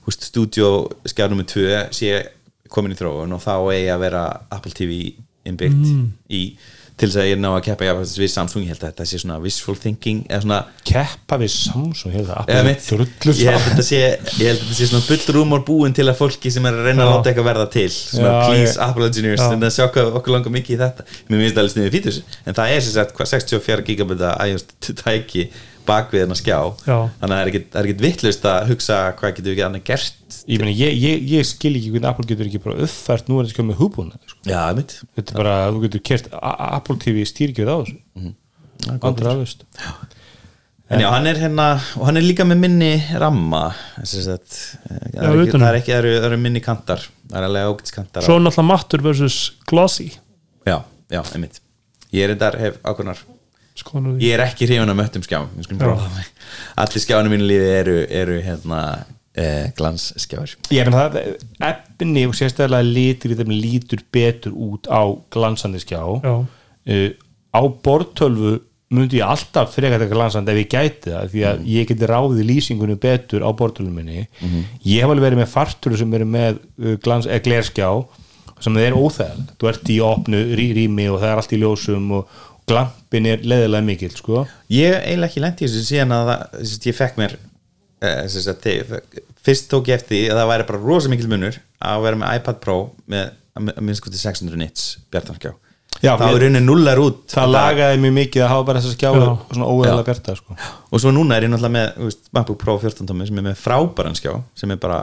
húst, 0.06 0.28
stúdíó 0.30 0.92
skjár 1.08 1.30
nummer 1.30 1.48
2 1.50 1.90
sé 1.92 2.28
komin 2.70 2.94
í 2.94 2.98
þróun 3.00 3.34
og 3.34 3.42
þá 3.42 3.56
eigi 3.74 3.90
að 3.90 4.00
vera 4.06 4.24
Apple 4.52 4.72
TV 4.72 5.16
innbyggt 5.46 5.86
Mm. 5.86 6.10
í 6.30 6.58
til 6.96 7.10
þess 7.10 7.18
að 7.20 7.26
ég 7.28 7.40
ná 7.44 7.50
að 7.52 7.64
keppa 7.66 7.84
við 8.24 8.30
Samsung, 8.32 8.64
ég 8.64 8.70
held 8.72 8.80
að 8.86 8.92
þetta 8.94 9.06
sé 9.10 9.18
svona 9.20 9.40
wishful 9.44 9.76
thinking 9.76 10.22
svona 10.46 10.60
keppa 10.88 11.36
við 11.42 11.50
Samsung 11.52 12.14
ég 12.14 12.22
held 12.22 12.30
að 12.32 12.46
ég 13.36 13.50
held 13.52 13.60
að 13.60 13.66
þetta 13.68 13.84
sé 13.84 14.00
að 14.56 14.62
sé 14.78 14.88
svona 14.88 15.04
bullrúmor 15.10 15.66
búin 15.68 15.94
til 15.94 16.06
að 16.08 16.16
fólki 16.22 16.50
sem 16.56 16.64
er 16.66 16.72
að 16.80 16.88
reyna 16.88 17.04
að 17.04 17.12
Já. 17.12 17.16
láta 17.18 17.30
eitthvað 17.34 17.50
verða 17.52 17.68
til. 17.76 17.90
Svona 17.92 18.32
Já, 18.32 18.48
please 18.48 18.78
ég- 18.80 18.88
Apple 18.88 19.06
engineers 19.12 19.42
en 19.42 19.60
það 19.60 19.76
hvað 19.92 20.16
okkur 20.22 20.32
langar 20.38 20.52
mikið 20.56 20.72
í 20.78 20.80
þetta. 20.86 21.04
Mér 21.28 21.44
finnst 21.44 21.56
það 21.56 21.64
alveg 21.66 21.76
sniðið 21.76 21.96
fítus 22.00 22.22
en 22.48 22.54
það 22.54 22.72
er 22.78 22.80
sem 22.88 22.94
sagt 22.96 23.14
hvað 23.20 23.28
64 23.36 23.82
gigabita 23.92 24.32
iOS 24.48 24.66
tæki 25.04 25.50
bak 25.88 26.12
við 26.14 26.24
hennar 26.26 26.40
skjá. 26.40 26.58
Já. 26.88 26.98
þannig 27.20 27.26
að 27.26 27.36
það 27.36 27.42
er 27.46 27.52
ekkit- 27.52 27.70
það 27.72 27.80
ekkit 27.90 28.04
vittlust 28.06 28.48
að 28.52 28.68
hugsa 28.72 28.98
hvað 29.20 29.36
getur 29.36 29.50
við 29.50 29.56
ekki 29.56 29.66
annað 29.68 29.84
gert. 29.92 30.40
Ég, 30.46 30.60
meni, 30.62 30.74
ég, 30.78 30.98
ég, 31.02 31.24
ég 31.36 31.46
skil 31.50 31.74
ekki 31.80 31.92
hvernig 31.94 32.10
Apple 32.10 32.28
getur 32.30 32.50
ekki 32.50 32.62
bara 32.66 32.82
uppfært 32.86 33.30
nú 33.30 33.40
er 33.40 33.46
þetta 33.48 33.56
skjóð 33.56 33.70
með 33.72 33.80
húbúna 33.82 34.20
sko. 34.26 34.40
já, 34.46 34.62
þetta 34.78 35.32
er 35.34 35.38
bara, 35.40 35.56
þú 35.72 35.82
getur 35.86 36.04
kert 36.12 36.30
Apple 36.42 36.98
TV 37.02 37.26
stýrikjöð 37.26 37.72
á 37.72 37.78
þessu. 37.82 38.36
Andra 39.02 39.32
alveg 39.32 39.48
en 40.86 41.02
já, 41.02 41.08
hann 41.10 41.26
er 41.26 41.40
hérna 41.42 41.68
og 41.98 42.06
hann 42.06 42.20
er 42.20 42.26
líka 42.26 42.46
með 42.46 42.60
minni 42.62 42.92
ramma 43.18 43.64
sem 44.06 44.22
sagt, 44.22 44.78
eh, 44.86 45.00
það, 45.16 45.24
er 45.24 45.40
það 45.56 45.70
er 45.72 45.78
ekki, 45.80 45.92
það 45.96 45.98
eru, 46.04 46.12
það 46.20 46.26
minni 46.44 46.62
kantar. 46.62 47.06
Það 47.26 47.40
er 47.40 47.48
alveg 47.48 47.70
ágætskantar 47.72 48.28
svo 48.28 48.36
náttúrulega 48.38 48.68
mattur 48.70 49.02
versus 49.02 49.38
glossy. 49.66 50.12
Já, 50.68 50.78
já, 51.10 51.22
einmitt. 51.34 51.58
Ég 52.14 52.28
er 52.30 52.36
þetta 52.36 52.52
hef 52.62 52.78
ákveðnar 52.86 53.24
því. 54.16 54.24
Ég 54.24 54.38
er 54.38 54.46
ekki 54.46 54.70
hrifun 54.70 54.94
af 54.94 55.00
möttum 55.00 55.26
það. 55.26 56.32
allir 56.84 57.04
skjáinu 57.04 57.34
mínu 57.34 57.50
lífi 57.50 57.72
eru, 57.76 57.98
eru 58.22 58.38
hérna 58.46 58.82
eh, 59.36 59.72
glansskjáir. 59.78 60.56
Ég 60.74 60.88
menn 60.88 60.96
það, 60.96 61.18
efni 61.70 62.26
og 62.30 62.38
sérstaklega 62.38 62.88
litur 62.88 63.34
í 63.36 63.40
þeim 63.40 63.52
lítur 63.56 64.06
betur 64.16 64.56
út 64.56 64.88
á 64.88 65.04
glansandi 65.34 65.84
skjá. 65.84 66.00
Já, 66.24 66.36
uh, 66.46 67.10
á 67.56 67.62
bortölvu 67.84 68.58
myndi 68.96 69.20
ég 69.20 69.28
alltaf 69.28 69.74
frekar 69.74 70.00
þetta 70.00 70.14
glansandi 70.14 70.54
ef 70.54 70.60
ég 70.62 70.72
gæti 70.72 71.12
það 71.12 71.32
því 71.32 71.46
að 71.50 71.64
ég 71.74 71.88
geti 71.90 72.10
ráðið 72.10 72.44
lýsingunum 72.52 73.00
betur 73.02 73.44
á 73.44 73.50
bortölvunum 73.52 73.98
minni. 74.00 74.28
Ég 74.86 75.02
hef 75.02 75.10
alveg 75.10 75.26
verið 75.26 75.42
með 75.42 75.52
fartölu 75.52 76.00
sem 76.00 76.14
eru 76.16 76.30
með 76.30 76.62
uh, 76.62 76.96
glans, 77.04 77.28
eða 77.28 77.44
glerskjá 77.50 77.90
sem 78.64 78.76
það 78.78 78.86
er 78.88 78.96
óþægald, 78.96 79.50
þú 79.60 79.68
ert 79.68 79.90
í 79.92 79.96
opnu 80.00 80.42
rými 80.56 81.10
og 81.12 81.20
það 81.20 81.32
er 81.32 81.42
allt 81.42 81.56
í 81.56 81.58
ljósum 81.60 82.06
og 82.16 82.38
glampin 82.70 83.30
er 83.30 83.44
leðilega 83.46 83.86
mikill 83.86 84.16
sko. 84.16 84.46
ég 84.74 84.96
eiginlega 85.02 85.30
ekki 85.32 85.44
lendi 85.44 85.68
þessu 85.68 85.84
síðan 85.90 86.16
að 86.16 86.30
það, 86.32 86.64
sagt, 86.72 86.88
ég 86.90 86.98
fekk 86.98 87.20
mér 87.22 87.36
eh, 88.02 88.22
sagt, 88.32 88.66
þið- 88.66 89.26
fyrst 89.46 89.70
tók 89.72 89.92
ég 89.92 90.00
eftir 90.00 90.32
að 90.34 90.40
það 90.42 90.52
væri 90.54 90.68
bara 90.72 90.84
rosa 90.86 91.12
mikil 91.12 91.30
munur 91.30 91.60
að 91.86 92.08
vera 92.08 92.22
með 92.22 92.40
iPad 92.40 92.62
Pro 92.64 92.80
með 93.12 93.30
til 93.56 94.20
600 94.20 94.58
nits 94.60 94.88
bjartanskjá 95.14 95.54
Já, 96.04 96.18
þá 96.20 96.26
er 96.28 96.42
raunin 96.44 96.66
nullar 96.68 97.00
út 97.00 97.22
það 97.32 97.54
lagaði 97.54 98.00
mjög 98.04 98.16
mikið 98.18 98.44
að 98.44 98.50
hafa 98.52 98.66
bara 98.68 98.82
þess 98.82 98.90
að 98.92 98.96
skjá 98.98 99.10
Já. 99.16 99.28
svona 99.54 99.68
óeðlega 99.70 100.08
bjarta 100.10 100.36
sko. 100.36 100.58
og 100.92 101.02
svo 101.02 101.14
núna 101.16 101.38
er 101.38 101.46
ég 101.46 101.54
náttúrulega 101.54 101.76
með 101.78 101.94
þú 101.96 102.10
veist, 102.10 102.26
MacBook 102.36 102.60
Pro 102.60 102.76
14 102.82 103.08
tómi 103.08 103.28
sem 103.30 103.40
er 103.40 103.46
með 103.46 103.62
frábæran 103.62 104.18
skjá 104.20 104.34
sem 104.60 104.74
er 104.76 104.82
bara 104.82 105.00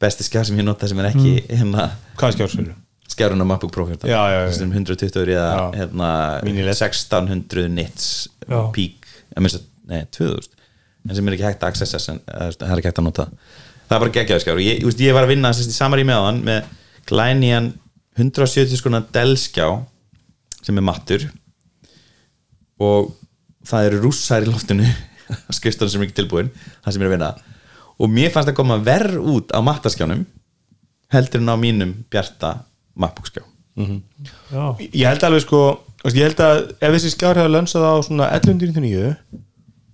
besti 0.00 0.26
skjá 0.26 0.44
sem 0.44 0.60
ég 0.60 0.66
nota 0.68 0.88
sem 0.90 1.00
er 1.00 1.08
ekki 1.14 1.32
hérna 1.48 1.88
hvað 2.20 2.36
skjár 2.36 2.52
sér? 2.52 2.68
Skjárun 3.14 3.42
á 3.42 3.46
MacBook 3.46 3.72
Pro 3.74 3.86
14 3.88 4.08
Já, 4.10 4.20
já, 4.32 4.38
já. 4.46 4.52
Sem 4.56 4.70
120 4.72 5.20
eða 5.34 5.48
Já. 5.50 5.64
hérna, 5.80 6.10
Mini 6.46 6.62
LED. 6.64 6.76
1600 6.78 7.68
nits 7.74 8.06
Já. 8.46 8.60
peak, 8.74 9.08
eða 9.34 9.44
minnst 9.44 9.60
að, 9.60 9.66
nei, 9.90 10.02
2000 10.16 10.56
en 11.08 11.16
sem 11.16 11.28
er 11.30 11.36
ekki 11.36 11.46
hægt 11.48 11.62
að 11.64 11.72
accessa 11.72 12.00
sem, 12.02 12.18
eða, 12.28 12.50
það 12.60 12.72
er 12.74 12.82
ekki 12.82 12.90
hægt 12.90 13.02
að 13.02 13.06
nota 13.08 13.26
það 13.90 13.94
er 13.96 14.02
bara 14.04 14.14
geggjaðu 14.16 14.44
skjár 14.44 14.58
og 14.60 14.64
ég, 14.66 14.82
ég, 14.84 14.98
ég 15.06 15.16
var 15.16 15.26
að 15.26 15.32
vinna 15.32 15.52
sérst, 15.56 15.72
í 15.72 15.76
samar 15.78 16.02
í 16.02 16.06
meðan 16.08 16.42
með 16.46 16.68
glænian 17.08 17.70
170 18.20 18.76
skona 18.80 19.00
Dell 19.14 19.36
skjá 19.40 19.66
sem 20.60 20.76
er 20.76 20.84
mattur 20.84 21.24
og 22.80 23.14
það 23.66 23.86
eru 23.90 24.02
rússar 24.04 24.44
í 24.44 24.50
loftinu 24.50 24.86
skrifstónu 25.56 25.92
sem 25.92 26.02
er 26.02 26.08
ekki 26.08 26.20
tilbúin 26.22 26.50
það 26.84 26.92
sem 26.94 27.02
er 27.04 27.08
að 27.10 27.16
vinna 27.16 27.30
og 28.00 28.12
mér 28.12 28.32
fannst 28.32 28.52
að 28.52 28.58
koma 28.60 28.78
verð 28.84 29.18
út 29.20 29.52
á 29.56 29.60
mattaskjánum 29.64 30.26
heldur 31.12 31.42
en 31.42 31.52
á 31.52 31.56
mínum 31.60 31.94
bjarta 32.12 32.54
MacBook-skjá 33.02 33.44
já, 34.50 34.64
ég 34.92 35.06
held 35.08 35.22
alveg 35.28 35.44
sko 35.46 35.60
ég 36.10 36.24
held 36.26 36.40
að 36.44 36.58
ef 36.80 36.94
þessi 36.96 37.12
skjár 37.14 37.38
hefur 37.40 37.52
lönsað 37.54 37.86
á 37.86 37.94
svona 38.04 38.26
1199 38.36 39.14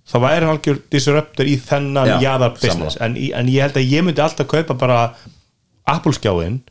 þá 0.07 0.15
væri 0.23 0.45
hann 0.47 0.53
algjör 0.55 0.77
disruptor 0.93 1.47
í 1.51 1.55
þennan 1.59 2.07
Já, 2.07 2.17
jaðar 2.23 2.53
business. 2.55 2.95
En, 3.03 3.15
en 3.17 3.49
ég 3.51 3.65
held 3.65 3.79
að 3.79 3.89
ég 3.91 4.05
myndi 4.07 4.23
alltaf 4.23 4.47
kaupa 4.47 4.75
bara 4.79 4.99
Apple 5.87 6.15
skjáin 6.15 6.61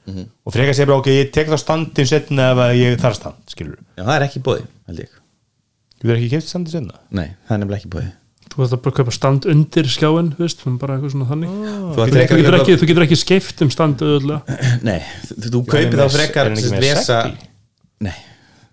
og 0.44 0.52
frekar 0.52 0.76
sér 0.76 0.88
bara 0.90 1.00
ok, 1.02 1.10
ég 1.12 1.30
tek 1.32 1.48
þá 1.52 1.56
standin 1.60 2.08
setna 2.08 2.50
ef 2.52 2.62
ég 2.76 2.98
þarf 3.00 3.16
stand, 3.20 3.42
skilur 3.52 3.78
Já, 3.96 4.02
það 4.04 4.14
er 4.18 4.24
ekki 4.26 4.42
bóði, 4.44 4.66
held 4.90 5.02
ég. 5.04 5.14
Þú 5.96 6.08
verður 6.10 6.20
ekki 6.22 6.32
keipt 6.34 6.48
standin 6.50 6.74
setna 6.74 7.00
Nei, 7.16 7.28
það 7.48 7.54
er 7.56 7.62
nefnilega 7.62 7.80
ekki 7.82 7.92
bóði 7.96 8.10
þú 8.56 8.62
veist 8.62 8.74
að 8.76 8.82
bara 8.86 8.96
kaupa 8.96 9.12
stand 9.12 9.46
undir 9.52 9.88
skjáin 9.92 10.30
þú 10.36 10.44
veist, 10.46 10.62
bara 10.80 10.96
eitthvað 10.96 11.12
svona 11.12 11.26
þannig. 11.28 11.50
Þú 11.56 11.96
þú 11.96 12.06
getur, 12.06 12.22
ekki 12.22 12.60
ekki, 12.60 12.76
þú 12.80 12.88
getur 12.90 13.04
ekki 13.06 13.18
skeift 13.20 13.60
um 13.66 13.72
stand 13.74 14.04
auðvitað 14.06 14.62
Nei, 14.88 14.96
þú, 15.28 15.50
þú 15.50 15.60
kaupir 15.68 16.00
þá 16.00 16.06
frekar 16.16 16.48
hann 16.50 16.56
ekki 16.56 16.72
með 16.72 16.86
vesa 16.86 17.18
segli? 17.26 17.50
Nei, 18.06 18.16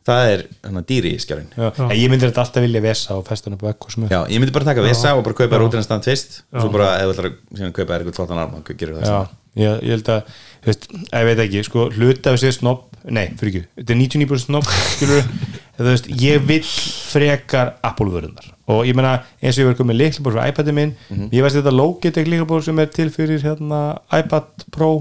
það 0.07 0.29
er 0.31 0.45
hann 0.63 0.79
að 0.79 0.87
dýri 0.93 1.13
Já. 1.19 1.67
En 1.83 1.93
ég 1.99 2.07
myndi 2.13 2.29
þetta 2.29 2.45
alltaf 2.45 2.65
vilja 2.65 2.83
vesa 2.87 3.19
og 3.19 3.27
festa 3.27 3.49
hann 3.51 3.59
upp 3.59 3.67
á 3.67 3.71
ekkur 3.73 3.95
sem 3.97 4.07
er 4.07 4.15
Já, 4.15 4.19
ég 4.31 4.43
myndi 4.43 4.55
bara 4.55 4.69
taka 4.71 4.87
vesa 4.87 5.13
og 5.17 5.27
bara 5.27 5.39
kaupa 5.43 5.59
rútina 5.61 5.83
stand 5.83 6.07
fyrst 6.07 6.41
og 6.53 6.63
svo 6.63 6.73
bara, 6.73 6.93
ef 7.03 7.11
þú 7.11 7.15
ætlar 7.17 7.29
að 7.29 7.37
síðan 7.59 7.75
kaupa 7.75 7.97
eitthvað 7.99 8.17
tvoltan 8.19 8.43
arma, 8.43 8.63
hvað 8.63 8.79
gerir 8.79 8.99
það 9.01 9.11
Já, 9.11 9.19
ég, 9.63 9.83
ég 9.83 9.97
held 9.97 10.13
að 10.15 10.41
þú 10.63 10.71
veist, 10.71 10.89
ég 10.95 11.27
veit 11.27 11.43
ekki, 11.43 11.63
sko, 11.67 11.85
hluta 11.93 12.33
af 12.33 12.39
sér 12.41 12.55
snobb 12.55 12.89
nei, 13.03 13.27
fyrir 13.39 13.51
ekki, 13.51 13.63
þetta 13.81 13.93
er 13.93 13.99
99% 13.99 14.45
snobb 14.45 14.69
skilur, 14.95 15.29
þú 15.77 15.87
veist, 15.89 16.09
ég 16.23 16.45
vill 16.47 16.67
frekar 17.11 17.75
Apple 17.83 18.11
vörunar 18.13 18.51
og 18.71 18.85
ég 18.87 18.95
meina, 18.95 19.17
eins 19.43 19.57
og 19.57 19.65
ég 19.65 19.71
var 19.71 19.79
komið 19.79 19.99
líklabór 19.99 20.37
fyrir 20.37 20.53
iPad-ið 20.53 20.77
minn, 20.77 20.93
ég 21.33 21.43
veist 21.43 21.59
þetta 21.59 21.73
Logitech 21.75 22.29
líklabór 22.31 22.63
sem 22.63 22.79
er 22.79 22.93
til 22.95 23.09
fyrir 23.13 23.43
hérna 23.43 23.81
iPad 24.15 24.67
Pro 24.71 24.93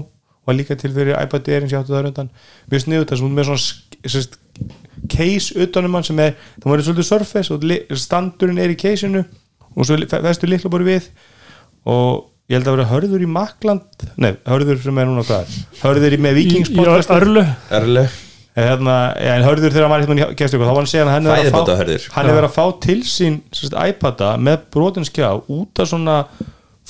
og 0.43 0.57
líka 0.57 0.75
til 0.75 0.91
fyrir 0.91 1.15
iPad 1.15 1.47
Air 1.47 1.63
eins 1.63 1.71
og 1.71 1.77
ég 1.77 1.85
áttu 1.85 1.95
það 1.95 2.09
undan, 2.11 2.33
mjög 2.71 2.83
sniðut 2.83 3.13
það 3.13 3.21
sem 3.21 3.29
hún 3.29 3.37
með 3.37 3.51
svona 3.53 4.81
case 5.09 5.55
utanum 5.63 5.95
hann 5.95 6.05
sem 6.07 6.19
er, 6.19 6.35
það 6.59 6.69
var 6.73 6.83
svolítið 6.83 7.07
surface 7.07 7.55
og 7.55 7.63
standurinn 8.03 8.59
er 8.59 8.73
í 8.73 8.77
caseinu 8.79 9.23
og 9.73 9.87
svo 9.87 9.97
vestu 10.27 10.49
líklabór 10.49 10.83
við 10.85 11.07
og 11.89 12.32
ég 12.51 12.57
held 12.57 12.67
að 12.67 12.75
vera 12.77 12.89
hörður 12.91 13.23
í 13.23 13.29
Makland 13.29 14.05
nei, 14.19 14.33
hörður 14.49 14.79
sem 14.83 14.99
er 14.99 15.09
núna 15.09 15.23
hvað? 15.27 15.57
Hörður 15.79 16.15
í 16.15 16.19
með 16.21 16.37
Vikingspodcast 16.41 17.13
örlu. 17.15 17.43
Örlu, 17.79 18.03
hérna, 18.57 18.97
ja, 19.15 19.37
en 19.37 19.45
hörður 19.47 19.75
þegar 19.75 19.91
var 19.93 20.03
hérna 20.03 20.17
í 20.17 20.39
gestur 20.39 20.59
þá 20.59 20.65
var 20.65 20.73
hann 20.73 20.87
að 20.87 20.91
segja 20.91 21.05
að 21.05 21.13
hann 21.13 21.29
er 21.29 21.33
að 21.33 21.43
Fæðibáta 21.47 21.77
fá 21.77 22.17
hann 22.17 22.29
er 22.29 22.37
verið 22.37 22.49
að 22.49 22.57
fá 22.57 22.65
til 22.85 22.97
sín 23.07 23.37
sérst, 23.55 23.77
iPada 23.79 24.33
með 24.37 24.65
brotin 24.75 25.07
skjá 25.07 25.29
út 25.39 25.83
af 25.83 25.91
svona 25.93 26.17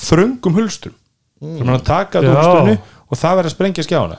þröngum 0.04 0.58
hulstrum. 0.58 0.96
Sem 1.44 1.62
hann 1.62 1.76
að 1.76 1.86
taka 1.86 2.18
Já. 2.18 2.24
þetta 2.24 2.32
úr 2.32 2.40
hulstrunu 2.40 2.74
og 3.04 3.20
það 3.20 3.38
verið 3.38 3.50
að 3.50 3.54
sprengja 3.54 3.86
skjána. 3.86 4.18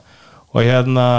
Og 0.56 0.64
hérna, 0.64 1.10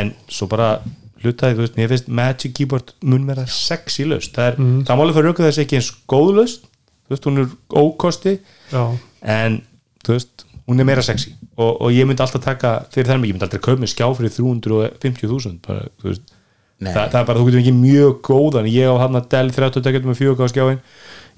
en 0.00 0.14
svo 0.32 0.48
bara 0.48 0.78
hlutaði, 1.20 1.58
þú 1.58 1.64
veist, 1.64 1.76
mér 1.76 1.92
finnst 1.92 2.10
Magic 2.14 2.56
Keyboard 2.56 2.94
mun 3.04 3.26
vera 3.28 3.44
sexy 3.50 4.06
löst 4.06 4.36
það 4.36 4.52
er, 4.52 4.58
mm. 4.62 4.82
það 4.86 5.00
máli 5.00 5.14
fyrir 5.16 5.32
auka 5.32 5.44
þessi 5.48 5.64
ekki 5.64 5.78
eins 5.80 5.88
góð 6.08 6.28
löst 6.36 6.68
þú 7.08 7.14
veist, 7.14 7.26
hún 7.26 7.42
er 7.42 7.48
ókosti. 7.80 8.34
Já, 8.70 8.82
en 9.22 9.60
þú 10.06 10.16
veist, 10.16 10.46
hún 10.68 10.80
er 10.82 10.88
meira 10.88 11.04
sexy. 11.04 11.34
Og, 11.58 11.70
og 11.82 11.94
ég 11.94 12.08
myndi 12.08 12.22
alltaf 12.22 12.44
taka 12.44 12.74
fyrir 12.94 13.10
þær 13.10 13.22
mig, 13.22 13.30
ég 13.30 13.36
myndi 13.38 13.48
aldrei 13.48 13.62
kaupa 13.64 13.82
með 13.82 13.94
skjá 13.94 14.08
fyrir 14.18 14.34
350.000 14.36 15.62
bara, 15.66 15.88
þú 16.00 16.12
veist. 16.12 16.34
Nei. 16.78 16.92
Þa, 16.94 17.08
það 17.10 17.20
er 17.20 17.30
bara, 17.30 17.40
þú 17.40 17.46
getur 17.48 17.62
ekki 17.64 17.74
mjög 17.74 18.18
góðan. 18.28 18.68
Ég 18.70 18.86
á 18.86 18.94
hann 19.02 19.18
að 19.18 19.30
Dell 19.32 19.54
30 19.56 19.82
tekjum 19.82 20.12
með 20.12 20.20
4K 20.22 20.50
skjáin 20.52 20.82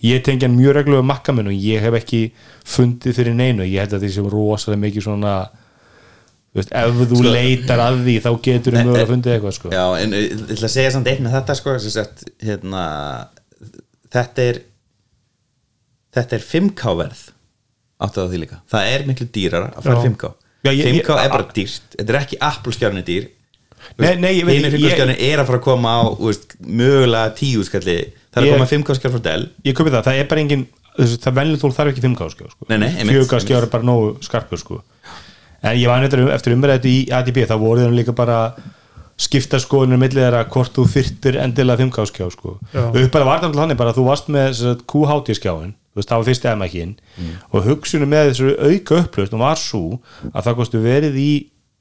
ég 0.05 0.23
tengi 0.25 0.47
hann 0.47 0.57
mjög 0.57 0.77
reglulega 0.79 1.07
makka 1.07 1.33
minn 1.37 1.51
og 1.51 1.57
ég 1.57 1.83
hef 1.85 1.97
ekki 2.01 2.21
fundið 2.69 3.17
fyrir 3.19 3.37
neinu. 3.37 3.67
Ég 3.69 3.85
held 3.85 3.97
að 3.97 4.07
því 4.07 4.13
sem 4.15 4.29
rosalega 4.33 4.83
mikið 4.85 5.07
svona 5.07 5.35
veist, 6.57 6.73
ef 6.73 7.03
þú 7.03 7.21
Sko- 7.21 7.35
leitar 7.35 7.83
að 7.85 8.01
því 8.07 8.17
þá 8.25 8.31
getur 8.47 8.77
Nei, 8.77 8.81
mögulega 8.85 9.05
eh, 9.05 9.11
fundið 9.11 9.35
eitthvað 9.37 9.57
sko. 9.59 9.73
Já, 9.75 9.85
en 10.01 10.17
eh, 10.17 10.25
ég 10.25 10.55
ætla 10.57 10.71
að 10.71 10.75
segja 10.77 10.95
samt 10.97 11.11
eitt 11.13 11.23
með 11.25 11.37
þetta 11.37 11.59
sko, 11.61 11.77
sagt, 11.85 12.25
hérna, 12.43 12.85
þetta 14.11 14.49
er 14.49 14.63
þetta 16.17 16.39
er 16.39 16.49
5K 16.49 16.97
verð 17.03 17.21
áttu 18.01 18.25
á 18.25 18.27
því 18.31 18.39
líka, 18.45 18.61
það 18.71 18.93
er 18.95 19.05
miklu 19.11 19.27
dýrara 19.35 19.69
að 19.77 19.83
fara 19.85 19.97
Já. 19.99 20.05
5K 20.09 20.33
Já, 20.65 20.71
ég- 20.73 20.87
5K 20.91 21.11
ég- 21.17 21.25
er 21.25 21.31
bara 21.31 21.47
dýrt, 21.57 21.83
þetta 21.99 22.11
er 22.15 22.19
ekki 22.21 22.37
Apple 22.41 22.73
skjárni 22.77 23.05
dýr 23.05 23.29
Nei, 23.97 24.15
nei, 24.21 24.35
ég 24.41 24.45
veit 24.45 24.59
einu 24.59 24.69
ekki, 24.69 24.77
5K 24.77 24.85
ég- 24.91 24.97
skjárni 24.99 25.17
er 25.31 25.39
að 25.41 25.47
fara 25.49 25.59
að 25.59 25.63
koma 25.65 25.89
á 25.89 26.01
þú 26.13 26.27
veist, 26.29 26.57
mögulega 26.61 27.35
10 27.39 27.65
skalli 27.65 27.95
það 28.31 28.37
er 28.37 28.43
að 28.43 28.47
Ég- 28.47 28.53
koma 28.59 28.67
5K 28.73 28.97
skjár 28.99 29.13
frá 29.15 29.23
Dell 29.23 29.47
ég 29.65 29.75
köpi 29.75 29.91
það, 29.95 30.05
það 30.05 30.19
er 30.21 30.29
bara 30.29 30.41
engin 30.41 30.67
þessi, 30.99 31.17
það 31.25 31.37
venlið 31.41 31.61
þól 31.63 31.73
þarf 31.79 31.93
ekki 31.95 32.03
5K 32.05 32.29
skjá 32.35 32.51
sko. 32.51 32.67
Nei, 32.69 32.77
nei, 32.79 32.89
einmitt, 32.99 33.17
4K 33.25 33.41
skjá 33.41 33.57
er 33.63 33.67
bara 33.73 33.83
nógu 33.89 34.19
skarpur 34.27 34.59
sko. 34.61 34.83
en 35.63 35.77
ég 35.77 35.87
var 35.89 36.03
eftir, 36.05 36.29
eftir 36.33 36.55
umræðu 36.57 36.89
í 36.89 37.09
ADB 37.13 37.45
þá 37.49 37.57
voru 37.61 37.81
þeim 37.85 37.97
líka 37.97 38.15
bara 38.17 38.55
skipta 39.21 39.59
skoðunum 39.61 40.01
millið 40.01 40.25
þeirra 40.25 40.45
hvort 40.49 40.73
þú 40.73 40.87
þyrtir 40.89 41.37
endilega 41.41 41.77
5K 41.85 42.07
skjá 42.09 42.31
sko. 42.33 42.59
Já. 42.73 42.85
upp 42.89 43.11
bara 43.13 43.25
var 43.25 43.41
það 43.41 43.57
hann 43.57 43.77
bara 43.77 43.93
að 43.93 43.99
þú 44.01 44.05
varst 44.09 44.29
með 44.29 44.55
sem 44.55 44.75
sagt, 44.75 44.87
QHD 44.87 45.37
skjáin 45.37 45.75
þú 45.91 46.01
veist, 46.01 46.11
það 46.11 46.21
var 46.21 46.29
fyrst 46.29 46.47
eða 46.47 46.69
ekki 46.69 46.85
og 47.51 47.67
hugsunum 47.67 48.13
með 48.13 48.31
þessu 48.31 48.53
auka 48.59 49.01
upplöst 49.05 49.37
var 49.41 49.61
svo 49.61 49.85
að 50.31 50.47
það 50.47 50.59
kostu 50.61 50.83
verið 50.85 51.19
í, 51.21 51.31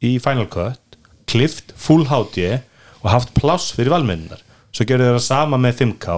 í 0.02 0.12
Final 0.24 0.48
Cut 0.52 1.00
klift 1.30 1.74
full 1.78 2.08
HD 2.10 2.60
og 3.04 3.10
haft 3.14 3.34
pláss 3.38 3.72
fyrir 3.76 3.94
valmennar 3.94 4.42
svo 4.74 4.86
gerðu 4.90 5.10
þeirra 5.10 5.24
sama 5.24 5.62
með 5.62 5.84
5K 5.84 6.18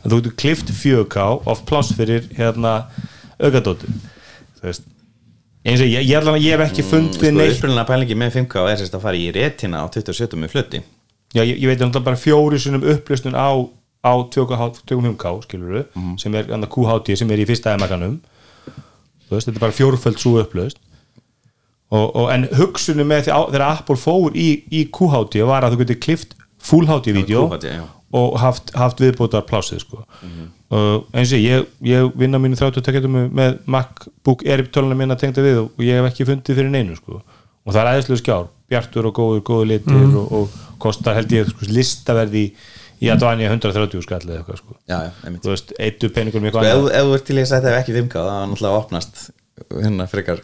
að 0.00 0.12
þú 0.12 0.20
getur 0.20 0.38
klift 0.44 0.72
4K 0.72 1.26
og 1.32 1.48
haft 1.48 1.66
pláss 1.68 1.92
fyrir 1.96 2.28
hérna 2.36 2.76
veist 4.60 4.86
eins 5.60 5.80
og 5.80 5.88
ég, 5.88 6.06
ég, 6.08 6.08
ég, 6.08 6.30
ég 6.44 6.54
hef 6.54 6.62
ekki 6.64 6.84
fundið 6.88 7.20
sko, 7.20 7.34
neitt. 7.36 7.58
upprunalega 7.58 7.88
pælingi 7.88 8.16
með 8.16 8.38
5K 8.38 8.64
er 8.70 8.80
sérst 8.80 8.96
að 8.96 9.04
fara 9.04 9.20
í 9.20 9.28
retina 9.34 9.82
á 9.84 9.86
27 9.92 10.40
með 10.40 10.54
flutti 10.54 10.80
Já, 11.30 11.44
ég, 11.46 11.60
veit 11.62 11.78
náttúrulega 11.78 12.06
bara 12.08 12.18
fjóri 12.18 12.58
sinum 12.58 12.82
upplustun 12.90 13.36
á, 13.38 13.54
á 14.00 14.12
2.5K 14.32 15.42
skilur 15.44 15.84
Mhm. 15.94 16.18
sem 16.18 16.34
er 16.34 16.44
QHD 16.44 17.16
sem 17.16 17.30
er 17.30 17.38
í 17.38 17.46
fyrsta 17.46 17.76
veist, 19.30 19.46
þetta 19.48 19.56
er 19.56 19.60
bara 19.60 19.76
fjórföld 19.76 20.18
svo 20.18 20.40
upplust 20.40 20.78
og, 21.90 22.16
og, 22.16 22.28
en 22.34 22.46
hugsunum 22.58 23.08
með 23.10 23.26
því 23.26 23.32
á, 23.34 23.40
þegar 23.50 23.64
Apple 23.78 23.96
fór 23.98 24.36
í, 24.38 24.48
í 24.70 24.84
QHD 24.94 25.42
var 25.46 25.66
að 25.66 25.74
þú 25.74 25.82
getur 25.84 26.00
klift 26.06 26.36
Full 26.60 26.86
HD 26.86 27.14
vídeo 27.16 27.46
QHD, 27.48 27.70
já. 27.72 27.84
og 28.12 28.38
haft, 28.42 28.72
haft 28.76 29.00
viðbótar 29.00 29.46
plásið 29.48 29.80
sko. 29.80 30.02
og 30.70 31.06
eins 31.16 31.32
og 31.32 31.40
ég, 31.42 31.66
ég 31.82 32.10
vinna 32.20 32.38
mínu 32.38 32.58
30 32.58 32.84
tekjatum 32.84 33.16
með, 33.34 33.58
MacBook 33.66 34.44
Air 34.46 34.66
töluna 34.70 34.96
minna 34.98 35.16
tengda 35.18 35.42
við 35.42 35.62
og 35.64 35.80
ég 35.82 35.98
hef 35.98 36.10
ekki 36.12 36.28
fundið 36.28 36.60
fyrir 36.60 36.70
neinu 36.70 36.96
sko. 36.98 37.22
og 37.66 37.72
það 37.74 37.80
er 37.80 37.92
æðislega 37.94 38.22
skjár 38.22 38.48
bjartur 38.70 39.08
og 39.10 39.14
góður, 39.16 39.40
góður 39.42 39.70
litir 39.72 40.14
og, 40.16 40.32
og 40.32 40.60
kostar 40.78 41.16
held 41.18 41.32
ég 41.34 41.48
sko, 41.50 41.66
listaverði 41.70 42.44
í, 43.00 43.08
í 43.08 43.10
að 43.12 43.24
dvanja 43.24 43.50
130 43.50 44.04
skall 44.04 44.22
eða 44.26 44.38
eitthvað 44.40 44.60
sko. 44.60 44.76
já, 44.84 44.96
já, 45.08 45.34
þú 45.40 45.52
veist, 45.54 45.74
eittu 45.80 46.12
peningur 46.14 46.44
með 46.44 46.54
Sko, 46.54 46.64
ef, 46.68 47.04
þú 47.08 47.18
ert 47.18 47.28
til 47.28 47.36
í 47.38 47.42
að 47.42 47.50
setja 47.52 47.72
ef 47.72 47.82
ekki 47.82 47.96
5K 47.96 48.24
það 48.24 48.32
er 48.36 48.48
náttúrulega 48.52 48.80
opnast 48.84 49.22
hérna 49.70 50.08
frekar 50.10 50.42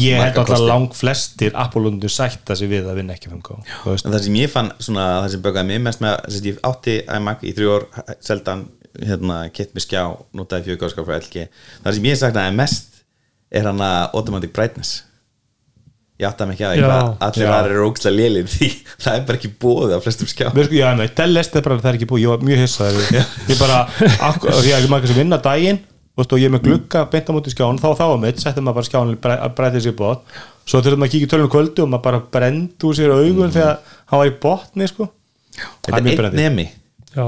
ég 0.00 0.18
held 0.18 0.38
alltaf 0.40 0.64
lang 0.66 0.94
flestir 0.98 1.54
Apple-lundur 1.54 2.10
sætta 2.10 2.56
sig 2.58 2.70
við 2.70 2.88
að 2.90 3.00
vinna 3.02 3.14
ekki 3.14 3.30
5K 3.30 3.60
þú 3.84 3.94
veist. 3.94 4.06
en 4.06 4.14
það 4.14 4.24
sem 4.26 4.38
ég 4.40 4.52
fann 4.52 4.72
svona, 4.78 5.06
það 5.24 5.30
sem 5.34 5.44
bögaði 5.44 5.70
mig 5.70 5.84
mest 5.86 6.02
með 6.02 6.16
þess 6.24 6.40
að 6.40 6.48
ég 6.50 6.62
átti 6.70 6.96
iMac 7.18 7.44
í 7.46 7.54
þrjú 7.58 7.76
ár 7.76 7.86
seldan, 8.26 8.64
hérna, 8.98 9.36
kett 9.54 9.76
með 9.76 9.86
skjá 9.86 10.02
notaði 10.34 10.70
fjögurkáskap 10.70 11.06
frá 11.06 11.20
LG 11.20 11.46
það 11.84 11.98
sem 11.98 12.10
ég 12.10 12.18
saknaði 12.18 12.58
mest 12.58 13.00
er 13.50 13.70
hann 13.70 13.82
að 13.82 14.18
automatic 14.18 14.54
brightness 14.54 15.04
ég 16.20 16.26
átti 16.28 16.44
að 16.44 16.50
mig 16.50 16.58
ekki 16.58 16.66
að 16.68 16.74
eitthvað. 16.76 17.12
Allir 17.26 17.52
aðrir 17.56 17.76
eru 17.76 17.86
ógstlega 17.88 18.16
lélið 18.16 18.50
því. 18.54 18.70
Það 19.04 19.16
er 19.16 19.22
bara 19.28 19.40
ekki 19.40 19.52
bóðið 19.64 19.94
á 19.96 20.00
flestum 20.04 20.30
skjá 20.30 20.46
Mér 20.56 20.68
sko, 20.68 20.76
já, 20.76 20.88
nei, 20.98 21.06
Dell 21.20 21.30
lest 21.32 21.56
er 21.56 21.64
bara 21.64 21.78
að 21.78 21.84
það 21.84 21.90
er 21.90 21.98
ekki 21.98 22.10
búið, 22.10 22.24
ég 22.24 22.32
var 22.34 22.44
mjög 22.44 22.60
hissaður 22.64 23.06
ég 23.50 23.60
bara, 23.60 23.78
því 23.96 24.74
að 24.76 24.88
maður 24.90 25.06
kannski 25.06 25.18
vinna 25.20 25.40
daginn 25.44 25.80
og 26.20 26.36
ég 26.36 26.50
er 26.50 26.52
með 26.52 26.66
glugga 26.66 27.04
beint 27.08 27.30
á 27.30 27.32
móti 27.32 27.52
skján 27.54 27.78
þá 27.80 27.86
þá 27.96 28.02
að 28.04 28.18
mitt, 28.24 28.40
settum 28.42 28.66
maður 28.66 28.76
bara 28.76 28.88
skján 28.90 29.12
að 29.30 29.54
breyta 29.56 29.80
sér 29.80 29.94
bótt, 29.96 30.34
svo 30.68 30.82
þurfum 30.84 31.00
maður 31.00 31.08
að 31.08 31.14
kíkja 31.14 31.28
í 31.28 31.30
tölunum 31.32 31.52
kvöldu 31.54 31.84
og 31.86 31.92
maður 31.94 32.04
bara 32.04 32.20
brend 32.34 32.84
úr 32.84 32.98
sér 32.98 33.14
augun 33.14 33.54
þegar 33.54 33.78
hann 34.10 34.20
var 34.20 34.28
í 34.28 34.34
botni, 34.42 34.88
sko. 34.90 35.06
Þetta 35.86 36.02
er 36.02 36.28
einn 36.28 36.36
nemi. 36.36 36.66
Já, 37.14 37.24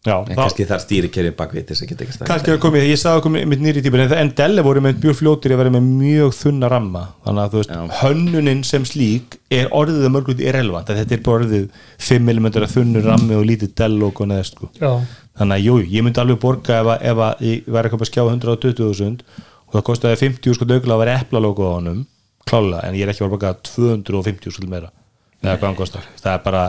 Já, 0.00 0.14
en 0.24 0.32
kannski 0.38 0.64
þar 0.64 0.80
stýri 0.80 1.08
kerið 1.12 1.34
bakvið 1.36 1.64
þess 1.68 1.82
að 1.84 1.88
geta 1.90 2.04
ekki 2.06 2.14
stæði 2.16 2.28
kannski 2.30 2.52
að 2.54 2.60
komið, 2.62 2.84
ég 2.88 2.96
sagði 3.02 3.18
að 3.20 3.24
komið 3.26 3.42
mitt 3.50 3.60
nýri 3.66 3.82
típur 3.84 4.00
en, 4.00 4.12
en 4.16 4.30
Dell 4.38 4.62
voru 4.64 4.80
með 4.86 5.02
mjög 5.02 5.18
fljótir 5.18 5.52
að 5.52 5.60
vera 5.60 5.72
með 5.74 5.90
mjög 5.90 6.30
þunna 6.38 6.70
ramma. 6.72 7.02
Þannig 7.26 7.42
að 7.42 7.50
þú 7.52 7.60
veist, 7.60 7.74
Já. 7.74 7.98
hönnunin 8.00 8.62
sem 8.64 8.86
slík 8.88 9.36
er 9.52 9.68
orðið 9.76 10.06
að 10.08 10.14
mörglut 10.14 10.40
irrelevant 10.40 10.88
að 10.94 11.02
þetta 11.02 11.16
er 11.18 11.22
bara 11.26 11.44
orðið 11.44 11.66
5 12.08 12.32
mm 12.32 12.48
þunnur 12.78 13.08
rammi 13.10 13.36
og 13.36 13.44
lítið 13.50 13.74
Dell 13.82 13.98
logo 14.00 14.24
neða 14.30 14.48
sko. 14.48 14.70
Já, 14.80 14.94
þannig 15.36 15.58
að 15.60 15.64
jú, 15.68 15.76
ég 15.98 16.06
myndi 16.08 16.24
alveg 16.24 16.40
borga 16.46 16.80
ef, 16.80 16.90
að- 16.94 17.04
ef 17.12 17.22
að 17.28 17.44
ég 17.50 17.68
væri 17.76 17.90
að 17.90 17.96
köpa 17.98 18.08
skjá 18.08 18.24
120.000 18.24 19.22
og 19.68 19.76
það 19.76 19.84
kostiði 19.90 20.20
50 20.24 20.56
sko 20.56 20.64
dögla 20.72 20.96
að 20.96 21.02
vera 21.04 21.18
epla 21.20 21.44
logo 21.44 21.68
á 21.68 21.76
honum 21.76 22.06
klálega, 22.48 22.88
en 22.88 22.96
ég 22.96 23.04
er 23.04 23.12
ekki 23.12 23.22
að 23.28 23.34
borga 23.36 23.52
250 23.68 24.64
meira 24.66 24.88
eða 25.44 25.58
hvað 25.60 25.68
hann 25.68 25.76
kostar. 25.78 26.08
Það 26.20 26.32
er 26.34 26.42
bara, 26.44 26.62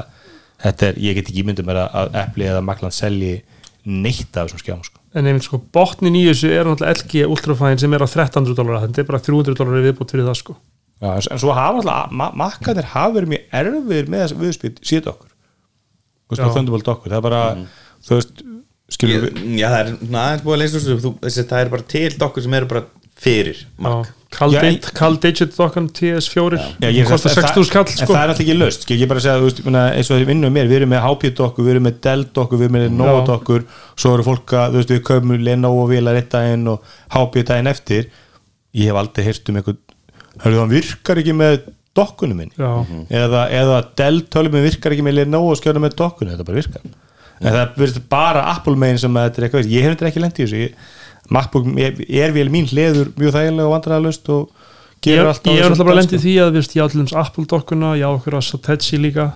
er, 0.66 0.98
ég 1.02 1.16
get 1.18 1.28
ekki 1.30 1.44
ímyndið 1.44 1.68
mér 1.68 1.80
að- 1.84 1.96
að 2.02 2.18
epli 2.26 2.48
eða 2.50 2.62
makland 2.66 2.94
selji 2.96 3.42
neitt 3.86 4.38
af 4.38 4.48
þessum 4.50 4.62
skjám 4.62 4.84
sko. 4.86 5.00
en 5.16 5.26
einmitt 5.28 5.44
sko 5.48 5.58
botnin 5.74 6.16
í 6.16 6.26
þessu 6.30 6.52
er 6.54 6.66
náttúrulega 6.70 7.02
LG 7.02 7.26
Ultrafine 7.34 7.80
sem 7.82 7.94
er 7.94 8.04
á 8.06 8.08
1300 8.08 8.56
dólar 8.60 8.84
þetta 8.86 9.00
er 9.02 9.10
bara 9.10 9.20
300 9.20 9.56
dólar 9.58 9.82
viðbútt 9.88 10.12
fyrir 10.14 10.28
það 10.30 10.38
sko 10.44 10.56
Já, 11.02 11.10
en, 11.18 11.24
en 11.34 11.40
svo 11.42 11.54
hafa 11.58 11.80
alltaf, 11.82 12.12
ma 12.14 12.28
makkanir 12.38 12.86
hafa 12.94 13.16
verið 13.16 13.32
mjög 13.34 13.46
erfiðir 13.58 14.10
með 14.14 14.22
þess 14.22 14.36
að 14.36 14.44
viðspil 14.46 14.74
síðan 14.86 15.14
okkur 15.16 15.32
okkur, 16.94 17.10
það 17.10 17.18
er 17.18 17.26
bara 17.26 17.40
þú 18.06 18.18
veist, 18.20 18.44
skilur 18.92 19.26
við 19.26 19.40
Já, 19.58 19.68
það 19.72 19.80
er 19.82 19.90
aðeins 20.22 20.44
búið 20.46 20.54
að 20.56 20.62
leysa 20.62 20.82
þessu. 20.86 21.46
Það 21.50 21.62
er 21.64 21.72
bara 21.74 21.88
til 21.96 22.12
dokkur 22.22 22.46
sem 22.46 22.54
eru 22.60 22.70
bara 22.70 22.84
fyrir 23.22 23.60
Mac 23.82 24.10
Call, 24.32 25.18
Digit, 25.20 25.52
dokkan 25.58 25.90
TS4 25.92 26.56
Já, 26.80 26.88
ég- 26.88 27.04
kostar 27.10 27.34
en 27.34 27.36
það- 27.36 27.50
6000 27.52 27.72
kall 27.74 27.84
en 27.84 27.98
sko. 27.98 28.14
það 28.14 28.22
er 28.22 28.30
alltaf 28.32 28.40
ekki 28.46 28.54
löst, 28.56 28.86
ég 28.96 29.08
bara 29.12 29.20
að 29.20 29.26
segja 29.26 29.40
þú 29.42 29.48
veist, 29.50 29.60
ég 29.60 29.66
meina, 29.68 29.82
eins 29.98 30.10
og 30.12 30.16
þið 30.22 30.30
vinnum 30.32 30.54
mér, 30.56 30.70
við 30.72 30.78
erum 30.80 30.90
með 30.94 31.02
HP 31.04 31.32
dokkur 31.36 31.66
við 31.68 31.74
erum 31.76 31.84
með 31.90 31.98
Dell 32.06 32.24
dokkur, 32.38 32.58
við 32.62 32.70
erum 32.70 32.78
með 32.78 33.12
Já. 33.12 33.26
dokkur 33.28 33.66
svo 34.00 34.14
eru 34.16 34.24
fólk 34.24 34.54
að, 34.56 34.72
þú 34.72 34.80
veist, 34.80 34.94
við 34.96 35.04
köfum 35.10 35.44
Lenovo 35.44 35.84
vilar 35.92 36.16
eitt 36.22 36.30
daginn 36.32 36.68
og 36.72 36.82
HP 37.12 37.44
daginn 37.44 37.68
eftir. 37.68 38.08
Ég 38.74 38.88
hef 38.88 38.96
aldrei 39.04 39.26
heyrt 39.28 39.50
um 39.52 39.56
einhvern 39.60 39.78
hörðu, 40.46 40.60
hann 40.64 40.70
virkar 40.72 41.20
ekki 41.22 41.36
með 41.36 41.60
dokkunum 41.94 42.38
minn? 42.40 42.52
Já, 42.56 42.72
eða, 43.12 43.44
eða 43.52 43.82
Dell 44.00 44.22
tölum 44.32 44.56
virkar 44.64 44.96
ekki 44.96 45.04
með 45.04 45.20
Lenovo 45.26 45.52
skjóðum 45.60 45.84
með 45.90 45.98
dokkunum, 46.00 46.32
þetta 46.38 46.48
bara 46.48 46.62
virkar. 46.62 46.82
En 47.42 47.52
það 47.58 47.76
verður 47.76 48.04
bara 48.08 48.42
Apple 48.56 48.76
megin 48.80 49.00
sem 49.02 49.14
að 49.18 49.28
þetta 49.28 49.38
er 49.42 49.50
eitthvað, 49.50 49.70
ég 49.76 49.82
hef 49.84 49.98
þetta 49.98 50.08
ekki 50.08 50.22
lent 50.24 50.40
í 50.40 50.44
þessu 50.46 50.60
ég, 50.62 50.74
MacBook 51.32 51.70
er, 51.80 52.00
er 52.22 52.34
vel 52.36 52.50
mín 52.54 52.68
hleður 52.70 53.12
mjög 53.20 53.36
þægilega 53.38 53.68
og 53.68 53.74
vandræðalust 53.76 54.30
og 54.34 54.50
ég, 55.06 55.16
ég 55.16 55.30
allt 55.30 55.48
á 55.48 55.52
er 55.52 55.56
þessu 55.62 55.70
alltaf 55.72 55.88
bara 55.88 56.00
lendið 56.02 56.24
því 56.26 56.34
að 56.44 56.52
viðst, 56.58 56.76
ég 56.76 56.84
á 56.84 56.88
til 56.92 57.00
dæmis 57.02 57.16
Apple 57.24 57.46
dokkuna, 57.54 57.94
ég 58.00 58.06
á 58.06 58.12
okkur 58.12 58.38
að 58.40 58.46
Satechi 58.50 59.00
líka 59.02 59.28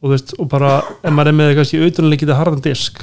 og, 0.00 0.08
viðst, 0.12 0.34
og 0.40 0.48
bara 0.52 0.72
ef 1.02 1.12
maður 1.12 1.32
er 1.32 1.38
með 1.40 1.52
kannski 1.60 1.82
auðvunarleikið 1.82 2.32
að 2.32 2.40
harðan 2.40 2.64
disk 2.66 3.02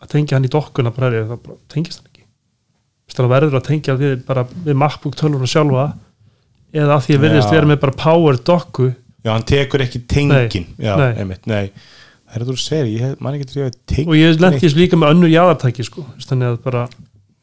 að 0.00 0.12
tengja 0.14 0.36
hann 0.38 0.48
í 0.48 0.52
dokkuna 0.52 0.92
bara, 0.96 1.10
er, 1.12 1.26
það 1.30 1.42
bara 1.46 1.58
tengist 1.72 2.00
hann 2.00 2.10
ekki 2.12 2.24
Viðst, 3.08 3.18
það 3.18 3.32
verður 3.34 3.58
að 3.60 3.66
tengja 3.70 3.96
við, 4.00 4.14
bara, 4.28 4.44
við 4.68 4.78
MacBook 4.84 5.16
tölvuna 5.18 5.48
sjálfa 5.50 5.86
eða 6.70 6.96
að 6.98 7.06
því 7.08 7.16
að 7.16 7.24
verðist 7.26 7.54
vera 7.56 7.70
með 7.72 7.80
bara 7.82 7.96
power 7.98 8.38
dokku 8.46 8.90
Já, 9.20 9.32
hann 9.34 9.44
tekur 9.48 9.82
ekki 9.84 10.04
tengin 10.08 10.68
Nei, 10.78 10.86
Já, 10.86 10.94
nei. 11.00 11.10
einmitt, 11.20 11.48
nei 11.50 11.72
Það 12.30 12.36
er 12.36 12.42
þetta 12.44 12.54
þú 12.54 12.62
segir, 12.62 12.88
ég 12.94 13.00
hef- 13.02 13.22
man 13.26 13.34
ekki 13.34 13.46
til 13.50 13.56
að 13.56 13.60
ég 13.60 13.66
hef 13.72 13.78
tengt 13.90 14.08
og 14.08 14.14
ég 14.14 14.36
lendi 14.38 14.44
neitt. 14.54 14.62
þess 14.62 14.76
líka 14.78 14.98
með 15.00 15.08
önnur 15.16 15.30
jáðartæki 15.32 15.82
sko. 15.82 16.04
Þannig 16.22 16.46
að 16.46 16.58
bara 16.62 16.82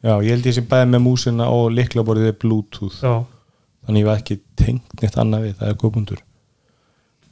Já, 0.04 0.12
ég 0.22 0.30
held 0.30 0.46
ég 0.46 0.54
sem 0.54 0.68
bæði 0.70 0.92
með 0.92 1.04
músina 1.08 1.48
og 1.50 1.72
liklaborðið 1.74 2.30
er 2.30 2.38
bluetooth. 2.38 3.00
Já, 3.02 3.24
Þannig 3.88 4.04
ég 4.04 4.08
var 4.10 4.20
ekki 4.20 4.38
tengt 4.60 5.00
neitt 5.00 5.16
annað 5.18 5.46
við, 5.46 5.58
það 5.58 5.72
er 5.72 5.76
góðbundur 5.80 6.24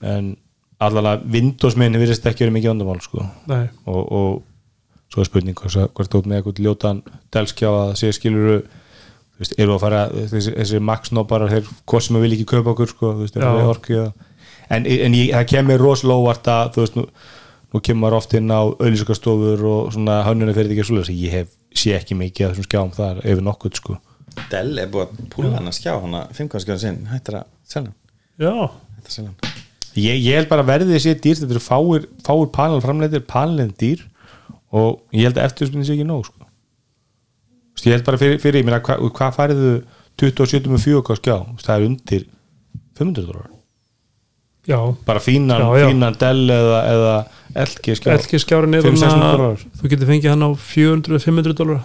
En 0.06 0.34
allavega 0.82 1.22
Windows 1.32 1.76
minni 1.76 2.00
virðist 2.00 2.26
ekki 2.28 2.44
verið 2.44 2.56
mikið 2.58 2.72
vandamál 2.72 3.02
sko. 3.04 3.24
og, 3.88 4.00
og 4.12 5.12
svo 5.12 5.22
er 5.22 5.28
spurning 5.28 5.56
hvort 5.56 5.94
hvort 5.96 6.12
þú 6.12 6.22
með 6.24 6.40
eitthvað 6.40 6.62
ljótan 6.66 7.02
delskjá 7.32 7.70
að 7.70 7.92
sé 8.00 8.10
skilur 8.16 8.48
þú 9.36 9.42
veist, 9.42 9.56
eru 9.60 9.76
að 9.76 9.82
fara 9.84 10.02
þessi, 10.16 10.52
þessi 10.56 10.80
max-nóparar 10.84 11.52
þeir 11.52 11.70
hvað 11.84 12.04
sem 12.06 12.18
að 12.18 12.24
vil 12.26 12.32
ekki 12.36 12.48
kaupa 12.52 12.72
okkur 12.72 12.92
sko, 12.92 13.12
þú 13.18 13.24
veist, 13.24 13.36
við 13.40 13.70
orku 13.70 13.96
eða 13.96 14.12
en, 14.72 14.86
en 14.86 15.16
ég, 15.16 15.32
það 15.32 15.48
kemur 15.52 15.84
rosalega 15.84 16.24
óvart 16.24 16.50
að 16.52 16.72
þú 16.74 16.84
veist, 16.84 16.98
nú, 16.98 17.06
nú 17.72 17.82
kemur 17.88 18.02
maður 18.02 18.18
oft 18.20 18.36
inn 18.38 18.52
á 18.52 18.60
auðlýsingastofur 18.64 19.66
og 19.70 19.92
svona 19.94 20.22
hönnuna 20.26 20.56
fyrir 20.56 20.74
ekki 20.74 20.88
svo 20.88 21.04
ég 21.12 21.36
hef, 21.36 21.52
sé 21.80 21.94
ekki 21.96 22.16
mikið 22.18 22.46
af 22.46 22.54
þessum 22.54 22.68
skjám 22.68 22.92
þar 22.96 23.22
yfir 23.24 23.44
nokkuð 23.46 23.80
sko. 23.80 23.96
Dell 24.52 24.80
er 24.82 24.90
búið 24.92 25.06
að 25.06 25.28
púla 25.32 25.52
hann 25.56 25.70
að 25.70 25.78
skjá 25.78 25.92
hann 25.94 26.16
að 26.18 26.34
5 26.36 26.50
skjáðan 26.64 26.82
sinn 26.82 26.98
hættir 27.10 27.38
að 27.40 27.46
selja 27.64 27.88
hann. 27.88 27.96
Já, 28.42 28.52
hættir 28.96 29.10
að 29.10 29.16
selja 29.16 29.30
hann. 29.30 29.54
Ég, 29.96 30.20
ég 30.20 30.36
held 30.36 30.50
bara 30.50 30.64
að 30.64 30.72
verðið 30.74 31.02
sé 31.02 31.14
dýrt 31.16 31.40
þetta 31.40 31.56
eru 31.56 31.64
fáir, 31.64 32.08
fáir 32.26 32.50
panel 32.52 32.82
framleitir 32.84 33.24
panelin 33.28 33.72
dýr 33.80 34.04
og 34.76 35.00
ég 35.16 35.30
held 35.30 35.40
að 35.40 35.48
eftirspilni 35.48 35.88
sé 35.88 35.96
ekki 35.96 36.08
nóg 36.08 36.26
sko. 36.28 36.48
Ég 37.86 37.94
held 37.94 38.06
bara 38.06 38.20
fyrir, 38.20 38.40
fyrir 38.42 38.60
ég 38.60 38.68
meina 38.68 38.82
hvað 38.84 39.04
hva 39.16 39.32
færiðu 39.32 39.74
27 40.20 40.72
með 40.72 40.84
4K 40.84 41.18
skjá? 41.20 41.36
Það 41.62 41.74
er 41.76 41.86
undir 41.90 42.26
500 42.96 43.28
dólar 43.28 43.55
já. 44.66 44.78
Bara 45.06 45.20
fínan, 45.22 45.60
Já, 45.62 45.78
já. 45.80 45.88
fínan 45.90 46.16
Dell 46.20 46.50
eða, 46.50 46.80
eða 46.92 47.14
LG 47.66 47.94
skjá 48.00 48.16
LG 48.18 48.40
skjárin 48.42 48.74
500-600 48.74 49.00
þarna- 49.06 49.30
dólarar. 49.36 49.64
þú 49.80 49.90
getur 49.92 50.10
fengið 50.10 50.30
hann 50.32 50.46
á 50.46 50.50
400-500 50.58 51.56
dólar 51.60 51.80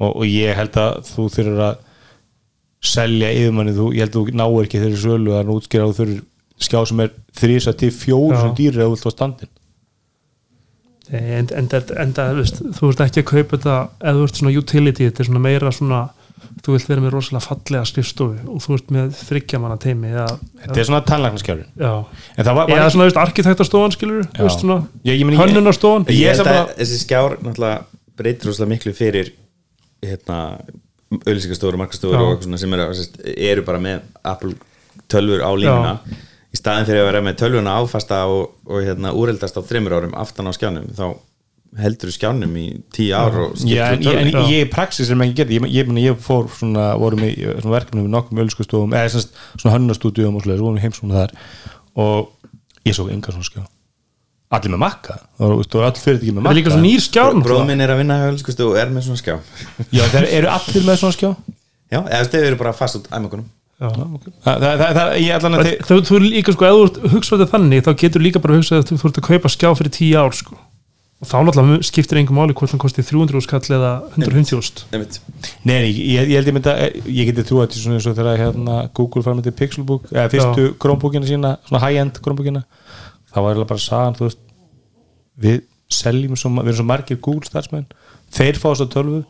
og, 0.00 0.16
og 0.16 0.24
ég 0.26 0.54
held 0.56 0.76
að 0.80 1.00
þú 1.12 1.28
þurfur 1.36 1.62
að 1.68 1.78
selja 2.80 3.28
yfirmanni, 3.36 3.74
þú, 3.76 3.90
ég 3.92 4.06
held 4.06 4.14
að 4.16 4.20
þú 4.30 4.36
náir 4.40 4.64
ekki 4.66 4.80
þeirri 4.80 5.00
sölu 5.02 5.34
að 5.36 5.50
útskýra 5.52 5.84
að 5.84 5.90
þú 5.92 5.96
þurfur 6.00 6.22
skjá 6.60 6.80
sem 6.88 7.00
er 7.04 7.10
þrísa 7.36 7.72
til 7.76 7.90
fjóru 7.92 8.32
Já. 8.36 8.40
sem 8.40 8.54
dýri 8.56 8.80
eða 8.80 8.88
þú 8.88 8.94
vilt 8.96 9.08
á 9.08 9.12
standin 9.12 9.50
en, 11.10 11.48
en, 11.50 11.68
en, 11.74 11.84
en 12.04 12.12
það, 12.14 12.36
veist, 12.38 12.60
þú 12.78 12.90
ert 12.92 13.00
ekki 13.06 13.22
að 13.24 13.28
kaupa 13.30 13.56
þetta 13.58 13.76
eða 14.00 14.16
þú 14.16 14.24
ert 14.28 14.40
svona 14.40 14.52
utility, 14.60 15.06
þetta 15.08 15.22
er 15.24 15.28
svona 15.30 15.42
meira 15.44 15.72
svona 15.74 16.00
þú 16.60 16.74
vilt 16.76 16.88
vera 16.90 17.00
með 17.04 17.14
rosalega 17.14 17.46
fallega 17.46 17.84
skrifstofu 17.88 18.50
og 18.52 18.60
þú 18.64 18.74
ert 18.76 18.90
með 18.96 19.14
þryggjamanna 19.28 19.78
teimi 19.80 20.10
eða, 20.12 20.26
Þetta 20.64 20.80
er 20.82 20.88
svona 20.90 21.00
tannlæknaskjárin 21.08 21.68
já, 21.80 21.92
En 22.36 22.44
það 22.44 22.54
var, 22.54 22.66
var 22.66 22.74
eða 22.76 22.84
ekki- 22.86 22.94
svona, 22.96 23.22
arkitektastofan 23.24 23.94
hönnunarstofan. 25.40 26.04
að 26.44 26.50
að- 26.60 26.74
þessi 26.82 26.98
skjár 27.04 27.36
breytir 28.20 28.50
rosalega 28.50 28.74
miklu 28.74 28.92
fyrir 28.92 29.32
hérna 30.04 30.38
auðlýsingastofur 31.10 31.74
og 31.74 31.80
markastofur 31.82 32.18
sem 32.60 32.74
eru, 32.76 32.84
eru 33.36 33.62
bara 33.66 33.78
með 33.82 34.02
Apple 34.24 34.54
tölfur 35.10 35.42
á 35.42 35.50
línuna. 35.58 35.94
Í 36.50 36.58
staðin 36.58 36.86
fyrir 36.86 37.02
að 37.04 37.08
vera 37.12 37.20
með 37.22 37.36
tölvuna 37.38 37.74
áfasta 37.78 38.24
og, 38.26 38.56
og 38.66 38.82
hérna 38.82 39.12
úreldast 39.14 39.54
á 39.58 39.62
þreymur 39.62 39.94
árum 39.94 40.14
aftan 40.18 40.50
á 40.50 40.52
skjánum 40.54 40.88
þá 40.94 41.04
heldur 41.78 42.10
skjánum 42.10 42.54
í 42.58 42.66
tíu 42.94 43.12
ár 43.14 43.36
og 43.44 43.52
en, 43.54 43.60
skiptir 43.62 44.16
en, 44.18 44.30
ég 44.50 44.64
er 44.64 44.70
praxis 44.72 45.10
sem 45.10 45.20
ekki 45.22 45.36
gerði, 45.42 45.58
ég, 45.60 45.68
ég, 45.76 45.92
ég, 46.02 46.16
fór 46.24 46.48
svona, 46.50 46.88
vorum 46.98 47.22
í 47.28 47.34
svona 47.36 47.76
verkefnum 47.76 48.08
við 48.08 48.14
nokkum 48.16 48.40
ölskustofum, 48.42 48.96
eða 48.98 49.12
semst, 49.14 49.36
svona 49.54 49.76
hönnastúdíum 49.76 50.38
og 50.38 50.42
svoleiðis, 50.42 50.64
vorum 50.66 50.80
í 50.80 50.82
heimsóna 50.82 51.20
þar. 51.20 51.36
Og 52.00 52.32
ég 52.88 52.96
svo 52.96 53.06
enga 53.12 53.36
svona 53.36 53.46
skjá. 53.46 53.62
Allir 54.50 54.74
með 54.74 54.82
makka 54.82 55.14
og, 55.38 55.60
veist, 55.60 55.74
og 55.78 55.86
all 55.86 55.94
fyrirtæki 55.94 56.34
með 56.34 56.42
það 56.42 56.50
er 56.50 56.58
líka 56.58 56.70
makka. 56.72 56.74
svona 56.74 56.88
nýr 56.88 57.04
skjárn 57.04 57.44
bróð 57.46 57.64
minn 57.68 57.84
er 57.84 57.92
að 57.94 58.00
vinna 58.00 58.18
hjá 58.18 58.24
auðlýsingastofu 58.26 58.72
og 58.72 58.80
er 58.82 58.90
með 58.90 59.06
svona 59.06 59.20
skjá. 59.20 59.36
Já, 59.94 60.02
þeir 60.10 60.26
eru 60.26 60.50
allir 60.56 60.86
með 60.88 60.98
svona 61.04 61.14
skjá? 61.14 61.30
Já, 61.90 62.00
eða 62.00 62.24
þau 62.32 62.40
eru 62.48 62.58
bara 62.58 62.72
fast 62.74 62.98
út 62.98 63.06
æmakunum 63.14 63.46
það, 63.80 64.02
það, 64.44 64.64
það, 64.64 64.90
það, 64.98 65.12
ég 65.22 65.36
allan 65.36 65.56
að 65.56 65.62
þið 65.66 65.86
þú, 65.88 65.96
þú 66.08 66.18
er 66.18 66.24
líka 66.26 66.54
sko, 66.54 66.66
ef 66.68 66.98
þú 66.98 67.12
hugsaðu 67.14 67.46
þannig 67.48 67.86
þá 67.86 67.90
getur 68.02 68.24
líka 68.24 68.42
bara 68.44 68.58
hugsað 68.58 68.82
að 68.82 68.90
þú, 68.90 68.98
ert 69.08 69.20
að 69.22 69.28
kaupa 69.30 69.52
skjá 69.54 69.70
fyrir 69.78 69.94
10 69.96 70.18
ár 70.20 70.36
sko. 70.36 70.58
Og 71.20 71.28
þá 71.28 71.34
náttúrulega 71.44 71.84
skiptir 71.84 72.18
engum 72.20 72.38
máli 72.40 72.54
hvort 72.56 72.72
hann 72.72 72.80
kosti 72.80 73.02
300 73.04 73.42
skall 73.44 73.74
eða 73.76 73.90
150 74.16 74.56
úst. 74.56 74.84
Nei, 74.94 75.02
nei, 75.68 75.90
ég, 75.92 76.30
ég 76.30 76.38
held 76.38 76.48
ég 76.48 76.56
mynda 76.56 76.76
ég 77.04 77.28
geti 77.28 77.44
trú 77.44 77.60
að 77.60 77.66
þetta 77.66 77.76
er 77.76 77.82
svona 77.84 77.98
eins 77.98 78.06
og 78.08 78.16
þegar 78.16 78.40
hérna, 78.40 78.76
Google 78.96 79.24
framöndi 79.26 79.52
Pixelbook, 79.58 80.08
eða 80.14 80.30
fyrstu 80.32 80.70
Chromebookina 80.80 81.28
sína, 81.28 81.50
svona 81.68 81.82
high-end 81.84 82.22
Chromebookina. 82.24 82.64
Þá 83.34 83.38
var 83.44 83.60
bara 83.66 83.84
sagan, 83.84 84.16
þú 84.16 84.30
veist 84.30 84.40
við 85.44 85.60
seljum 85.92 86.40
svo, 86.40 86.54
við 86.56 86.72
erum 86.72 86.80
svo 86.80 86.88
margir 86.88 87.20
Google 87.20 87.50
starfsmenn, 87.50 87.86
þeir 88.32 88.62
fá 88.62 88.70
þess 88.70 88.86
að 88.86 88.92
tölvu. 88.96 89.20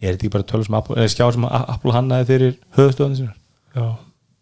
Er 0.00 0.14
þetta 0.16 0.24
ekki 0.24 0.34
bara 0.34 0.50
tölvu 0.50 0.66
sem 0.66 0.78
Apple, 0.80 0.98
eða 0.98 1.14
skjá 1.14 1.26
sem 1.36 1.46
Apple 1.46 1.94
hannaði 1.94 2.30
fyrir 2.32 2.54
höfustöðan 2.74 3.18
sinna 3.20 3.34
já. 3.76 3.88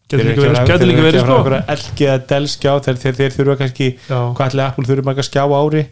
Getur 0.09 0.25
líka 0.25 0.41
verið, 0.41 0.59
getur 0.71 0.89
líka 0.89 1.05
verið 1.05 1.25
sko 1.27 1.39
LG 1.75 2.05
eða 2.07 2.21
Dell 2.31 2.47
skjá, 2.49 2.71
þeir, 2.87 3.33
þurfa 3.35 3.57
kannski 3.61 3.89
hvað 4.07 4.45
ætli 4.47 4.63
Apple 4.65 4.87
þurfa 4.89 5.09
marga 5.11 5.25
skjá 5.27 5.43
á 5.45 5.53
ári 5.53 5.83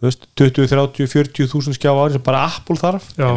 þú 0.00 0.08
veist, 0.08 0.26
20, 0.38 0.68
30, 0.72 1.08
40 1.12 1.50
þúsund 1.52 1.78
skjá 1.78 1.92
ári 1.92 2.16
sem 2.16 2.24
bara 2.26 2.44
Apple 2.50 2.76
þarf. 2.80 3.08
Já, 3.16 3.30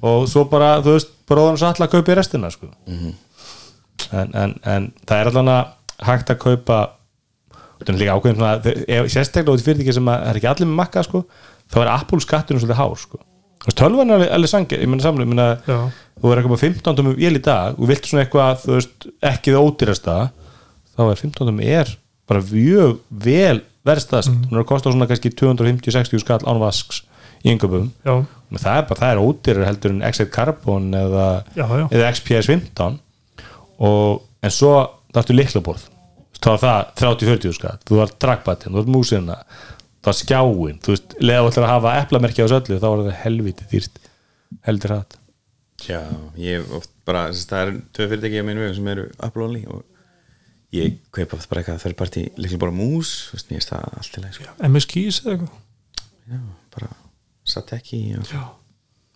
og 0.00 0.28
svo 0.32 0.46
bara, 0.48 0.78
þú 0.84 0.96
veist, 0.96 1.12
bróðan 1.28 1.58
svo 1.60 1.68
alltaf 1.70 1.86
að 1.88 1.92
kaupa 1.96 2.14
í 2.14 2.18
restina 2.18 2.50
sko. 2.52 2.70
en, 2.88 4.32
en, 4.34 4.54
en 4.64 4.88
það 5.06 5.20
er 5.20 5.30
allan 5.30 5.52
að 5.52 5.74
hægt 6.08 6.32
að 6.32 6.40
kaupa 6.40 6.78
þetta 7.80 7.92
er 7.92 7.98
líka 8.00 8.14
ákveðin 8.16 8.38
svona, 8.40 9.06
sérstaklega 9.12 9.56
út 9.56 9.62
í 9.62 9.66
fyrirtæki 9.66 9.96
sem 9.96 10.08
að, 10.10 10.22
það 10.24 10.30
er 10.32 10.38
ekki 10.40 10.50
allir 10.52 10.70
með 10.70 10.78
makka 10.80 11.04
sko, 11.06 11.20
þá 11.70 11.76
er 11.82 11.90
Apple 11.94 12.24
skatturinn 12.24 12.62
svolítið 12.62 12.80
hár 12.80 12.96
sko. 13.00 13.20
Þú 13.60 13.68
veist, 13.68 13.78
tölvan 13.80 14.10
er 14.10 14.16
alveg, 14.16 14.30
alveg 14.36 14.50
sangir, 14.52 14.80
ég 14.80 14.88
meina 14.88 15.04
samlega, 15.04 15.26
ég 15.26 15.32
meina 15.34 15.48
já, 15.68 15.78
þú 16.20 16.30
er 16.32 16.40
eitthvað 16.40 16.54
með 16.54 16.62
15 16.64 16.98
tómum 17.00 17.16
vél 17.20 17.36
í 17.36 17.42
dag 17.44 17.80
og 17.80 17.90
vilt 17.90 18.08
svona 18.08 18.24
eitthvað, 18.24 18.62
þú 18.64 18.76
veist, 18.78 19.08
ekki 19.30 19.54
það 19.54 19.66
ódýrasta 19.68 20.14
þá 20.96 21.02
er 21.06 21.20
15 21.20 21.34
tómum 21.40 21.60
er 21.64 21.92
bara 22.30 22.44
mjög 22.48 22.96
vel 23.26 23.60
verðstast, 23.86 24.28
Mhm. 24.30 24.48
hún 24.50 24.58
er 24.58 24.62
að 24.64 24.68
kosta 24.68 24.92
svona 24.92 25.06
kannski 25.08 25.30
250-60 25.34 26.20
skall 26.20 26.40
án 26.44 26.58
vasks 26.60 27.02
í 27.44 27.52
yngöpum 27.54 27.90
já, 28.04 28.26
Men 28.50 28.58
það 28.58 28.76
er 28.78 28.82
bara, 28.88 29.00
það 29.00 29.12
er 29.12 29.20
ódýrar 29.22 29.66
heldur 29.68 29.90
en 29.94 30.00
X8 30.02 30.30
Carbon 30.34 30.90
eða, 30.92 31.44
já, 31.56 31.66
já. 31.68 31.88
eða 31.90 32.08
XPS 32.12 32.46
15 32.50 32.98
og, 33.80 34.22
en 34.42 34.50
svo 34.50 34.72
þarftu 35.14 35.36
liklaborð 35.36 35.84
þá 36.40 36.48
er 36.54 36.60
það 36.64 36.80
30-40 37.00 37.54
skatt 37.54 37.84
þú 37.88 37.96
var 38.00 38.12
trackbattin, 38.18 38.72
þú 38.72 38.80
var 38.82 38.90
músina 38.96 39.36
það 40.00 40.10
var 40.10 40.16
skjáin, 40.18 40.78
þú 40.80 40.94
veist, 40.94 41.14
leða 41.20 41.44
þú 41.44 41.50
ætlar 41.52 41.66
að 41.68 41.74
hafa 41.74 41.94
eplamerki 42.02 42.40
á 42.42 42.44
þessu 42.48 42.58
öllu, 42.60 42.78
þá 42.80 42.88
var 42.88 43.02
það 43.06 43.18
helviti 43.24 43.64
dýrt 43.72 43.98
heldur 44.66 44.94
það 44.96 45.16
Já, 45.80 46.00
ég 46.36 46.58
hef 46.60 46.72
oft 46.76 46.90
bara, 47.08 47.28
það 47.32 47.60
er 47.62 47.70
tvö 47.96 48.08
fyrirtæki 48.10 48.40
á 48.40 48.44
minn 48.44 48.58
vegum 48.60 48.74
sem 48.76 48.88
eru 48.92 49.06
Apple 49.20 49.44
only 49.46 49.62
og 49.70 49.84
ég 50.76 51.00
kaupa 51.10 51.40
bara 51.50 51.62
eitthvað 51.62 51.82
þörf 51.84 51.98
partí 51.98 52.24
líklega 52.36 52.62
bara 52.62 52.76
mús, 52.76 53.12
þú 53.30 53.38
veist, 53.38 53.52
er 53.56 53.66
það 53.66 53.98
allt 54.00 54.18
leið 54.22 54.38
sko. 54.38 54.56
MS 54.70 54.88
Keys 54.90 55.20
eða 55.24 55.36
eitthvað 55.36 55.58
Já, 56.30 56.40
bara 56.76 56.90
satt 57.50 57.72
ekki 57.74 58.00
og... 58.20 58.26
já, 58.30 58.42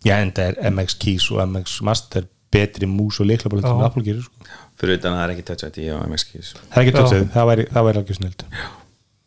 já, 0.08 0.14
en 0.18 0.32
það 0.34 0.48
er 0.50 0.72
MX 0.72 0.96
Keys 1.04 1.28
og 1.30 1.44
MX 1.46 1.76
Master 1.86 2.26
betri 2.54 2.86
mús 2.90 3.18
og 3.22 3.28
liklaborð 3.28 3.64
Já. 3.64 3.70
sem 3.70 3.82
Apple 3.86 4.04
gerir 4.06 4.24
sko. 4.26 4.34
fyrir 4.78 4.98
utan 4.98 5.14
að 5.14 5.18
það 5.18 5.24
er 5.24 5.32
ekki 5.34 5.46
touch 5.50 5.66
ID 5.68 5.78
á 5.90 5.96
MX 6.06 6.26
keys 6.30 6.52
það 6.54 6.78
er 6.78 6.82
ekki 6.82 6.94
Já. 6.94 6.98
tötsið, 7.00 7.26
það 7.34 7.50
væri, 7.50 7.66
það 7.74 7.86
væri 7.88 8.00
algjör 8.02 8.18
snild 8.20 8.40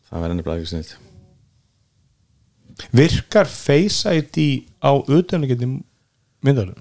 það 0.08 0.24
verður 0.24 0.34
ennabla 0.36 0.56
ekki 0.58 0.72
snill 0.72 0.90
virkar 3.00 3.50
Face 3.52 4.14
ID 4.20 4.36
á 4.80 4.90
utanleikindi 4.96 5.70
myndalum 6.46 6.78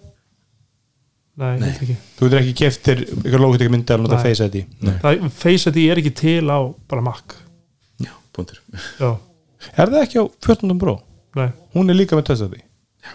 nei, 1.38 1.54
nei. 1.62 1.98
þú 2.18 2.28
getur 2.28 2.40
ekki 2.42 2.56
keftir 2.64 3.04
ykkur 3.08 3.44
lókut 3.44 3.62
ekki 3.64 3.74
myndal 3.74 4.00
og 4.02 4.08
nota. 4.08 4.22
Face 4.24 4.48
ID 4.48 4.64
Nei. 4.82 4.96
það, 5.04 5.28
Face 5.38 5.72
ID 5.74 5.82
er 5.92 6.02
ekki 6.02 6.14
til 6.18 6.46
á 6.50 6.60
bara 6.90 7.04
Mac 7.06 7.38
Já, 8.04 8.14
punktur 8.36 8.62
já, 9.02 9.12
Er 9.74 9.92
það 9.92 10.02
ekki 10.04 10.22
á 10.22 10.26
14. 10.48 10.78
Pro? 10.82 10.98
nei, 11.38 11.52
Hún 11.76 11.92
er 11.94 11.98
líka 12.00 12.18
með 12.18 12.32
Touch 12.32 12.48
ID 12.48 12.58
Já, 12.62 13.14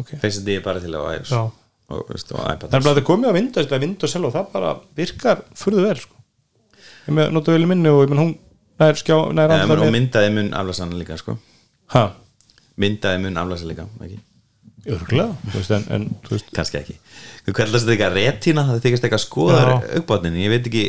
ok 0.00 0.14
Face 0.20 0.42
ID 0.42 0.58
er 0.58 0.66
bara 0.66 0.82
til 0.84 0.92
á 0.96 1.00
iOS 1.16 1.32
já 1.32 1.42
og, 1.88 2.04
veist, 2.10 2.32
og 2.34 2.42
iPad 2.44 2.68
Það 2.68 2.76
er 2.78 2.84
bara 2.84 2.92
að 2.92 3.00
það 3.00 3.06
komið 3.08 3.30
á 3.30 3.36
Windows, 3.38 3.68
er 3.72 3.82
Windows 3.84 4.14
selv 4.14 4.28
og 4.28 4.34
það 4.34 4.48
bara 4.52 4.72
virkar 4.98 5.42
furðu 5.56 5.84
vel 5.86 5.96
sko. 6.02 6.16
Ég 7.08 7.16
með 7.16 7.30
nota 7.32 7.54
vel 7.54 7.64
í 7.64 7.70
minni 7.70 7.92
og 7.92 8.02
ég 8.04 8.12
menn 8.12 8.20
hún 8.20 8.34
nær 8.82 8.98
skjá, 9.00 9.16
nær 9.32 9.54
Eða, 9.54 9.64
andla 9.64 9.86
og 9.86 9.94
myndaði 9.94 10.32
mun 10.36 10.50
aflæsan 10.60 10.92
líka 10.98 11.16
sko. 11.20 11.38
Myndaði 12.78 13.22
mun 13.24 13.40
aflæsan 13.40 13.72
líka 13.72 13.86
ekki? 14.04 14.20
Örgulega, 14.94 15.34
þú 15.50 15.58
veist, 15.60 15.74
en, 15.76 15.84
en 15.94 16.08
þú 16.24 16.34
veist. 16.36 16.48
Kannski 16.56 16.80
ekki. 16.80 16.96
Þú 17.46 17.54
kallast 17.58 17.84
þetta 17.84 17.94
eitthvað 17.96 18.18
retína 18.18 18.64
það 18.68 18.82
þykist 18.86 19.06
eitthvað 19.08 19.24
skoðar 19.24 19.70
Já. 19.74 19.76
aukbátnin 19.98 20.40
ég 20.40 20.52
veit 20.54 20.68
ekki 20.70 20.86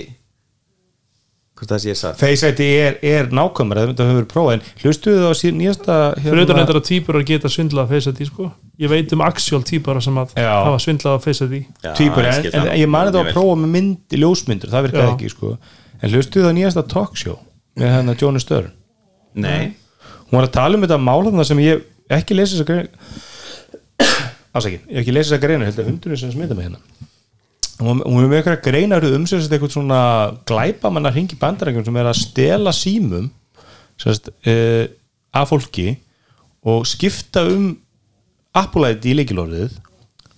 hvort 1.60 1.74
það 1.74 1.82
sé 1.84 1.94
satt. 2.00 2.20
Face 2.22 2.50
ID 2.54 2.62
er, 2.80 2.98
er 3.04 3.28
nákvæmur 3.36 3.80
það 4.00 4.08
hefur 4.08 4.20
verið 4.22 4.30
prófað, 4.32 4.54
en 4.56 4.62
hlustuðu 4.84 5.20
það 5.20 5.34
á 5.34 5.36
síðan 5.40 5.58
nýjasta 5.60 5.98
utan 6.24 6.62
þetta 6.62 6.76
að 7.20 7.26
geta 7.28 7.52
svindlað 7.52 7.92
ID 8.14 8.30
sko. 8.30 8.48
Ég 8.80 8.92
veit 8.94 9.12
um 9.16 9.24
Axial 9.26 9.60
týpura 9.68 10.04
sem 10.04 10.22
að 10.22 10.32
Já. 10.40 10.54
hafa 10.70 10.80
svindlað 10.86 11.20
á 11.20 11.24
Face 11.26 11.48
ID 11.50 11.58
Já, 11.60 11.92
týpur, 12.00 12.24
ég 12.24 12.40
en, 12.40 12.48
en 12.62 12.70
það. 12.70 12.80
ég 12.80 12.92
mani 12.96 13.12
þetta 13.12 13.20
Ég 13.20 13.28
að 13.28 13.36
prófa 13.36 13.60
með 13.60 13.74
mynd, 13.76 14.18
ljósmyndur, 14.24 14.72
það 14.72 14.88
virkaði 14.88 15.10
Já. 15.10 15.14
ekki 15.18 15.32
sko. 15.36 15.52
en 16.00 16.14
hlustuðu 16.16 16.46
það 16.48 16.56
á 16.56 16.58
nýjasta 16.62 16.86
talkshow 16.96 17.40
með 17.80 17.96
hennar 17.98 18.24
Jóni 18.24 18.40
Störn 18.44 18.72
nei, 19.36 19.74
hún 20.30 20.40
var 20.40 20.48
að 20.48 20.56
tala 20.56 20.80
um 20.80 20.86
þetta 20.86 21.00
mál 21.04 21.20
þarna 21.28 21.46
sem 21.48 21.60
ég 21.64 21.84
ekki 22.10 22.38
lesi 22.40 22.56
þess 22.56 22.64
að 22.64 22.72
ásækki, 24.54 24.82
ég 24.90 24.98
hef 24.98 25.04
ekki 25.04 25.16
lesið 25.16 25.30
þess 25.30 25.38
að 25.38 25.46
greina 25.46 25.68
heldur 25.68 25.90
hundurinn 25.90 26.22
sem 26.22 26.34
smita 26.34 26.58
mig 26.58 26.70
hérna. 26.70 26.82
Hún 27.80 28.02
hún 28.04 28.24
er 28.26 28.32
með 28.32 28.40
eitthvað 28.42 28.64
greina 28.66 29.00
um 29.00 29.28
sem 29.30 29.42
sagt 29.42 29.54
eitthvað 29.56 29.76
svona 29.76 30.02
glæpamannar 30.50 31.16
hringi 31.16 31.38
bandarækjum 31.40 31.86
sem 31.88 32.00
er 32.02 32.10
að 32.10 32.20
stela 32.20 32.74
símum 32.76 33.30
sérst, 34.00 34.32
uh, 34.48 34.86
af 35.34 35.52
fólki 35.52 35.94
og 36.66 36.88
skipta 36.90 37.46
um 37.48 37.72
Apple-ID 38.58 39.12
í 39.12 39.18
leikilorðið 39.22 39.78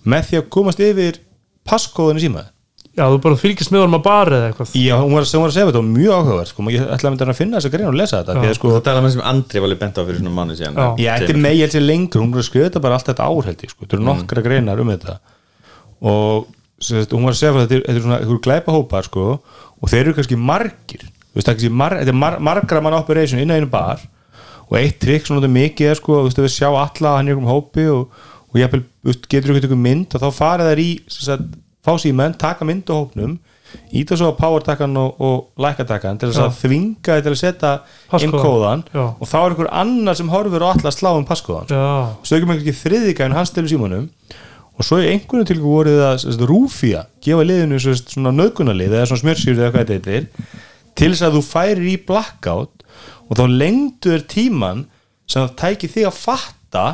með 0.04 0.28
því 0.28 0.40
að 0.40 0.48
komast 0.52 0.82
yfir 0.82 1.18
passkóðinu 1.66 2.22
síma 2.22 2.44
já, 2.92 3.04
þú 3.08 3.18
bara 3.24 3.38
fylgist 3.40 3.72
með 3.72 3.84
honum 3.84 3.98
að 3.98 4.04
bara 4.06 4.38
eða 4.38 4.48
eitthvað. 4.50 4.72
Já, 4.76 4.94
hún 5.00 5.14
var, 5.16 5.26
hún 5.26 5.44
var 5.44 5.52
að 5.52 5.56
segja 5.56 5.68
þetta 5.68 5.80
og 5.80 5.88
mjög 5.88 6.16
áhugavert 6.18 6.50
sko. 6.52 6.64
ég 6.72 6.82
ætla 6.84 7.08
að 7.08 7.14
mynda 7.14 7.28
að 7.32 7.38
finna 7.38 7.58
þess 7.58 7.68
að 7.68 7.74
greina 7.76 7.90
og 7.90 7.98
lesa 7.98 8.20
þetta 8.20 8.36
að 8.36 8.56
sko, 8.58 8.72
það 8.74 8.82
tala 8.88 9.04
með 9.04 9.14
sem 9.14 9.24
Andri 9.32 9.62
var 9.62 9.70
alveg 9.70 9.80
bent 9.82 10.00
á 10.00 10.02
fyrir 10.02 10.18
svona 10.20 10.34
mánu 10.36 10.56
síðan. 10.58 10.76
Já. 10.76 10.88
Já, 11.00 11.12
þetta 11.22 11.32
er 11.32 11.40
með 11.46 11.56
ég 11.56 11.64
held 11.66 11.76
sér 11.76 11.86
lengur, 11.86 12.24
hún 12.24 12.34
er 12.36 12.42
að 12.42 12.58
þetta 12.58 12.82
bara 12.84 12.98
allt 12.98 13.08
þetta 13.08 13.30
ég, 13.32 13.72
sko, 13.72 13.86
þetta 13.86 13.98
eru 13.98 14.06
nokkra 14.08 14.44
greinar 14.44 14.82
um 14.82 14.92
þetta. 14.92 15.16
Og 16.12 16.50
sagt, 16.82 17.14
hún 17.16 17.26
var 17.26 17.36
að 17.36 17.40
segja 17.40 17.52
að 17.54 17.60
þetta 17.62 17.76
er, 17.78 17.84
þetta 17.86 17.98
er 17.98 18.06
svona 18.06 18.20
einhver 18.20 18.42
glæpa 18.44 18.76
hópar 18.76 19.08
sko, 19.08 19.26
og 19.80 19.92
þeir 19.92 20.02
eru 20.04 20.16
kannski 20.18 20.38
margir. 20.38 21.06
Þú 21.32 21.38
veist, 21.38 21.46
það 21.46 21.52
er 21.52 21.58
kannski 21.58 21.72
mar, 21.80 21.96
þetta 22.00 22.12
er 22.12 22.18
mar, 22.18 22.38
margra 22.44 22.82
mann 22.84 22.98
operation 22.98 23.40
inn 23.40 23.52
á 23.52 23.56
einu 23.56 23.70
bar. 23.72 24.02
Og 24.68 24.78
eitt 24.80 24.98
trikk 25.02 25.28
svona 25.28 25.48
mikið 25.48 25.92
er 25.92 26.00
sko, 26.00 26.20
þú 26.20 26.28
veist, 26.28 26.40
að 26.40 26.48
við 26.48 26.54
sjá 26.56 26.68
alla 26.70 27.16
hann 27.16 27.28
í 27.28 27.32
einhverjum 27.32 27.50
hópi 27.50 27.86
og, 27.92 28.22
og 28.52 28.60
ég 28.60 28.76
getur 29.30 29.56
ykkur 29.56 29.78
mynd 29.80 30.16
og 30.16 30.24
þá 30.24 30.28
farið 30.36 30.70
þær 30.72 30.82
í 30.82 30.90
sagt, 31.12 31.54
fá 31.82 31.96
símenn, 31.98 32.36
taka 32.38 32.66
mynd 32.66 32.86
á 32.86 32.94
hópnum 32.94 33.38
íta 33.90 34.14
svo 34.18 34.30
á 34.30 34.38
power-takkan 34.38 34.94
og, 35.00 35.16
og 35.18 35.62
lækatakkan 35.64 36.20
til 36.20 36.30
þess 36.30 36.42
að 36.44 36.56
þvinga 36.60 37.16
þið 37.16 37.24
til 37.26 37.32
að 37.32 37.40
setja 37.40 37.72
inn 38.20 38.34
kóðan 38.34 38.84
Já. 38.92 39.04
og 39.10 39.26
þá 39.26 39.36
er 39.40 39.46
einhver 39.48 39.70
annar 39.80 40.18
sem 40.18 40.30
horfir 40.30 40.62
og 40.62 40.76
allar 40.76 40.94
slá 40.94 41.10
um 41.16 41.26
passkóðan 41.26 41.72
svo 42.22 42.38
ekki 42.38 42.50
með 42.50 42.62
ekki 42.62 42.76
þriðika 42.82 43.26
en 43.26 43.34
hans 43.34 43.50
stelur 43.50 43.72
símanum 43.72 44.06
og 44.72 44.86
svo 44.86 45.00
í 45.02 45.08
einhvern 45.10 45.48
tilgu 45.48 45.66
voruð 45.68 46.04
sagt, 46.22 46.44
rúfía, 46.48 47.06
gefa 47.24 47.48
liðinu 47.48 47.80
svona 47.82 48.34
nöðgunarlið 48.36 48.94
eða 49.00 49.08
svona 49.10 49.24
smjörsýrið 49.24 49.64
eða 49.64 49.74
hvað 49.74 49.90
þetta 49.90 50.14
heitir 50.14 50.54
til 50.94 51.10
þess 51.10 51.26
að 51.26 51.38
þú 51.38 51.44
færir 51.48 51.88
í 51.88 51.96
blackout 52.06 52.86
og 53.26 53.38
þá 53.40 53.44
lengdu 53.48 54.14
þér 54.14 54.24
tíman 54.30 54.86
sem 55.26 55.42
það 55.42 55.58
tæki 55.64 55.90
þig 55.96 56.08
að 56.08 56.18
fatta 56.20 56.86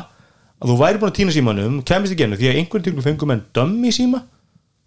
að 0.59 0.73
þú 0.73 0.81
væri 0.81 0.99
búin 0.99 1.13
að 1.13 1.17
týna 1.21 1.35
símanum 1.35 1.79
kemist 1.87 2.15
ekki 2.15 2.25
ennu 2.25 2.39
því 2.39 2.51
að 2.51 2.59
einhvern 2.61 2.85
tilgu 2.89 3.05
fengum 3.05 3.33
en 3.35 3.45
dömmi 3.55 3.93
síma 3.95 4.25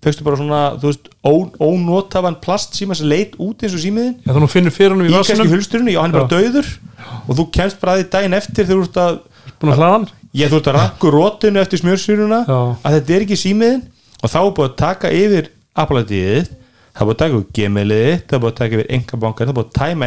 fegstu 0.02 0.24
bara 0.26 0.36
svona, 0.40 0.60
þú 0.82 0.86
veist, 0.90 1.04
ó- 1.22 1.52
ónotavan 1.62 2.36
plastsíma 2.42 2.94
sem 2.98 3.06
leit 3.10 3.36
út 3.38 3.62
eins 3.62 3.74
og 3.76 3.82
símiðin? 3.82 4.16
Já 4.24 4.30
þannig 4.32 4.48
að 4.48 4.54
finnur 4.56 4.74
fyrir 4.74 4.90
hann 4.96 5.02
í 5.04 5.06
í 5.08 5.12
kannski 5.14 5.32
vasunum 5.36 5.52
hulsturinu, 5.54 5.90
já 5.94 6.00
hann 6.02 6.10
er 6.10 6.18
bara 6.18 6.32
dauður. 6.32 6.66
Og 7.28 7.32
þú 7.38 7.44
kemst 7.54 7.78
bara 7.80 7.96
því 8.00 8.04
daginn 8.10 8.34
eftir 8.38 8.66
þegar 8.66 8.80
þú 8.82 8.86
ert 8.88 8.98
að 9.02 9.14
búin 9.60 9.72
að 9.72 9.78
hlaða 9.78 9.92
hann? 9.96 10.06
Ég 10.32 10.46
þú 10.50 10.56
ert 10.58 10.68
að 10.72 10.76
rakku 10.78 11.06
rótinu 11.12 11.58
eftir 11.62 11.78
smjörsýruna 11.82 12.40
Já. 12.48 12.58
að 12.82 12.92
þetta 12.98 13.14
er 13.14 13.22
ekki 13.26 13.38
símiðin. 13.42 13.82
Og 14.22 14.28
þá 14.32 14.38
er 14.42 14.52
búið 14.56 14.68
að 14.70 14.76
taka 14.82 15.06
yfir 15.12 15.44
appalætiðið, 15.76 16.46
það 16.92 17.02
er 17.02 17.06
búið 17.06 17.14
að 17.16 17.22
taka 17.22 17.34
yfir 17.36 17.50
gemiliðið, 17.58 18.16
það 18.26 18.34
er 18.36 18.42
búið 18.42 18.52
að 18.52 18.60
taka 18.62 18.74
yfir 18.78 18.88
engabankaðin 18.96 19.48
það 19.48 19.52
er 19.52 19.58
búið 19.58 19.68
að 19.68 19.76
tæma 19.78 20.06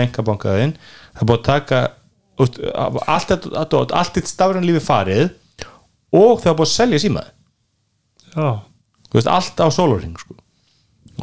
að 9.15 9.21
og 9.21 9.21
að 9.21 9.21
þú 9.21 9.21
veist, 9.21 9.31
allt 9.31 9.61
á 9.63 9.67
sólarring 9.71 10.17
sko. 10.19 10.35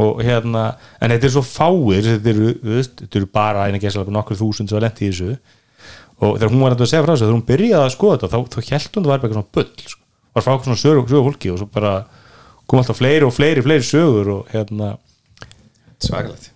og 0.03 0.23
hérna 0.25 0.77
en 1.01 1.13
þetta 1.13 1.29
er 1.29 1.33
svo 1.35 1.43
fáir 1.45 2.07
þetta 2.07 2.31
eru, 2.33 2.53
þú 2.63 2.77
veist, 2.79 2.95
þetta 3.03 3.19
eru 3.21 3.29
bara 3.29 3.67
eina 3.69 3.81
gæslega 3.83 4.15
nokkur 4.15 4.39
þúsund 4.39 4.71
sem 4.71 4.79
var 4.79 4.87
lent 4.87 5.03
í 5.03 5.11
þessu 5.11 5.37
og 6.23 6.39
þegar 6.39 6.53
hún 6.55 6.63
var 6.65 6.77
að 6.77 6.87
segja 6.87 7.03
frá 7.05 7.13
þessu 7.13 7.27
þegar 7.27 7.37
hún 7.37 7.49
byrjaði 7.51 7.85
að 7.85 7.95
skoða 7.97 8.17
þetta 8.17 8.31
þá, 8.33 8.39
þá 8.55 8.73
held 8.73 8.97
hún 8.97 9.05
það 9.05 9.11
var 9.11 9.19
eitthvað 9.19 9.37
svona 9.37 9.53
bull 9.59 9.91
sko. 9.93 10.01
var 10.33 10.47
frá 10.47 10.53
svona 10.65 10.81
sögur, 10.81 11.09
sögur 11.11 11.27
fólki 11.29 11.53
og 11.53 11.61
svo 11.61 11.69
bara 11.69 11.93
kom 12.67 12.81
alltaf 12.81 12.97
fleiri 12.97 13.27
og 13.27 13.35
fleiri, 13.37 13.65
fleiri 13.65 13.85
sögur 13.85 14.33
og 14.39 14.55
hérna 14.55 14.95
svakalegt 16.01 16.49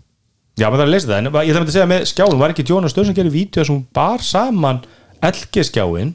Já, 0.56 0.70
maður 0.70 0.80
þarf 0.80 0.86
að 0.86 0.94
lesa 0.94 1.08
það, 1.10 1.18
en 1.18 1.26
ég 1.44 1.50
ætla 1.52 1.60
að 1.66 1.74
segja 1.74 1.88
með 1.90 2.06
skjáin 2.08 2.38
var 2.40 2.52
ekki 2.54 2.64
Jonas 2.64 2.94
Stöð 2.94 3.10
sem 3.10 3.16
gerir 3.18 3.34
vídeo 3.34 3.64
sem 3.68 3.82
bar 3.92 4.22
saman 4.24 4.78
LG 5.20 5.66
skjáin 5.68 6.14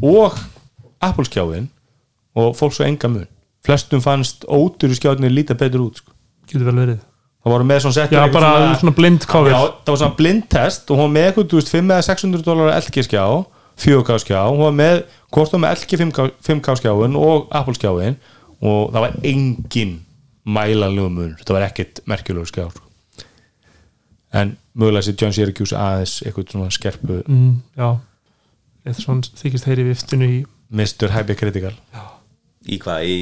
og 0.00 0.38
Apple 1.04 1.28
skjáin 1.28 1.66
og 2.40 2.54
fólk 2.56 2.72
svo 2.72 2.86
enga 2.86 3.10
mun 3.12 3.28
flestum 3.66 4.02
fannst 4.04 4.44
óduru 4.48 4.96
skjáinir 4.96 5.32
líta 5.32 5.56
betur 5.58 5.86
út 5.88 6.02
sko. 6.02 6.12
getur 6.50 6.68
vel 6.70 6.80
verið 6.82 7.00
það 7.40 7.54
voru 7.54 7.68
með 7.68 7.80
svona 7.84 7.96
settur 7.96 8.18
já, 8.18 8.32
bara 8.34 8.50
svona 8.80 8.96
blind 8.96 9.24
cover 9.28 9.54
Já, 9.54 9.60
það 9.84 9.94
var 9.94 10.02
svona 10.02 10.18
blindtest 10.18 10.90
og 10.90 11.00
hún 11.00 11.08
var 11.08 11.14
með 11.14 11.28
eitthvað, 11.28 11.48
þú 11.52 11.60
veist, 11.60 11.72
5 11.72 11.94
eða 11.94 12.06
600 12.08 12.44
dólar 12.46 12.74
LG 12.76 13.06
skjá 13.08 13.24
4K 13.80 14.18
skjá, 14.20 14.38
hún 14.44 14.60
var 14.60 14.76
með 14.76 15.00
hvort 15.32 15.54
var 15.54 15.62
með 15.64 15.74
LG 15.78 16.00
5K, 16.02 16.28
5K 16.44 16.76
skjáin 16.82 17.16
og 17.16 17.48
Apple 17.56 17.76
skjáin 17.78 18.18
og 18.60 18.92
það 18.92 19.06
var 19.06 19.16
engin 19.32 19.96
mælanlegu 20.44 21.08
mun, 21.14 21.34
þetta 21.40 21.56
var 21.56 21.66
ekkit 21.70 22.04
merkjulegur 22.10 22.50
skjá 22.50 22.68
sko. 22.68 22.84
en 24.36 24.54
mögulega 24.76 25.08
sér 25.08 25.16
John 25.16 25.34
Syracuse 25.36 25.76
aðeins 25.76 26.20
eitthvað 26.26 26.52
svona 26.52 26.76
skerpu 26.76 27.22
mm, 27.24 27.52
já, 27.80 27.88
eitthvað 28.84 29.04
svona 29.06 29.34
þykist 29.40 29.70
heyri 29.70 29.88
viftinu 29.88 30.28
í, 30.28 30.40
Mr. 30.70 31.08
Hypercritical 31.16 31.72
í 32.68 32.78
hvað, 32.82 33.06
í 33.08 33.16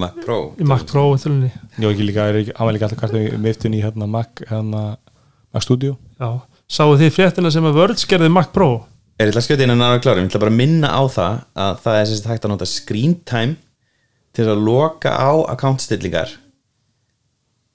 Mac 0.00 0.20
Pro? 0.24 0.38
Í 0.60 0.66
Mac 0.68 0.84
Pro 0.90 1.08
þölunni. 1.18 1.50
Jó, 1.80 1.88
ekki 1.90 2.06
líka, 2.06 2.28
er 2.30 2.40
ekki- 2.42 2.54
hann 2.56 2.66
var 2.68 2.76
líka 2.76 2.86
alltaf 2.86 3.00
kvartu 3.00 3.38
miftun 3.42 3.74
í 3.74 3.82
hérna 3.82 4.06
Mac, 4.08 4.42
hérna 4.50 4.96
Mac 5.52 5.62
Studio. 5.66 5.96
Já, 6.20 6.42
sáu 6.68 6.94
þið 6.96 7.14
fréttina 7.16 7.50
sem 7.50 7.64
að 7.64 7.74
Words 7.80 8.06
gerði 8.06 8.30
Mac 8.30 8.52
Pro? 8.52 8.86
Er 9.18 9.26
ég 9.26 9.32
ætla 9.34 9.42
að 9.42 9.48
skjóta 9.48 9.64
inn 9.66 9.70
en 9.74 9.78
nára 9.82 10.00
klárum, 10.00 10.22
ég 10.24 10.30
ætla 10.30 10.40
bara 10.40 10.52
að 10.54 10.60
minna 10.60 10.88
á 10.88 11.02
það 11.10 11.40
að 11.56 11.80
það 11.84 11.98
er 12.00 12.06
sérst 12.08 12.28
hægt 12.30 12.44
að 12.46 12.52
nota 12.54 12.66
screen 12.70 13.14
time 13.24 13.56
til 14.32 14.46
að 14.46 14.62
loka 14.64 15.10
á 15.10 15.30
accountstillingar. 15.52 16.30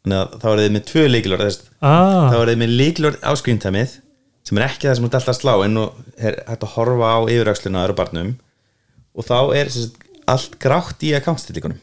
Þannig 0.06 0.22
að 0.22 0.40
þá 0.42 0.48
er 0.52 0.62
þið 0.64 0.74
með 0.76 0.84
tvö 0.90 1.04
líkilord 1.12 1.46
ah, 1.82 2.32
þá 2.32 2.36
er 2.40 2.50
þið 2.52 2.60
með 2.62 2.74
líkilord 2.80 3.20
á 3.26 3.32
screen 3.38 3.62
timeið 3.62 3.94
sem 4.46 4.58
er 4.60 4.68
ekki 4.68 4.88
það 4.88 4.98
sem 4.98 5.06
þú 5.06 5.10
ert 5.10 5.18
alltaf 5.20 5.34
að 5.34 5.40
slá 5.42 5.54
en 5.66 5.74
nú 5.74 5.86
er 6.18 6.36
hægt 6.46 6.66
að 6.66 6.74
horfa 6.76 7.08
á 7.10 7.20
yfiröxluna 7.26 7.82
á 7.82 7.84
öðru 7.86 7.98
barnum. 7.98 8.34
Og 9.18 9.26
þá 9.26 9.38
er 9.58 9.72
sérst, 9.74 9.96
allt 10.32 10.56
grátt 10.62 11.04
í 11.06 11.12
accountstillingunum 11.18 11.82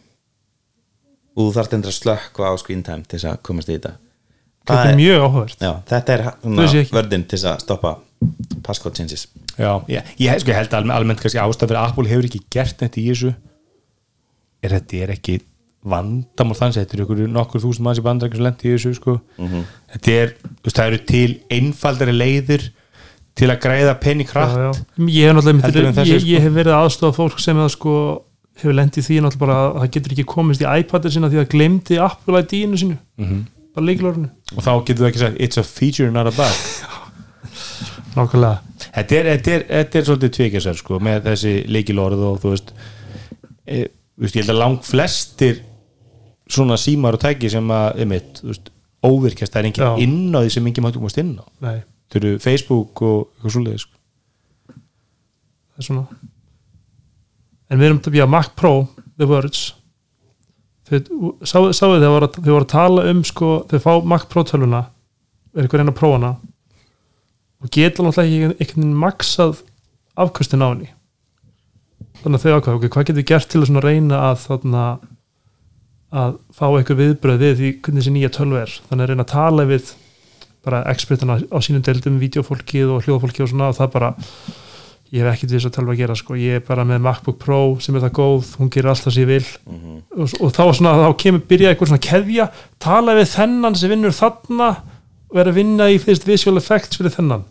og 1.32 1.46
þú 1.46 1.52
þarft 1.56 1.76
endur 1.76 1.92
að 1.92 1.98
slökka 1.98 2.48
á 2.48 2.54
screen 2.60 2.82
time 2.86 3.06
til 3.06 3.18
þess 3.18 3.30
að 3.30 3.44
komast 3.46 3.70
í 3.70 3.76
þetta 3.76 3.94
þetta 4.62 4.78
Það 4.78 4.90
er 4.90 4.98
mjög 4.98 5.22
áhugavert 5.26 5.62
Já, 5.64 5.72
þetta 5.92 6.16
er 6.16 6.24
vördin 6.92 7.24
til 7.26 7.38
þess 7.38 7.48
að 7.52 7.62
stoppa 7.64 7.94
passcode 8.66 8.98
changes 8.98 9.28
Já, 9.56 9.72
ég, 9.90 10.12
ég, 10.20 10.42
sko, 10.42 10.52
ég 10.52 10.58
held 10.58 10.76
almennt, 10.76 10.96
almennt 10.98 11.22
kannski 11.22 11.40
ástæð 11.42 11.72
fyrir 11.72 11.80
að 11.80 11.88
Apple 11.90 12.10
hefur 12.10 12.28
ekki 12.28 12.42
gert 12.52 12.84
neitt 12.84 13.00
í 13.00 13.06
þessu 13.08 13.32
er 14.62 14.76
þetta 14.76 15.00
er 15.06 15.14
ekki 15.16 15.38
vandamál 15.82 16.54
þannig 16.54 16.76
að 16.76 16.84
þetta 16.84 16.96
er 16.96 17.02
ykkur 17.04 17.22
nokkur 17.34 17.62
þúsund 17.64 17.86
manns 17.86 17.98
í 17.98 18.04
bandrækjum 18.06 18.38
sem 18.38 18.46
lendi 18.46 18.68
í 18.68 18.74
þessu 18.76 18.92
sko. 19.00 19.16
þetta 19.96 20.14
er, 20.14 20.34
þú 20.38 20.68
veist, 20.68 20.76
það 20.78 20.90
eru 20.90 21.00
til 21.10 21.30
einfaldari 21.56 22.14
leiðir 22.14 22.68
til 23.38 23.48
að 23.48 23.62
græða 23.64 23.96
penny 23.98 24.26
já, 24.26 24.30
kraft 24.30 24.60
já. 24.60 24.68
ég 25.08 25.32
hef 25.32 25.48
ég, 25.48 25.64
þessi, 25.96 26.12
ég, 26.12 26.22
sko. 26.22 26.30
ég 26.30 26.44
hef 26.46 26.54
verið 26.54 26.76
aðstofa 26.76 27.16
fólk 27.16 27.42
sem 27.42 27.58
að 27.58 27.72
sko 27.74 27.96
hefur 28.60 28.76
lendið 28.76 29.06
því 29.08 29.18
náttúrulega 29.24 29.42
bara 29.42 29.58
að 29.62 29.76
það 29.80 29.92
getur 29.96 30.14
ekki 30.16 30.28
komist 30.28 30.62
í 30.62 30.68
iPadir 30.68 31.14
sína 31.14 31.30
því 31.32 31.40
að 31.42 31.50
glemdi 31.54 31.98
Apple 32.02 32.42
ID-inu 32.44 32.80
sínu. 32.80 32.98
Mhm. 33.20 33.42
bara 33.72 33.86
líkilorinu 33.88 34.28
og 34.52 34.64
þá 34.66 34.72
getur 34.84 35.00
það 35.00 35.08
ekki 35.08 35.22
sagt 35.22 35.38
it's 35.40 35.56
a 35.56 35.64
feature 35.64 36.10
not 36.12 36.28
a 36.28 36.34
bug. 36.36 36.58
Nákvæmlega. 38.16 38.58
Þetta 38.92 39.16
er, 39.16 39.28
þetta 39.30 39.52
er, 39.54 39.62
þetta 39.70 39.98
er 39.98 40.06
svolítið 40.08 40.32
tvikisar 40.36 40.76
sko, 40.76 40.98
með 41.00 41.22
þessi 41.30 41.52
leikilorð 41.72 42.24
og 42.28 42.40
þú 42.42 42.52
veist, 42.52 42.74
e, 43.64 43.78
ég 44.20 44.34
held 44.36 44.52
að 44.52 44.60
lang 44.60 44.82
flestir 44.84 45.62
svona 46.52 46.76
símar 46.76 47.16
og 47.16 47.22
tæki 47.22 47.48
sem 47.48 47.72
að 47.72 48.02
óvirkjast, 49.02 49.54
það 49.54 49.62
er 49.62 49.68
enginn 49.70 50.04
inn 50.04 50.36
á 50.36 50.40
því 50.44 50.52
sem 50.54 50.68
enginn 50.68 50.84
máttu 50.84 51.00
komast 51.00 51.22
inn 51.22 51.32
á. 51.40 51.44
Þau 52.12 52.18
eru 52.20 52.34
Facebook 52.42 53.02
og 53.06 53.18
eitthvað 53.32 53.54
svolítið 53.56 53.80
sko. 53.86 53.96
það 55.72 55.80
er 55.80 55.88
svona 55.88 56.04
en 57.72 57.80
við 57.80 57.88
erum, 57.88 58.00
já, 58.14 58.26
Mac 58.28 58.52
Pro 58.58 58.74
The 59.18 59.26
Words. 59.30 59.62
Sáu 60.92 61.70
þið 61.72 62.04
að 62.04 62.12
voru 62.12 62.26
að- 62.28 62.38
þau 62.44 62.52
voru 62.52 62.64
að 62.66 62.72
tala 62.72 63.04
um 63.10 63.22
sko, 63.24 63.50
þau 63.70 63.78
fá 63.80 63.92
Mac 64.04 64.26
Pro 64.28 64.42
tölvuna. 64.44 64.82
Er 65.56 65.64
eitthvað 65.64 65.80
reyna 65.80 65.92
að 65.92 66.00
prófa 66.00 66.18
hana? 66.18 66.32
Og 67.62 67.70
geta 67.70 68.02
náttúrulega 68.02 68.26
ekki 68.26 68.42
einhvern 68.60 68.82
veginn 68.82 69.00
maksað 69.00 69.62
afkvöstin 70.18 70.64
á 70.64 70.68
henni. 70.72 70.90
Þannig 72.22 72.38
að 72.38 72.44
þau 72.44 72.54
ákveða, 72.60 72.76
ok, 72.76 72.88
hvað 72.92 73.04
getur 73.06 73.20
við 73.22 73.28
gert 73.30 73.48
til 73.48 73.62
að 73.62 73.82
reyna 73.86 74.16
að 74.30 74.36
þarna 74.46 74.84
að 76.12 76.34
fá 76.52 76.66
eitthvað 76.76 77.00
viðbröð 77.00 77.38
við 77.40 77.54
því 77.56 77.68
hvernig 77.80 78.02
þessi 78.02 78.12
nýja 78.12 78.30
tölvu 78.36 78.58
er? 78.60 78.72
Þannig 78.90 79.02
að 79.06 79.08
reyna 79.12 79.24
að 79.24 79.32
tala 79.32 79.64
við 79.70 79.94
bara 80.62 80.82
expertana 80.92 81.38
á 81.40 81.58
sínum 81.64 81.82
deildum, 81.82 82.20
videofólkið 82.20 82.92
og 82.92 83.06
hljóðfólkið 83.06 83.46
og 83.46 83.48
svona 83.50 83.70
og 83.72 83.78
það 83.78 83.92
bara 83.96 84.10
ég 85.12 85.20
hef 85.22 85.28
ekkert 85.34 85.50
við 85.52 85.58
þess 85.58 85.68
að 85.68 85.74
tölva 85.76 85.92
að 85.92 86.00
gera 86.00 86.16
sko, 86.16 86.36
ég 86.40 86.58
er 86.58 86.64
bara 86.66 86.84
með 86.88 87.02
MacBook 87.04 87.38
Pro 87.42 87.60
sem 87.84 87.96
er 87.98 88.04
það 88.06 88.14
góð, 88.16 88.52
hún 88.60 88.70
gerir 88.72 88.90
allt 88.92 89.04
það 89.04 89.14
sem 89.16 89.22
ég 89.22 89.30
vil. 89.30 89.48
Og, 90.16 90.34
og 90.40 90.54
þá, 90.56 90.62
svona, 90.78 90.94
þá 91.02 91.16
kemur 91.22 91.42
byrja 91.50 91.72
eitthvað 91.72 91.90
svona 91.92 92.04
keðja, 92.06 92.46
tala 92.82 93.16
við 93.18 93.28
þennan 93.34 93.76
sem 93.78 93.92
vinnur 93.92 94.16
þarna 94.16 94.70
er 95.32 95.50
að 95.50 95.58
vinna 95.60 95.90
í 95.92 96.00
fyrst 96.00 96.24
visual 96.28 96.56
effects 96.60 97.00
fyrir 97.00 97.12
þennan. 97.12 97.44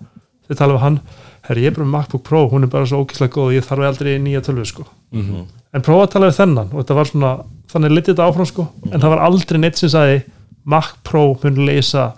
Þau 0.50 0.58
tala 0.58 0.76
við 0.78 0.84
hann, 0.88 1.00
herri 1.48 1.66
ég 1.68 1.72
er 1.72 1.78
bara 1.78 1.88
með 1.88 1.96
MacBook 2.00 2.26
Pro 2.28 2.44
hún 2.50 2.66
er 2.66 2.74
bara 2.74 2.90
svo 2.90 3.04
ókýrslega 3.06 3.36
góð, 3.38 3.56
ég 3.60 3.70
þarf 3.70 3.88
aldrei 3.92 4.18
nýja 4.22 4.42
tölvu 4.46 4.66
sko, 4.70 4.88
en 5.14 5.86
prófa 5.86 6.08
að 6.08 6.14
tala 6.18 6.32
við 6.32 6.40
þennan. 6.42 6.74
Og 6.74 6.82
þetta 6.82 6.98
var 6.98 7.10
svona, 7.14 7.32
þannig 7.72 7.96
litið 7.96 8.14
þetta 8.16 8.28
áfram 8.30 8.50
sko. 8.50 8.68
En 8.90 9.00
það 9.00 9.14
var 9.14 9.26
aldrei 9.30 9.62
neitt 9.62 9.78
sem 9.80 9.94
sagði 9.94 10.22
Mac 10.66 10.96
Pro 11.08 11.24
mun 11.44 11.62
leysa 11.66 12.12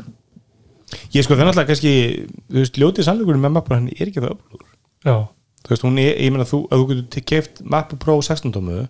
ég 1.13 1.23
sko 1.23 1.35
er 1.35 1.47
náttúrulega 1.47 1.69
kannski 1.71 1.93
þú 2.51 2.59
veist, 2.59 2.77
ljótið 2.79 3.07
sannleikurinn 3.07 3.43
með 3.43 3.55
Mac 3.55 3.67
Pro 3.67 3.77
hann 3.77 3.89
er 3.93 4.09
ekki 4.09 4.21
það 4.21 4.35
öflugur 4.35 4.72
já, 5.03 5.15
þú 5.63 5.73
veist, 5.73 5.85
hún 5.87 5.97
er, 6.03 6.13
ég 6.23 6.31
meina 6.33 6.45
þú, 6.49 6.61
að 6.71 6.81
þú 6.83 6.87
getur 6.93 7.25
keift 7.31 7.61
Mac 7.75 7.93
Pro 8.01 8.17
16 8.21 8.53
tómu 8.55 8.83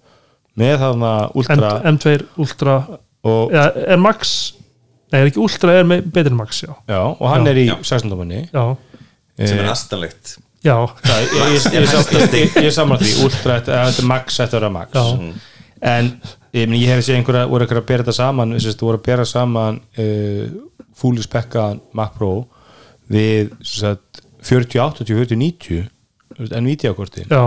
með 0.60 0.76
þarna 0.84 1.14
Ultra 1.40 1.72
M2 1.92 2.16
Ultra 2.44 2.76
og, 3.24 3.54
eða, 3.54 3.66
er 3.96 4.02
Max 4.02 4.34
nei, 5.14 5.20
er 5.24 5.30
ekki 5.32 5.42
Ultra, 5.44 5.76
er 5.80 5.88
með 5.90 6.08
betri 6.14 6.34
en 6.34 6.38
Max, 6.40 6.64
já. 6.66 6.72
Já, 6.90 7.02
og 7.14 7.26
hann 7.32 7.46
Já. 7.48 7.52
er 7.54 7.62
í 7.62 7.68
Já. 7.70 7.76
16 7.82 8.14
tómunni 8.14 8.42
já, 8.50 8.66
sem 9.42 9.58
er 9.60 9.66
Eh, 9.66 9.72
astanlegt 9.72 10.36
já, 10.64 10.76
ég, 10.78 11.34
ég, 11.34 11.66
ég, 11.74 11.74
ég, 11.74 12.14
ég, 12.14 12.34
ég, 12.38 12.58
ég 12.68 12.74
saman 12.76 13.00
því. 13.02 13.14
Ultra, 13.26 13.58
eða 13.60 13.86
þetta 13.90 14.04
er 14.04 14.10
Max, 14.12 14.38
þetta 14.40 14.58
er 14.60 14.66
að 14.70 14.74
Max. 14.78 14.94
Já. 14.94 15.34
en 15.94 16.12
ég, 16.54 16.68
meni, 16.70 16.84
ég 16.84 16.94
hef 16.94 17.02
séð 17.08 17.18
einhverja, 17.18 17.48
voru 17.50 17.66
einhverja 17.66 17.82
að 17.84 17.90
bera 17.90 18.04
þetta 18.06 18.16
saman 18.20 18.54
þess 18.56 18.70
að 18.78 18.86
voru 18.86 19.00
að 19.02 19.06
bera 19.08 19.26
saman 19.26 19.80
uh, 20.00 20.46
fúli 20.96 21.26
spekkaðan 21.26 21.82
Mac 21.98 22.14
Pro 22.18 22.30
við 23.12 23.50
sem 23.66 23.80
sagt, 23.88 24.22
40, 24.44 24.80
80, 24.80 25.10
40, 25.18 25.40
90 25.42 25.90
Nvidia-kortin 26.40 27.30
já, 27.30 27.44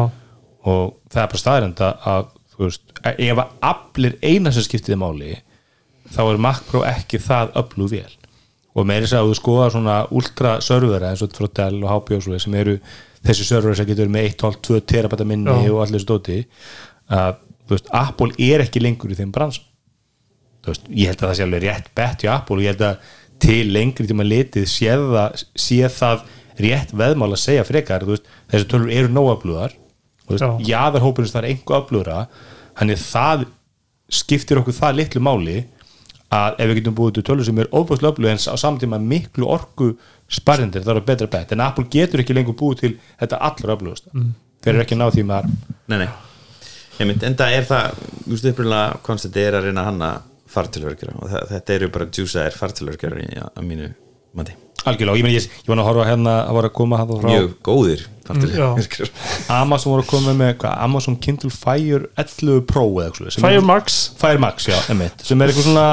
og 0.67 0.97
það 1.13 1.23
er 1.23 1.33
bara 1.33 1.43
staðrenda 1.43 1.91
að 2.07 2.29
þú 2.57 2.63
veist, 2.65 2.85
ef 3.13 3.43
að 3.43 3.57
aflir 3.71 4.17
eina 4.23 4.53
sem 4.55 4.65
skiptiði 4.67 4.99
máli 5.01 5.35
þá 6.15 6.23
er 6.27 6.41
Mac 6.41 6.63
Pro 6.69 6.85
ekki 6.87 7.21
það 7.23 7.53
öflug 7.61 7.93
vel. 7.93 8.15
Og 8.77 8.85
meiri 8.89 9.07
þess 9.07 9.17
að 9.19 9.31
þú 9.31 9.37
skoða 9.39 9.69
svona 9.73 9.97
ultra 10.13 10.57
servera 10.65 11.11
eins 11.11 11.25
og 11.25 11.33
Dell 11.57 11.81
og 11.83 11.91
HP 11.91 12.17
og 12.17 12.25
svo 12.27 12.41
sem 12.41 12.57
eru 12.61 12.77
þessi 13.27 13.47
servera 13.49 13.79
sem 13.79 13.89
getur 13.89 14.11
með 14.13 14.31
1,5-2 14.35 14.83
terabæta 14.87 15.27
minni 15.27 15.51
Já. 15.51 15.73
og 15.73 15.83
allir 15.85 16.01
þessu 16.01 16.11
dóti 16.11 16.39
að 17.09 17.39
þú 17.67 17.75
veist, 17.77 17.89
Apple 17.93 18.37
er 18.39 18.65
ekki 18.67 18.83
lengur 18.85 19.13
í 19.13 19.19
þeim 19.19 19.33
brans 19.35 19.61
þú 20.63 20.73
veist, 20.73 20.91
ég 20.91 21.11
held 21.11 21.23
að 21.23 21.29
það 21.31 21.39
sé 21.39 21.47
alveg 21.47 21.65
rétt 21.65 21.89
bett 21.97 22.25
hjá 22.25 22.33
Apple 22.37 22.59
og 22.59 22.67
ég 22.67 22.75
held 22.75 22.85
að 22.87 23.15
til 23.47 23.73
lengri 23.73 24.09
tíma 24.09 24.25
litið 24.27 24.69
sé 24.71 25.89
það 25.93 26.23
rétt 26.63 26.93
veðmál 26.97 27.33
að 27.33 27.43
segja 27.43 27.67
frekar 27.67 28.07
veist, 28.09 28.27
þessi 28.51 28.69
tölur 28.71 28.93
eru 28.93 29.13
nóaflugar 29.13 29.75
og 29.77 30.29
þú 30.29 30.35
veist, 30.37 30.45
Já. 30.45 30.69
jaðarhópurins 30.73 31.35
það 31.35 31.43
er 31.43 31.49
einhver 31.53 31.81
aflugra 31.81 32.19
þannig 32.79 33.03
það 33.03 33.47
skiptir 34.17 34.61
okkur 34.61 34.77
það 34.77 35.01
litlu 35.01 35.23
máli 35.25 35.57
að 36.37 36.61
ef 36.61 36.71
við 36.71 36.79
getum 36.81 36.97
búið 36.99 37.19
til 37.19 37.27
tölur 37.29 37.47
sem 37.47 37.61
er 37.63 37.71
óbúðslega 37.71 38.13
öflug 38.15 38.33
en 38.33 38.43
á 38.43 38.57
saman 38.59 38.81
tíma 38.83 38.99
miklu 39.03 39.49
orku 39.51 39.93
sparrendir 40.27 40.85
það 40.87 41.01
er 41.01 41.09
betra 41.11 41.31
bett 41.31 41.55
en 41.55 41.63
Apple 41.63 41.87
getur 41.91 42.23
ekki 42.23 42.35
lengur 42.35 42.59
búið 42.59 42.83
til 42.83 42.93
þetta 43.21 43.41
allra 43.49 43.77
öflugast 43.77 44.11
mm. 44.13 44.33
þeir 44.65 44.75
eru 44.75 44.85
ekki 44.85 44.99
að 44.99 45.03
ná 45.03 45.07
því 45.15 45.27
með 45.27 45.39
arm 45.41 45.57
Nei, 45.87 45.99
nei. 46.03 46.09
Ég 46.97 47.11
mynd, 47.11 47.25
enda 47.29 47.51
er 47.53 47.67
það, 47.69 47.99
þú 48.25 48.33
veist, 48.33 48.51
upprunlega 48.51 49.01
konstantið 49.07 49.51
er 49.51 49.59
að 49.59 49.69
reyna 49.69 49.85
hanna 49.87 50.13
fartilverkjara 50.51 51.19
og 51.21 51.33
það, 51.35 51.51
þetta 51.53 51.77
eru 51.77 51.91
bara 51.95 52.09
juiceaðir 52.11 52.61
fartilverkjara 52.63 53.51
að 53.53 53.67
mínu 53.69 53.91
mati 54.37 54.57
algjörlega, 54.85 55.15
og 55.15 55.21
ég, 55.21 55.25
meni, 55.27 55.39
ég, 55.39 55.49
ég 55.65 55.71
var 55.71 55.81
að 55.81 55.89
horfa 55.89 56.05
hérna 56.11 56.35
að 56.45 56.59
var 56.59 56.69
að 56.69 56.75
koma 56.77 57.01
hann 57.01 57.11
frá 57.11 57.31
Mjög 57.31 57.49
góðir 57.67 58.05
fartilverkjara 58.27 59.09
Amazon 59.63 59.95
voru 59.95 60.05
að 60.05 60.11
koma 60.13 60.37
með 60.37 60.53
hvað, 60.63 60.77
Amazon 60.87 61.19
Kindle 61.23 61.51
Fire 61.55 62.05
11 62.19 62.63
Pro 62.71 62.87
eða 63.03 63.33
Fire 63.41 63.65
Max. 63.65 63.99
Fire 64.21 64.43
Max, 64.43 64.69
já, 64.71 64.79
emitt 64.93 65.25
sem 65.27 65.43
er 65.43 65.53
eitthvað 65.53 65.69
svona, 65.71 65.87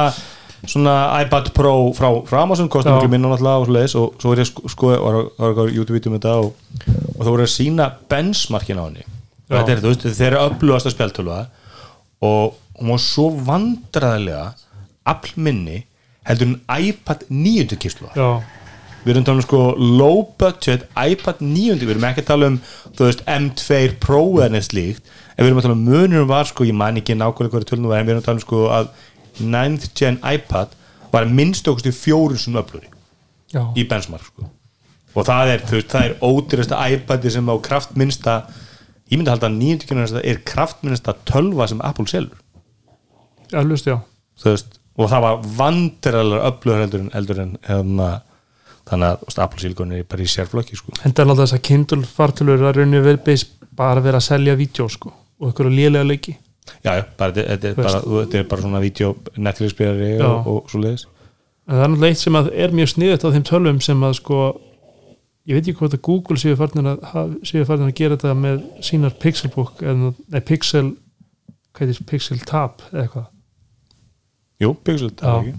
svona 0.76 0.96
iPad 1.24 1.52
Pro 1.58 1.76
frá, 1.98 2.10
frá 2.30 2.42
Amazon, 2.44 2.70
kostum 2.74 2.98
ekki 2.98 3.12
minna 3.14 3.32
náttúrulega 3.32 3.64
og 3.64 3.70
svo 3.70 3.78
leiðis 3.78 3.98
og 4.00 4.20
svo 4.22 4.36
er 4.36 4.44
ég 4.44 4.50
sko, 4.52 4.74
sko 4.74 4.92
var, 4.94 5.20
var, 5.40 5.56
var 5.62 5.74
YouTube-vídeum 5.74 6.18
með 6.18 6.26
þetta 6.26 6.36
og, 6.44 6.54
og 7.16 7.22
það 7.24 7.32
voru 7.36 7.48
að 7.48 7.54
sína 7.56 7.90
benchmarkin 8.12 8.82
á 8.82 8.86
henni. 8.86 9.08
Og 9.50 9.58
þetta 9.60 9.74
er, 9.74 9.82
þú 9.84 9.94
veist, 9.94 10.06
þeir 10.18 10.30
eru 10.32 10.44
upplugast 10.50 10.90
að 10.90 10.96
spjáltöluða 10.96 11.42
og 12.24 12.60
hún 12.80 12.94
var 12.94 13.02
svo 13.04 13.26
vandræðilega 13.48 14.46
aflminni 15.12 15.84
heldur 16.28 16.54
en 16.54 16.60
iPad 16.88 17.26
9. 17.30 17.78
kíslu 17.84 18.08
já, 18.16 18.30
við 19.04 19.14
erum 19.14 19.24
að 19.24 19.30
tala 19.30 19.42
um 19.42 19.46
sko 19.46 19.62
low 20.00 20.22
budget 20.40 20.86
iPad 20.96 21.42
9, 21.44 21.80
við 21.82 21.94
erum 21.96 22.08
ekki 22.10 22.24
að 22.24 22.30
tala 22.32 22.50
um 22.52 22.60
þú 22.96 23.08
veist 23.08 23.24
M2 23.30 23.82
Pro 24.04 24.24
eða 24.40 24.54
neitt 24.56 24.70
slíkt. 24.70 25.12
En 25.36 25.44
við 25.44 25.52
erum 25.52 25.62
að 25.62 25.68
tala 25.68 25.78
um 25.78 25.86
munum 25.90 26.30
var 26.30 26.50
sko 26.50 26.68
ég 26.68 26.78
man 26.78 27.00
ekki 27.02 27.18
nákvæmlega 27.20 27.58
hverju 27.58 27.70
tölnum 27.72 27.92
var 27.92 28.02
en 28.02 28.08
við 28.08 28.16
erum 28.16 28.24
að 28.24 28.30
tala 28.30 28.42
um 28.42 28.46
sko 28.46 28.64
að 28.74 28.92
9th 29.42 29.94
gen 29.98 30.20
iPad 30.22 30.76
var 31.14 31.30
minnst 31.30 31.68
okkur 31.70 31.88
til 31.88 31.96
fjóru 31.96 32.38
sem 32.42 32.56
öfluri 32.58 32.90
já, 33.54 33.64
í 33.78 33.86
benchmark 33.90 34.26
sko. 34.28 34.50
Og 35.14 35.28
það 35.28 35.52
er, 35.54 35.66
þú 35.70 35.78
veist, 35.78 35.92
það 35.92 36.08
er 36.08 36.16
ódýrasta 36.26 36.80
iPadi 36.96 37.34
sem 37.34 37.50
á 37.50 37.56
kraftminnsta 37.68 38.38
ég 39.12 39.20
myndi 39.20 39.30
að 39.30 39.36
halda 39.36 39.50
að 39.52 39.60
9. 39.60 39.90
gen 39.90 40.24
er 40.24 40.40
kraftminnsta 40.48 41.14
tölva 41.30 41.68
sem 41.70 41.82
Apple 41.86 42.10
selur. 42.10 42.40
Eflust, 43.54 43.90
já. 43.90 44.00
Þú 44.42 44.56
veist, 44.56 44.80
og 44.98 45.10
það 45.12 45.26
var 45.26 45.44
vandræðilega 45.60 46.50
öflugur 46.50 46.82
heldur 46.82 47.04
en, 47.04 47.12
heldur 47.14 47.42
en 47.44 47.54
hefna, 47.68 48.10
þannig 48.90 49.10
að 49.10 49.20
þú 49.20 49.30
veist, 49.30 49.42
Apple 49.46 49.64
Silicon 49.64 49.92
er 49.96 50.08
bara 50.10 50.26
í 50.26 50.32
sérflokki 50.32 50.80
sko. 50.80 50.96
en 51.00 51.12
það 51.12 51.24
er 51.24 51.30
alltaf 51.34 51.44
þess 51.46 51.58
að 51.58 51.66
Kindle 51.70 52.08
fartölur 52.18 52.66
að 52.68 52.80
rauninu 52.80 53.04
verið 53.06 53.46
bara 53.74 54.04
verið 54.04 54.20
að 54.20 54.28
selja 54.28 54.58
vídeo 54.60 54.90
sko 54.92 55.14
og 55.14 55.52
ykkur 55.52 55.72
lélega 55.72 56.08
leiki 56.08 56.36
já, 56.84 56.92
já, 57.00 57.04
bara, 57.18 57.34
þetta, 57.36 57.72
er 57.72 57.78
bara, 57.78 58.02
þetta 58.04 58.40
er 58.40 58.46
bara 58.52 58.66
svona 58.66 58.84
vídeo 58.84 59.16
Netflix-spilari 59.36 60.12
Já. 60.18 60.28
og, 60.28 60.48
og 60.48 60.72
svo 60.72 60.84
leiðis 60.84 61.08
en 61.64 61.78
það 61.78 61.84
er 61.84 61.92
náttúrulega 61.94 62.14
eitt 62.14 62.24
sem 62.24 62.38
er 62.66 62.78
mjög 62.78 62.94
sniðut 62.94 63.26
á 63.26 63.34
þeim 63.34 63.48
tölvum 63.48 63.82
sem 63.84 64.06
að 64.08 64.16
sko 64.20 64.40
ég 65.48 65.58
veit 65.58 65.68
ekki 65.68 65.78
hvort 65.80 65.98
að 65.98 66.04
Google 66.08 66.40
séu 66.40 66.58
farin 66.60 66.94
að, 66.94 67.38
séu 67.48 67.68
farin 67.68 67.90
að 67.90 67.98
gera 68.00 68.18
þetta 68.18 68.36
með 68.40 68.64
sínar 68.86 69.16
Pixelbook 69.24 69.84
eða 69.84 70.44
Pixel 70.48 70.94
Pixel 71.74 72.42
Tab 72.48 72.84
eða 72.92 73.06
eitthvað 73.06 73.30
Jú, 74.64 74.76
Pixel, 74.86 75.12
er 75.18 75.28
Já. 75.28 75.40
ekki 75.40 75.56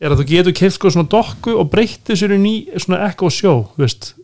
er 0.00 0.12
að 0.12 0.20
þú 0.20 0.26
getur 0.30 0.56
keift 0.56 0.76
sko 0.78 0.92
svona 0.92 1.10
dokku 1.10 1.54
og 1.56 1.70
breytti 1.72 2.16
sér 2.18 2.36
í 2.36 2.40
ný 2.40 2.54
svona 2.76 3.08
Show 3.32 3.64
veist, 3.80 4.14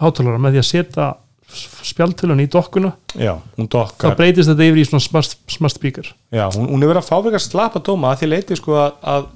hátalara 0.00 0.40
með 0.40 0.56
því 0.56 0.62
að 0.62 0.70
setja 0.70 1.10
spjaltilun 1.82 2.40
í 2.40 2.48
dokkuna 2.50 2.94
Já, 3.18 3.34
þá 3.58 4.14
breytist 4.16 4.48
þetta 4.48 4.66
yfir 4.66 4.80
í 4.80 4.86
svona 4.88 5.04
smart, 5.04 5.36
smart 5.52 5.74
speaker. 5.74 6.06
Já, 6.32 6.46
hún, 6.54 6.70
hún 6.70 6.82
er 6.82 6.92
verið 6.92 7.02
að 7.02 7.08
fá 7.10 7.16
fyrir 7.18 7.38
að 7.38 7.44
slapa 7.44 7.82
dóma 7.84 8.12
að 8.12 8.22
því 8.22 8.30
leiti 8.30 8.56
sko 8.56 8.78
að, 8.80 8.94
að 9.12 9.26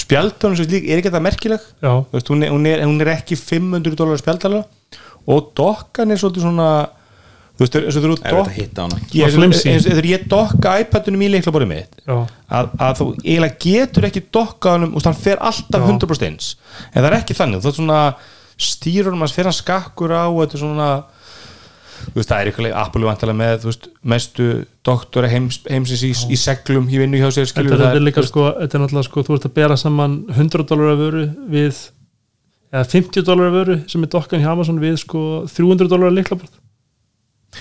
spjaldunum 0.00 0.56
sem 0.56 0.68
slík 0.68 0.86
er 0.86 1.00
ekki 1.00 1.10
þetta 1.10 1.24
merkileg. 1.24 1.64
Veist, 2.12 2.30
hún, 2.30 2.44
er, 2.46 2.54
hún, 2.54 2.68
er, 2.70 2.84
hún 2.86 3.02
er 3.02 3.12
ekki 3.16 3.38
500 3.40 3.98
dólar 3.98 4.22
spjaldala 4.22 4.62
og 5.30 5.50
dokkan 5.58 6.14
er 6.14 6.20
svolítið 6.20 6.46
svona 6.46 6.70
þú 7.60 7.66
veist, 7.66 7.76
eins 7.76 7.96
og 7.98 8.04
þú 8.06 8.10
Er 8.24 8.36
að 8.40 8.50
hana? 8.80 8.98
ég, 10.08 10.22
dokka 10.32 10.74
iPadunum 10.80 11.24
í 11.26 11.28
leiklaborið 11.34 11.68
mitt 11.68 11.98
já, 12.06 12.16
að, 12.48 12.70
að 12.80 12.94
þú 12.96 13.08
eiginlega 13.20 13.58
getur 13.60 14.06
ekki 14.08 14.22
dokka 14.32 14.72
honum 14.78 14.94
og 14.96 15.04
hann 15.04 15.18
fer 15.20 15.42
alltaf 15.44 15.84
Já. 15.84 15.88
100% 15.92 16.28
eins. 16.30 16.54
En 16.94 17.02
það 17.02 17.10
er 17.10 17.18
ekki 17.18 17.36
þannig, 17.36 17.60
það 17.60 17.72
er 17.72 17.76
svona 17.76 18.00
stýrur 18.60 19.12
um 19.12 19.24
hans 19.26 19.36
fer 19.36 19.48
hann 19.50 19.56
skakkur 19.56 20.16
á 20.16 20.24
og 20.24 20.40
þetta 20.40 20.56
er 20.56 20.64
svona 20.64 20.88
þú 22.00 22.16
veist, 22.16 22.30
það 22.30 22.38
er 22.38 22.50
eitthvað 22.50 22.76
Apple 22.80 23.08
vantilega 23.10 23.38
með 23.42 23.54
þú 23.60 23.70
veist, 23.70 23.88
mestu 24.14 24.48
doktora 24.88 25.28
heims, 25.28 25.60
heimsins 25.68 26.04
í, 26.06 26.12
í 26.32 26.38
seglum 26.40 26.88
í 26.88 27.00
vinnu 27.00 27.20
hjá 27.20 27.28
sér 27.28 27.44
þetta, 27.44 27.52
skilur 27.52 27.74
þetta 27.76 27.90
það 27.90 28.00
er 28.00 28.06
líka 28.08 28.24
sko 28.24 28.46
þetta 28.56 28.78
er 28.78 28.84
náttúrulega 28.86 29.08
sko, 29.10 29.24
þú 29.28 29.36
ert 29.36 29.48
að 29.50 29.56
bera 29.60 29.78
saman 29.80 30.16
100 30.32 30.66
dólar 30.70 30.94
af 30.94 31.02
vöru 31.04 31.26
við 31.52 31.82
eða 32.70 32.86
50 32.94 33.26
dólar 33.28 33.50
af 33.50 33.56
vöru 33.58 33.78
sem 33.92 34.06
er 34.06 34.12
dokkan 34.16 34.40
hjá 34.44 34.50
Amazon 34.54 34.80
við 34.80 34.96
sko 35.04 35.24
300 35.52 35.92
dólar 35.92 36.08
af 36.08 36.16
liklaborð 36.16 36.59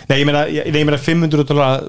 nei, 0.09 0.19
ég 0.19 0.25
meina, 0.29 0.45
ég, 0.51 0.69
ég 0.69 0.85
meina 0.85 1.01
500 1.01 1.47
dólar 1.49 1.85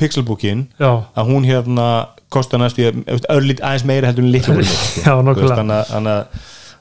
pixelbookin 0.00 0.66
að 0.80 1.30
hún 1.30 1.46
hérna 1.48 1.88
kostar 2.30 2.60
næst 2.60 2.78
í 2.78 2.86
örlít 3.32 3.62
aðeins 3.64 3.86
meira 3.88 4.10
heldur 4.10 4.26
en 4.26 4.34
litla 4.34 4.54
búin 4.58 4.68
já, 5.06 5.14
nokkulega 5.24 5.64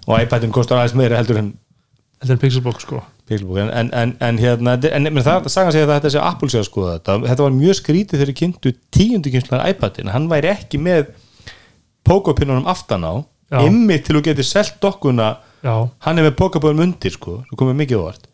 og 0.10 0.22
iPadin 0.24 0.54
kostar 0.54 0.82
aðeins 0.82 0.98
meira 1.00 1.20
heldur 1.20 1.40
en 1.42 1.54
þetta 2.20 2.36
er 2.36 2.42
Pixelbook 2.42 2.82
sko. 2.84 3.02
Pixelbook 3.30 3.62
en, 3.64 3.72
en, 3.72 3.90
en, 3.96 4.14
en 4.26 4.40
hérna 4.42 4.76
en, 4.90 5.08
en 5.08 5.24
það 5.24 5.50
segja 5.54 5.86
að 5.86 5.94
þetta 5.96 6.12
sé 6.12 6.20
að 6.20 6.30
Apple 6.30 6.52
sé 6.52 6.60
að 6.60 6.68
skoða 6.68 6.96
þetta. 6.98 7.18
Þetta 7.30 7.46
var 7.46 7.56
mjög 7.56 7.78
skrítið 7.80 8.24
þegar 8.24 8.38
kynntu 8.42 8.74
tíundu 8.96 9.34
kynslar 9.34 9.68
iPadin, 9.72 10.12
hann 10.14 10.28
væri 10.32 10.52
ekki 10.52 10.82
með 10.84 11.14
pókopinnunum 12.08 12.68
aftan 12.72 13.06
á 13.08 13.14
ymmið 13.64 14.04
til 14.06 14.18
þú 14.18 14.24
getur 14.28 14.48
selt 14.48 14.82
dokkuna. 14.84 15.38
Já, 15.64 15.76
hann 16.06 16.20
er 16.20 16.28
með 16.28 16.38
pókopinnum 16.40 16.86
undir 16.88 17.16
sko, 17.16 17.42
það 17.50 17.62
komið 17.64 17.80
mikið 17.84 18.04
óvart 18.04 18.29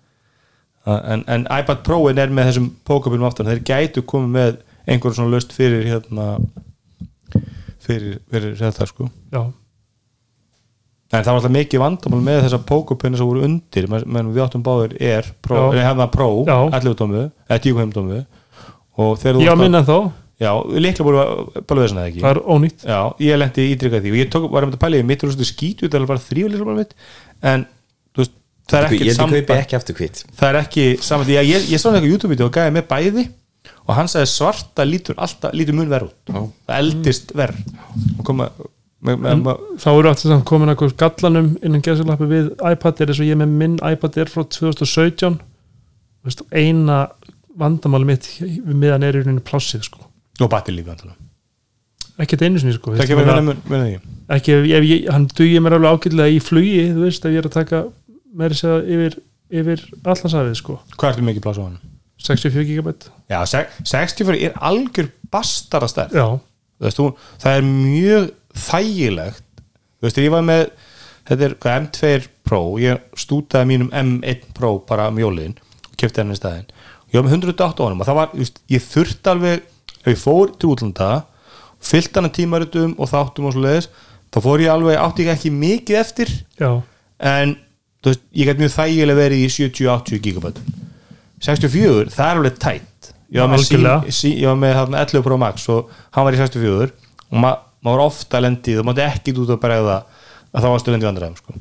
en, 0.86 1.24
en 1.28 1.46
iPad 1.50 1.84
Pro-in 1.86 2.18
er 2.22 2.30
með 2.34 2.52
þessum 2.52 2.70
pókopinnum 2.88 3.28
aftan, 3.30 3.48
þeir 3.50 3.64
gætu 3.66 4.04
komið 4.06 4.34
með 4.36 4.58
einhverjum 4.86 5.16
svona 5.18 5.34
löst 5.34 5.54
fyrir 5.56 5.86
hérna 5.90 6.28
fyrir, 7.86 8.20
fyrir 8.32 8.58
þetta 8.60 8.88
sko. 8.90 9.10
Já, 9.34 9.46
En 11.14 11.22
það 11.24 11.30
var 11.30 11.38
alltaf 11.38 11.54
mikið 11.54 11.80
vandamál 11.80 12.22
með 12.26 12.40
þessa 12.44 12.58
pókupinni 12.68 13.20
sem 13.20 13.28
voru 13.30 13.44
undir, 13.46 13.86
menn 13.88 14.32
við 14.34 14.42
áttum 14.42 14.64
báður 14.66 14.96
er, 15.00 15.28
Pro, 15.46 15.68
Já. 15.72 15.84
hefða 15.86 16.08
Pro 16.12 16.28
Já. 16.48 16.56
11 16.80 16.96
tómu, 17.00 17.22
eða 17.46 17.60
10 17.62 17.94
tómu 17.94 18.18
og 18.98 19.20
þegar 19.22 19.38
ég 19.40 19.46
á 19.46 19.54
varst 19.54 19.54
að- 19.54 19.62
minna 19.62 19.82
þá. 19.86 19.98
Já, 20.42 20.52
líklega 20.68 21.06
voru 21.06 21.22
bara 21.70 21.86
eða 21.86 22.08
ekki? 22.10 22.20
Það 22.26 22.32
er 22.36 22.42
ónýtt. 22.44 22.82
Já, 22.84 23.00
ég 23.24 23.38
lendi 23.40 23.68
ídrykað 23.72 24.02
því. 24.04 24.12
Og 24.12 24.18
ég 24.20 24.32
tók, 24.34 24.50
var 24.52 24.64
um 24.66 24.72
þetta 24.72 24.84
pælið, 24.84 25.06
mitt 25.06 25.24
er 25.24 25.30
úrstu 25.30 25.46
skítu 25.48 25.88
þetta 25.88 26.02
er 26.02 26.06
bara 26.10 26.26
þrjú 26.26 26.50
líklega 26.50 26.66
bara 26.66 26.76
mitt. 26.82 26.94
En 27.42 27.66
það 28.70 28.78
er 28.80 28.86
Ég 28.96 29.02
ekki 29.02 29.16
samband. 29.18 29.50
ekki 29.56 29.78
aftur 29.78 29.98
kvitt 29.98 30.22
það 30.36 30.48
er 30.50 30.60
ekki 30.62 30.86
saman 31.06 31.28
því 31.28 31.40
að 31.42 31.50
ég, 31.52 31.66
ég 31.74 31.82
sá 31.82 31.90
eitthvað 31.90 32.12
YouTube-vídeó 32.12 32.48
og 32.50 32.56
gæði 32.56 32.76
með 32.76 32.88
bæði 32.92 33.26
og 33.86 33.92
hann 33.98 34.10
sagði 34.10 34.30
svarta 34.32 34.86
lítur 34.88 35.20
alltaf, 35.22 35.54
lítur 35.54 35.78
mun 35.78 35.92
verð 35.92 36.10
út. 36.10 36.32
Já. 36.32 36.40
það 36.70 36.80
eldist 36.82 37.36
verð 37.38 37.60
og 38.20 38.24
koma 38.26 38.48
með, 39.06 39.20
með, 39.20 39.28
en 39.32 39.44
með, 39.46 39.66
þá 39.84 39.90
eru 39.94 40.12
aftur 40.12 40.34
samt 40.34 40.48
komin 40.50 40.74
að 40.74 40.86
gallanum 41.02 41.52
innan 41.62 41.84
gesalappi 41.86 42.30
við 42.32 42.50
iPad 42.72 43.04
er 43.04 43.14
eins 43.14 43.22
og 43.22 43.30
ég 43.30 43.38
með 43.42 43.54
minn 43.62 43.78
iPad 43.82 44.18
er 44.24 44.32
frá 44.32 44.46
2017 44.46 45.38
Þú 46.26 46.32
veist, 46.32 46.42
eina 46.58 47.04
vandamáli 47.54 48.08
mitt 48.10 48.26
við 48.42 48.74
miðan 48.74 49.06
er 49.06 49.20
í 49.20 49.22
rauninni 49.22 49.44
plássið 49.46 49.86
sko. 49.86 50.02
og 50.42 50.50
batilífi 50.50 50.90
vantilega 50.90 51.22
ekki 52.16 52.38
þetta 52.38 52.48
einu 52.48 52.62
sinni 52.62 52.76
sko. 52.78 52.94
Ég 52.96 53.04
ekki? 53.04 54.00
Ef, 54.26 54.48
ef 54.48 54.86
ég, 54.88 55.08
hann 55.12 55.28
dugir 55.36 55.62
mér 55.64 55.76
alveg 55.78 55.98
ágætlega 56.00 56.32
í 56.32 56.40
flugi 56.44 56.86
þú 56.96 57.04
veist, 57.04 57.26
ef 57.28 57.34
ég 57.36 57.42
er 57.44 57.50
að 57.50 57.56
taka 57.58 57.82
meiri 58.36 58.58
segja 58.60 58.82
yfir, 58.96 59.18
yfir 59.62 59.84
allansafið 60.04 60.56
sko. 60.60 60.80
Hvað 60.98 61.12
ertu 61.14 61.26
mikið 61.30 61.46
pláss 61.46 61.62
á 61.62 61.66
hann? 61.68 61.78
64 62.26 62.66
gigabæt. 62.70 63.08
Já, 63.30 63.40
se- 63.46 63.68
64 63.84 64.40
er 64.50 64.56
algjör 64.64 65.10
bastara 65.32 65.88
stærð. 65.92 66.16
Já, 66.16 66.28
veist, 66.82 67.00
hún, 67.04 67.14
það 67.44 67.58
er 67.60 67.66
mjög 67.68 68.30
þægilegt. 68.66 69.44
Þú 70.00 70.08
veist, 70.08 70.20
ég 70.24 70.32
var 70.34 70.46
með 70.48 70.64
þetta 71.26 71.48
er 71.50 71.56
hvað, 71.62 71.78
M2 71.86 72.28
Pro 72.46 72.60
ég 72.78 73.00
stútaði 73.18 73.66
mínum 73.72 73.88
M1 73.90 74.44
Pro 74.54 74.76
bara 74.86 75.08
um 75.10 75.18
jólin 75.18 75.56
og 75.90 75.96
kefti 75.98 76.22
henni 76.22 76.36
í 76.38 76.40
staðinn. 76.40 76.68
Ég 77.10 77.18
var 77.22 77.26
með 77.30 77.38
108 77.40 77.82
á 77.82 77.86
honum 77.86 78.04
og 78.04 78.10
það 78.10 78.20
var, 78.20 78.34
just, 78.38 78.60
ég 78.70 78.84
þurfti 78.86 79.32
alveg 79.32 79.64
ef 80.06 80.12
ég 80.12 80.20
fór 80.22 80.52
til 80.62 80.70
útlanda 80.74 81.08
fyllt 81.86 82.14
hann 82.18 82.28
að 82.30 82.36
tímaritum 82.40 82.94
og 83.02 83.10
þáttum 83.10 83.48
og 83.50 83.56
svo 83.56 83.64
leiðis 83.66 83.88
þá 84.34 84.38
fór 84.46 84.62
ég 84.64 84.72
alveg, 84.74 84.98
átti 85.02 85.26
ég 85.26 85.34
ekki 85.34 85.52
mikið 85.54 86.00
eftir. 86.02 86.32
Já, 86.62 86.70
en 87.34 87.56
þú 88.06 88.12
veist, 88.12 88.26
ég 88.38 88.50
gæti 88.50 88.62
mjög 88.62 88.74
þægilega 88.76 89.20
verið 89.20 89.42
í 89.42 89.52
70-80 89.56 90.22
gigabætum 90.26 90.74
64, 91.46 92.12
það 92.14 92.30
er 92.30 92.40
alveg 92.40 92.60
tætt. 92.62 93.10
Ég 93.34 93.42
var 93.42 93.50
með, 93.52 93.64
sí, 93.66 94.14
sí, 94.16 94.30
ég 94.40 94.48
var 94.48 94.60
með 94.62 94.76
þarna 94.78 95.02
11 95.04 95.24
Pro 95.26 95.38
Max 95.42 95.66
og 95.74 95.90
hann 96.16 96.28
var 96.28 96.38
í 96.38 96.40
64 96.40 96.94
og 97.26 97.40
ma 97.42 97.56
maður 97.86 98.00
var 98.00 98.10
ofta 98.10 98.40
lendið 98.42 98.80
og 98.82 98.88
maður 98.88 99.10
ekki 99.12 99.34
út 99.42 99.52
að 99.54 99.60
bregða 99.62 99.96
að 100.56 100.64
þá 100.64 100.68
varstu 100.72 100.94
lendið 100.94 101.10
vandræðum 101.10 101.36
sko. 101.42 101.56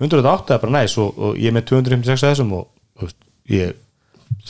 108 0.00 0.54
er 0.56 0.62
bara 0.62 0.74
næs 0.74 0.96
og, 0.98 1.18
og 1.18 1.36
ég 1.38 1.50
er 1.50 1.54
með 1.54 1.68
256 1.70 2.24
af 2.24 2.32
þessum 2.32 2.54
og 2.58 3.02
veist, 3.02 3.18
ég, 3.52 3.74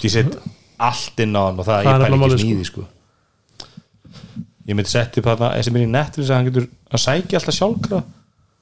ég 0.01 0.15
set 0.15 0.39
allt 0.85 1.21
inn 1.25 1.37
á 1.37 1.43
hann 1.45 1.61
og 1.61 1.69
það, 1.69 1.89
Það 1.89 1.91
ég 1.91 2.05
nefnilega 2.05 2.39
ekki 2.39 2.47
smíði 2.47 2.69
sko. 2.71 2.87
ég 4.65 4.79
myndi 4.79 4.93
setja 4.95 5.21
upp 5.21 5.29
þarna 5.29 5.51
sem 5.67 5.77
er 5.77 5.85
í 5.85 5.91
Netflix 5.93 6.31
að 6.31 6.39
hann 6.39 6.49
getur 6.49 6.69
að 6.89 7.05
sækja 7.05 7.41
alltaf 7.41 7.59
sjálfkrafa 7.59 8.03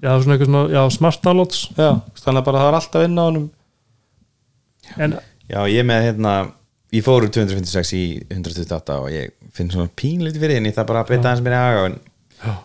já, 0.02 0.10
svona 0.22 0.34
eitthvað 0.36 0.48
svona, 0.50 0.62
já, 0.74 0.82
smart 0.96 1.22
downloads. 1.24 1.60
Já, 1.78 1.90
þannig 2.22 2.40
að 2.42 2.46
bara 2.48 2.62
það 2.64 2.70
er 2.72 2.78
alltaf 2.80 3.06
inn 3.06 3.18
á 3.20 3.24
honum. 3.28 3.46
En 4.98 5.16
Já, 5.52 5.58
ég 5.68 5.84
með 5.84 6.04
hérna 6.06 6.32
ég 6.94 7.04
fór 7.04 7.26
úr 7.26 7.32
256 7.32 7.90
í 7.98 8.02
128 8.30 8.94
og 9.02 9.08
ég 9.12 9.32
finn 9.52 9.70
svona 9.72 9.90
pínlítið 9.98 10.40
fyrir 10.44 10.58
henni. 10.60 10.72
Það 10.72 10.88
bara 10.92 11.02
að 11.02 11.10
breyta 11.10 11.32
hans 11.32 11.42
mér 11.44 11.56
í 11.56 11.60
haga 11.60 11.82
en 11.90 11.98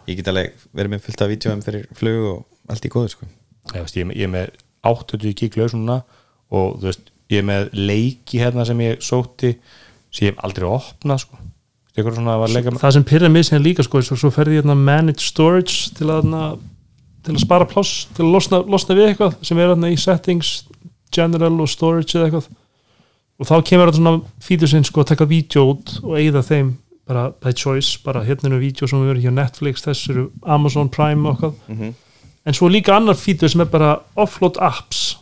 ég 0.07 0.19
get 0.19 0.29
alveg 0.31 0.53
verið 0.77 0.93
með 0.93 1.03
fullt 1.07 1.23
af 1.25 1.31
vídjóum 1.31 1.63
fyrir 1.65 1.87
flug 1.97 2.27
og 2.31 2.71
allt 2.73 2.87
í 2.87 2.91
góðu 2.93 3.11
sko. 3.13 3.27
Ég, 3.73 3.81
veist, 3.83 3.97
ég, 3.97 4.05
er 4.05 4.09
með- 4.11 4.17
ég 4.21 4.27
er 4.29 4.33
með 4.33 4.55
80 4.87 5.35
gig 5.41 5.57
laus 5.59 5.75
núna 5.75 5.97
og 6.51 6.77
þú 6.79 6.87
veist, 6.89 7.11
ég 7.33 7.41
er 7.43 7.47
með 7.49 7.69
leiki 7.75 8.39
hérna 8.39 8.65
sem 8.69 8.79
ég 8.85 9.01
sótti 9.03 9.53
sem 10.11 10.29
ég 10.29 10.31
hef 10.33 10.43
aldrei 10.47 10.69
opnað 10.69 11.25
sko. 11.25 11.37
eitthvað 11.97 12.15
svona 12.19 12.37
var 12.39 12.51
leika 12.53 12.71
það 12.77 12.93
sem 12.93 13.03
pyrra 13.09 13.29
mig 13.29 13.43
sem 13.45 13.61
líka 13.63 13.83
sko, 13.83 13.99
svo, 14.05 14.15
svo 14.15 14.29
ferði 14.31 14.59
ég 14.59 14.63
hérna 14.63 14.75
manage 14.77 15.25
storage 15.25 15.89
til 15.97 16.07
að, 16.13 16.23
hérna, 16.23 16.41
til 17.27 17.35
að 17.35 17.43
spara 17.43 17.67
pláss 17.67 18.07
til 18.15 18.25
að 18.25 18.33
losna, 18.37 18.61
losna 18.63 18.95
við 18.97 19.11
eitthvað 19.11 19.37
sem 19.45 19.59
er 19.59 19.71
hérna 19.73 19.91
í 19.91 19.99
settings, 19.99 20.55
general 21.13 21.53
og 21.63 21.69
storage 21.71 22.15
eða 22.17 22.29
eitthvað. 22.29 22.49
Og 23.37 23.45
þá 23.49 23.55
kemur 23.69 23.91
þetta 23.91 23.99
svona 24.01 24.41
fítur 24.41 24.71
sinn 24.71 24.85
sko 24.87 25.03
að 25.03 25.11
taka 25.11 25.27
vídeo 25.29 25.65
út 25.75 25.97
og 26.01 26.15
eigða 26.17 26.41
þeim 26.47 26.73
bara 27.07 27.27
by 27.43 27.53
choice, 27.55 27.99
bara 28.03 28.23
hérna 28.25 28.49
er 28.51 28.59
vídeo 28.59 28.87
sem 28.89 28.99
við 28.99 29.11
verðum 29.13 29.27
hjá 29.27 29.35
Netflix, 29.37 29.83
þessu 29.85 30.11
eru 30.11 30.25
Amazon 30.43 30.89
Prime 30.91 31.23
og 31.29 31.35
eitthvað. 31.37 31.93
En 32.47 32.55
svo 32.55 32.67
líka 32.71 32.95
annar 32.95 33.15
fítur 33.19 33.51
sem 33.51 33.61
er 33.63 33.69
bara 33.71 33.93
offload 34.15 34.57
apps. 34.63 35.17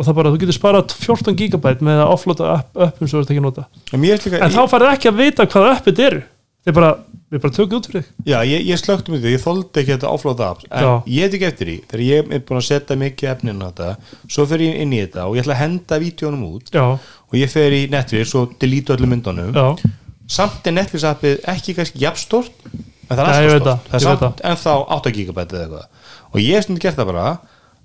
Og 0.00 0.06
það 0.06 0.14
bara, 0.16 0.30
þú 0.32 0.38
getur 0.40 0.56
sparað 0.56 0.92
14 0.96 1.36
gigabyte 1.36 1.84
með 1.84 1.98
að 2.04 2.10
offloada 2.14 2.52
app, 2.54 2.70
appum 2.76 3.08
sem 3.08 3.18
þú 3.18 3.20
ert 3.24 3.32
ekki 3.34 3.40
að 3.42 3.46
nota. 3.48 3.64
En, 3.92 4.04
en 4.46 4.54
þá 4.54 4.62
farið 4.72 4.92
ekki 4.94 5.08
að 5.10 5.18
vita 5.20 5.46
hvað 5.52 5.66
appið 5.74 6.00
eru 6.06 6.22
þeir 6.66 6.76
bara, 6.76 6.90
við 7.32 7.42
bara 7.44 7.54
tökum 7.56 7.78
út 7.80 7.88
fyrir 7.88 8.04
þig. 8.04 8.10
Já, 8.28 8.36
ég, 8.48 8.64
ég 8.68 8.80
slökti 8.80 9.14
mig 9.14 9.22
því, 9.22 9.32
ég 9.34 9.42
þoldi 9.44 9.80
ekki 9.82 9.94
þetta 9.94 10.10
offload 10.10 10.42
apps 10.44 10.66
en 10.68 10.84
Já. 10.84 10.90
ég 11.06 11.24
hef 11.24 11.36
ekki 11.38 11.48
eftir 11.48 11.70
því 11.70 11.76
þegar 11.90 12.04
ég 12.06 12.34
er 12.36 12.44
búin 12.48 12.60
að 12.60 12.66
setja 12.68 12.98
mikið 13.00 13.32
efnin 13.32 13.64
á 13.64 13.68
þetta 13.70 13.88
svo 14.34 14.46
fer 14.50 14.64
ég 14.66 14.80
inn 14.84 14.92
í 14.92 15.00
þetta 15.04 15.26
og 15.26 15.38
ég 15.38 15.44
ætla 15.46 15.56
að 15.56 15.62
henda 15.62 16.00
vídjónum 16.04 16.44
út 16.50 16.72
já, 16.74 16.84
og 17.30 17.38
ég 17.40 17.52
fer 17.52 17.76
í 17.76 17.82
Netflix 17.92 18.34
og 18.36 18.56
delete 18.60 18.96
öllum 18.96 19.14
myndunum. 19.14 19.54
Já, 19.56 19.92
samt 20.30 20.68
er 20.68 20.76
Netflix 20.76 21.06
appið 21.08 21.40
ekki 21.54 21.76
kannski 21.78 22.04
jafnstort 22.04 22.68
en 22.70 23.16
það 23.16 23.24
er 23.24 23.32
Já, 23.32 23.40
ég 23.40 23.54
veit 23.54 23.70
alltaf 23.72 23.80
stort 23.88 23.90
það, 23.90 23.90
það 23.90 23.96
er 23.96 24.04
ég 24.04 24.10
veit 24.10 24.26
samt 24.26 24.44
ennþá 24.52 24.76
8 25.00 25.14
gigabæti 25.16 25.56
eða 25.56 25.64
eitthvað. 25.64 26.16
Og 26.30 26.42
ég 26.44 26.54
hef 26.54 26.66
stundu 26.66 26.82
gert 26.84 27.00
það 27.00 27.08
bara 27.10 27.28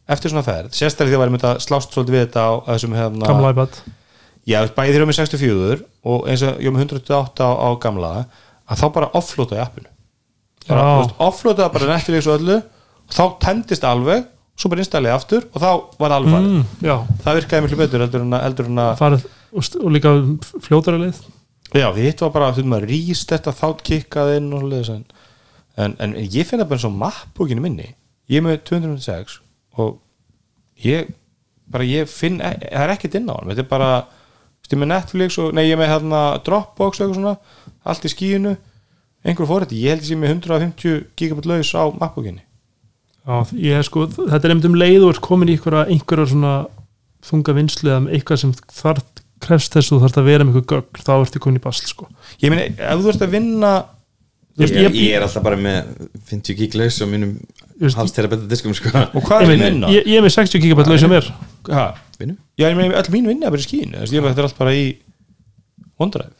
eftir 0.05 0.31
svona 0.31 0.45
ferð, 0.45 0.73
sérstaklega 0.75 1.15
því 1.15 1.17
að 1.17 1.23
væri 1.23 1.33
með 1.33 1.45
að 1.49 1.61
slást 1.65 1.95
svolítið 1.95 2.15
við 2.15 2.25
þetta 2.27 2.43
á 2.45 2.51
þessum 2.67 2.97
hérna 2.99 3.29
gamla 3.31 3.53
iPad. 3.55 3.79
Já, 4.45 4.59
bæði 4.75 4.93
ég 4.93 5.01
var 5.01 5.09
með 5.09 5.17
64 5.17 5.79
og 6.05 6.27
eins 6.29 6.43
og 6.45 6.59
ég 6.61 6.75
með 6.75 6.83
128 6.85 7.41
á, 7.41 7.51
á 7.57 7.69
gamla 7.81 8.11
að 8.65 8.81
þá 8.81 8.85
bara 8.97 9.11
í 9.59 9.63
appinu 9.65 9.91
offloada 11.21 11.69
bara 11.73 11.91
Netflix 11.93 12.27
og 12.29 12.39
öllu 12.39 12.57
og 12.61 13.13
þá 13.13 13.23
tendist 13.43 13.85
alveg 13.85 14.25
svo 14.55 14.71
bara 14.71 14.81
installið 14.85 15.13
aftur 15.13 15.47
og 15.51 15.61
þá 15.61 15.69
var 16.01 16.15
alveg 16.15 16.45
mm, 16.47 16.61
það 17.25 17.39
virkaði 17.41 17.65
miklu 17.65 17.79
betur 17.81 18.05
heldur 18.05 18.23
en 18.23 18.37
að, 18.37 18.45
en 18.71 18.81
að 18.85 18.93
farið 19.01 19.25
og, 19.55 19.89
líka 19.91 20.13
fljótara 20.63 21.01
leið. 21.01 21.19
Já, 21.75 21.89
því 21.91 22.05
hitt 22.05 22.23
var 22.23 22.31
bara 22.35 22.49
að 22.53 22.87
rýst 22.87 23.31
þetta 23.31 23.53
þátt 23.55 23.83
kikkað 23.87 24.33
inn 24.37 24.49
en, 24.55 25.03
en, 25.75 25.95
en 25.99 26.15
ég 26.23 26.47
finn 26.47 26.61
það 26.61 26.69
bara 26.69 26.79
eins 26.79 26.87
og 26.87 26.97
mappbókinu 27.01 27.63
minni. 27.63 27.89
Ég 28.31 28.39
er 28.39 28.45
með 28.45 28.61
206 28.69 29.39
og 29.81 29.97
ég 30.85 31.11
bara 31.71 31.87
ég 31.87 32.07
finn, 32.09 32.39
e- 32.39 32.55
það 32.63 32.85
er 32.85 32.93
ekkert 32.95 33.17
inn 33.19 33.27
á 33.27 33.35
hann 33.35 33.51
þetta 33.51 33.65
er 33.65 33.69
bara, 33.69 33.89
ég 34.73 34.79
með 34.81 34.91
Netflix 34.93 35.37
og, 35.41 35.53
nei, 35.53 35.67
ég 35.67 35.75
er 35.75 35.81
með 35.83 35.91
hérna 35.93 36.21
Dropbox 36.45 36.99
og 36.99 37.05
eitthvað 37.05 37.19
svona 37.19 37.35
allt 37.85 38.05
í 38.05 38.11
skíinu, 38.13 38.55
einhver 39.25 39.49
fórhætti 39.49 39.81
ég 39.83 39.93
held 39.95 40.01
ég 40.05 40.09
sé 40.09 40.17
með 40.17 40.33
150 40.37 41.03
gigabit 41.19 41.45
laus 41.49 41.73
á 41.77 41.83
mappbókinni 41.93 42.41
já, 42.41 43.35
ég 43.57 43.79
er 43.79 43.85
sko, 43.87 44.07
þetta 44.07 44.41
er 44.47 44.53
einmitt 44.55 44.69
um 44.69 44.77
leið 44.79 45.03
og 45.07 45.13
er 45.15 45.21
komin 45.25 45.49
í 45.51 45.57
einhverja, 45.57 45.85
einhverja 45.93 46.31
svona 46.33 46.55
þunga 47.25 47.55
vinslu 47.57 47.89
eða 47.89 48.13
eitthvað 48.13 48.41
sem 48.43 48.53
þarf 48.69 49.03
krefst 49.45 49.73
þess 49.75 49.91
og 49.91 49.99
þú 49.99 50.05
þarf 50.07 50.19
að 50.21 50.27
vera 50.29 50.45
með 50.47 50.59
eitthvað 50.61 50.79
gögn 50.85 51.05
þá 51.05 51.13
ertu 51.25 51.41
komin 51.43 51.59
í 51.59 51.63
basl 51.63 51.85
sko. 51.89 52.05
Ég 52.41 52.53
meina, 52.53 52.65
ef 52.69 53.01
þú 53.03 53.09
ert 53.11 53.25
að 53.25 53.33
vinna 53.33 53.71
ég, 54.61 54.71
ég- 54.71 54.95
ég 54.95 55.15
er 55.17 55.25
alltaf 55.25 55.43
bara 55.43 55.57
með 55.59 55.89
50 56.29 56.55
gig 56.61 56.77
laus 56.79 57.01
og 57.03 57.09
mínum 57.11 57.33
veist, 57.81 57.97
hals 57.99 58.13
terabetta 58.15 58.47
diskum 58.49 58.73
sko. 58.77 58.89
Og 59.17 59.25
hvað 59.27 59.41
er 59.43 59.49
meina, 59.51 59.67
vinna? 59.69 59.89
ég, 59.93 60.05
ég 60.07 60.17
er 60.21 60.25
með 60.25 60.35
60 60.37 60.61
gigabæt 60.63 60.87
laus 60.93 61.03
hjá 61.03 61.09
mér. 61.11 61.27
Ha? 61.73 61.85
Vinnu? 62.19 62.35
Já, 62.59 62.69
ég 62.69 62.77
meina, 62.79 62.95
öll 63.01 63.11
mín 63.13 63.27
vinna 63.29 63.47
er 63.49 63.53
bara 63.55 63.61
í 63.61 63.67
skínu 63.67 64.01
ég 64.01 64.15
er 64.19 64.27
þetta 64.29 64.43
er 64.43 64.47
allt 64.49 64.57
bara 64.59 64.73
í 64.75 64.85
OneDrive. 65.99 66.31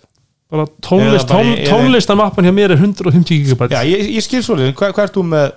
Bara 0.51 0.65
tónlist, 0.85 1.27
bara 1.27 1.43
tón, 1.43 1.51
í- 1.55 1.67
tónlistamappan 1.69 2.45
hjá 2.47 2.53
mér 2.55 2.73
er 2.75 2.81
150 2.81 3.31
gigabæt 3.45 3.71
Já, 3.75 3.81
ég, 3.87 4.09
ég 4.15 4.23
skil 4.25 4.43
svolítið, 4.45 4.73
hvað, 4.77 4.93
hvað 4.97 5.07
ert 5.09 5.15
þú 5.17 5.23
með? 5.31 5.47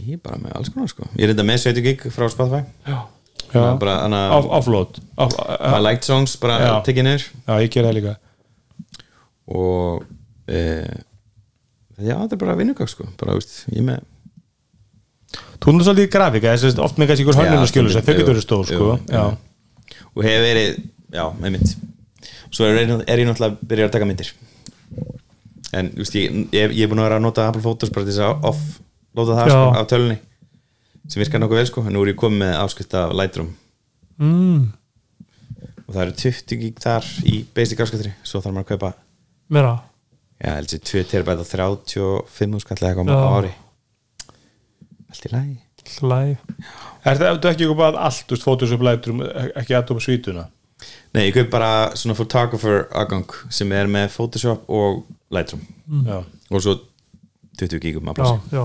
Ég 0.00 0.16
er 0.16 0.20
bara 0.24 0.38
með 0.40 0.56
alls 0.58 0.70
konar 0.72 0.88
sko. 0.92 1.06
Ég 1.16 1.24
er 1.26 1.32
þetta 1.34 1.46
með 1.48 1.58
70 1.64 1.86
gig 1.86 2.04
frá 2.14 2.26
Spotify. 2.32 2.62
Já, 2.88 2.98
já, 3.52 3.62
bara 3.80 3.94
hana, 4.04 4.20
off, 4.36 4.46
offload. 4.60 5.00
Off, 5.20 5.34
my 5.60 5.80
liked 5.84 6.06
songs 6.08 6.36
bara 6.40 6.58
Já. 6.62 6.72
tekið 6.86 7.06
niður. 7.08 7.24
Já, 7.48 7.54
ég 7.64 7.72
ger 7.74 7.88
það 7.88 7.96
líka. 7.98 8.14
Og 9.50 10.04
e, 10.48 10.60
já, 12.00 12.14
þetta 12.16 12.36
er 12.36 12.42
bara 12.44 12.56
vinnugag 12.60 12.90
sko. 12.92 13.08
Bara, 13.20 13.36
veist, 13.38 13.64
ég 13.72 13.80
er 13.82 13.86
með 13.90 14.04
Þú 15.60 15.72
erum 15.72 15.84
svolítið 15.84 16.06
í 16.08 16.10
grafika, 16.14 16.56
þess 16.56 16.76
að 16.78 16.84
oft 16.86 16.98
með 17.00 17.10
kannski 17.10 17.24
ykkur 17.26 17.36
Já, 17.36 17.40
hönnun 17.44 17.60
og 17.60 17.68
að 17.68 18.06
þau 18.06 18.14
getur 18.14 18.30
verið 18.32 18.44
stór, 18.46 18.68
sko. 18.70 18.92
og 20.14 20.22
hefur 20.24 20.44
verið, 20.46 20.78
já, 21.12 21.24
með 21.36 21.56
mynd 21.56 21.74
svo 22.50 22.66
er, 22.66 22.80
er 22.80 23.22
ég 23.22 23.28
náttúrulega 23.28 23.52
að 23.52 23.68
byrja 23.70 23.86
að 23.88 23.92
taka 23.94 24.08
myndir. 24.08 24.32
En 25.76 25.92
þú 25.92 26.02
veist, 26.02 26.16
ég, 26.18 26.40
ég, 26.56 26.74
ég 26.74 26.82
er 26.84 26.90
búin 26.90 27.02
að 27.02 27.08
vera 27.08 27.20
að 27.20 27.26
nota 27.26 27.46
Apple 27.46 27.62
Photos 27.62 27.92
bara 27.94 28.06
til 28.06 28.14
þess 28.16 28.24
að 28.26 28.48
offloada 28.50 29.36
það 29.38 29.52
sko, 29.52 29.62
af 29.78 29.88
tölunni 29.92 30.18
sem 31.10 31.22
virkar 31.22 31.42
nokkuð 31.42 31.60
vel 31.60 31.68
sko, 31.70 31.84
en 31.86 31.96
nú 31.96 32.02
er 32.04 32.12
ég 32.12 32.18
komið 32.18 32.42
með 32.42 32.56
afskipt 32.58 32.96
af 32.98 33.14
Lightroom. 33.18 33.52
Mm, 34.20 34.66
og 35.86 35.94
það 35.94 36.02
eru 36.04 36.16
20 36.24 36.60
gig 36.64 36.82
þar 36.82 37.08
í 37.26 37.36
basic 37.56 37.84
afskiptri, 37.84 38.12
svo 38.26 38.42
þarf 38.42 38.56
maður 38.56 38.66
að 38.66 38.70
kaupa 38.74 38.92
meira? 39.50 39.72
Já, 40.40 40.52
heldur 40.56 40.82
2 40.90 41.04
terabæt 41.10 41.42
og 41.42 41.50
35 41.50 42.62
skall 42.64 42.78
eða 42.80 42.92
eitthvað 42.92 43.10
á 43.14 43.36
ári 43.38 43.54
allt 45.10 45.26
í 45.26 45.32
lagi. 45.34 45.58
Live 46.04 46.38
er 47.08 47.18
það 47.18 47.38
þú 47.40 47.50
ekki 47.50 47.64
eitthvað 47.64 47.78
bara 47.80 48.06
allt, 48.06 48.24
þú 48.28 48.36
veist, 48.36 48.46
Photoshop 48.46 48.82
Lightroom 48.84 49.22
ekki 49.58 49.76
Adobe 49.78 50.02
svítuna? 50.04 50.46
Nei, 51.14 51.26
ég 51.26 51.34
kaup 51.36 51.50
bara 51.52 51.70
svona 51.98 52.16
photographer 52.16 52.84
aðgang 52.96 53.32
sem 53.52 53.72
er 53.76 53.90
með 53.90 54.12
Photoshop 54.14 54.68
og 54.70 55.02
Lightroom. 55.34 55.64
Já, 56.06 56.20
og 56.22 56.64
svo 56.64 56.76
20 57.60 57.82
gigum 57.82 58.10
að 58.12 58.22
já, 58.52 58.62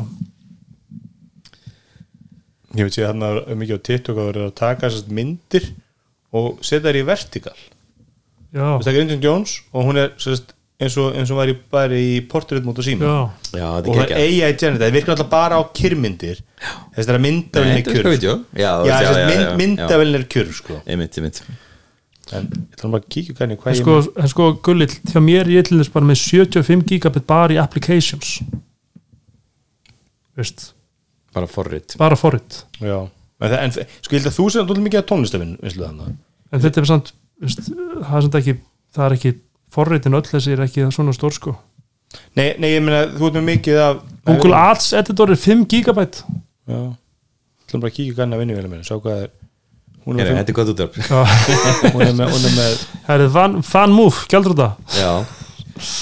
ég 2.76 2.88
veit 2.88 2.96
sér 2.96 3.10
þarna 3.10 3.32
er 3.44 3.60
mikið 3.60 3.80
á 3.80 3.86
TikTok 3.90 4.20
að 4.20 4.30
vera 4.30 4.50
að 4.50 4.58
taka 4.60 4.88
þessast 4.88 5.12
myndir 5.16 5.72
og 6.36 6.62
setja 6.64 6.90
þær 6.90 7.00
í 7.00 7.08
vertikal. 7.08 7.58
Já, 8.56 8.68
það 8.84 8.92
er 8.92 9.02
Indiana 9.04 9.28
Jones 9.28 9.58
og 9.72 9.90
hún 9.90 10.00
er 10.00 10.14
sérst, 10.22 10.55
eins 10.76 10.96
og, 11.00 11.14
eins 11.16 11.32
og 11.32 11.40
var 11.40 11.52
í, 11.52 11.56
bara 11.72 12.00
í 12.00 12.16
portréttmót 12.32 12.80
og 12.82 12.86
síma 12.86 13.08
já. 13.08 13.20
Já, 13.56 13.68
og 13.80 13.92
það 13.92 14.10
er 14.10 14.18
AI 14.24 14.56
generate, 14.60 14.82
það 14.84 14.98
virkar 14.98 15.16
alltaf 15.16 15.30
bara 15.32 15.60
á 15.60 15.62
kyrmyndir 15.78 16.42
þess 16.98 17.12
að 17.14 17.22
myndavelin 17.24 17.78
er 17.80 17.86
kjur 17.88 18.10
Já, 18.60 18.72
myndavelin 19.62 20.20
er 20.20 20.28
kjur 20.36 20.52
sko. 20.58 20.76
já. 20.76 20.84
Einmitt, 20.92 21.20
einmitt. 21.22 21.42
En 22.34 22.48
ég 22.50 22.76
ætla 22.76 22.90
bara 22.90 23.04
að 23.04 23.10
kíkja 23.14 23.38
hvernig 23.38 23.60
En 23.60 23.62
hvað 23.64 23.80
sko, 23.80 23.98
ég 24.02 24.22
en 24.24 24.32
sko 24.32 24.48
gullill, 24.66 24.94
hjá 25.12 25.20
mér 25.22 25.52
ég 25.54 25.68
til 25.68 25.78
þess 25.80 25.94
bara 25.94 26.10
með 26.10 26.22
75 26.24 26.86
gigabit 26.90 27.28
bara 27.30 27.54
í 27.56 27.60
applications. 27.62 28.40
Veist, 30.36 30.72
Bara 31.36 31.48
forrit 31.52 31.96
bara 32.00 32.16
forrit 32.16 32.62
Já, 32.80 33.06
en, 33.44 33.54
en 33.60 33.74
sko 33.76 34.16
ég 34.16 34.22
held 34.22 34.30
að 34.32 34.38
þú 34.38 34.46
alltaf 34.62 34.84
mikið 34.84 35.02
að 35.02 35.08
tónlistafinn 35.12 35.56
en 35.66 36.64
þetta 36.64 36.82
er 36.82 36.88
samt 36.90 37.12
það 37.40 38.16
er 38.20 38.26
samt 38.26 38.38
ekki 38.40 39.34
forritin 39.76 40.18
öll 40.18 40.26
þessi 40.28 40.56
er 40.56 40.66
ekki 40.66 40.86
svona 40.96 41.14
stór 41.16 41.36
sko. 41.36 41.56
Nei, 42.38 42.54
nei, 42.62 42.70
ég 42.76 42.84
meina, 42.84 43.06
þú 43.12 43.30
ert 43.30 43.40
með 43.40 43.48
mikið 43.50 43.80
af 43.84 44.04
Google 44.28 44.60
Ads 44.72 44.92
editor 45.02 45.34
er 45.34 45.40
5 45.42 45.66
gigabyte. 45.72 46.24
Já, 46.66 46.80
ætlum 47.66 47.84
bara 47.84 47.92
að 47.92 47.98
kíkja 47.98 48.20
ganna 48.22 48.40
vinnu 48.40 48.56
vel 48.58 48.70
með, 48.72 48.86
sjá 48.88 48.96
hvað 48.98 49.26
er 49.26 49.34
Hún 50.06 50.20
er, 50.22 50.28
er 50.38 50.54
gott 50.54 50.70
útvarp. 50.70 50.98
Með, 51.02 51.08
hún 51.96 52.04
er 52.06 52.14
með, 52.14 52.30
hún 52.30 52.44
er 52.46 52.54
með 52.54 52.74
það 53.08 53.24
er 53.24 53.32
fan, 53.34 53.56
fan 53.66 53.94
move, 53.96 54.28
gældur 54.30 54.54
þetta 54.54 55.00
Já, 55.00 55.14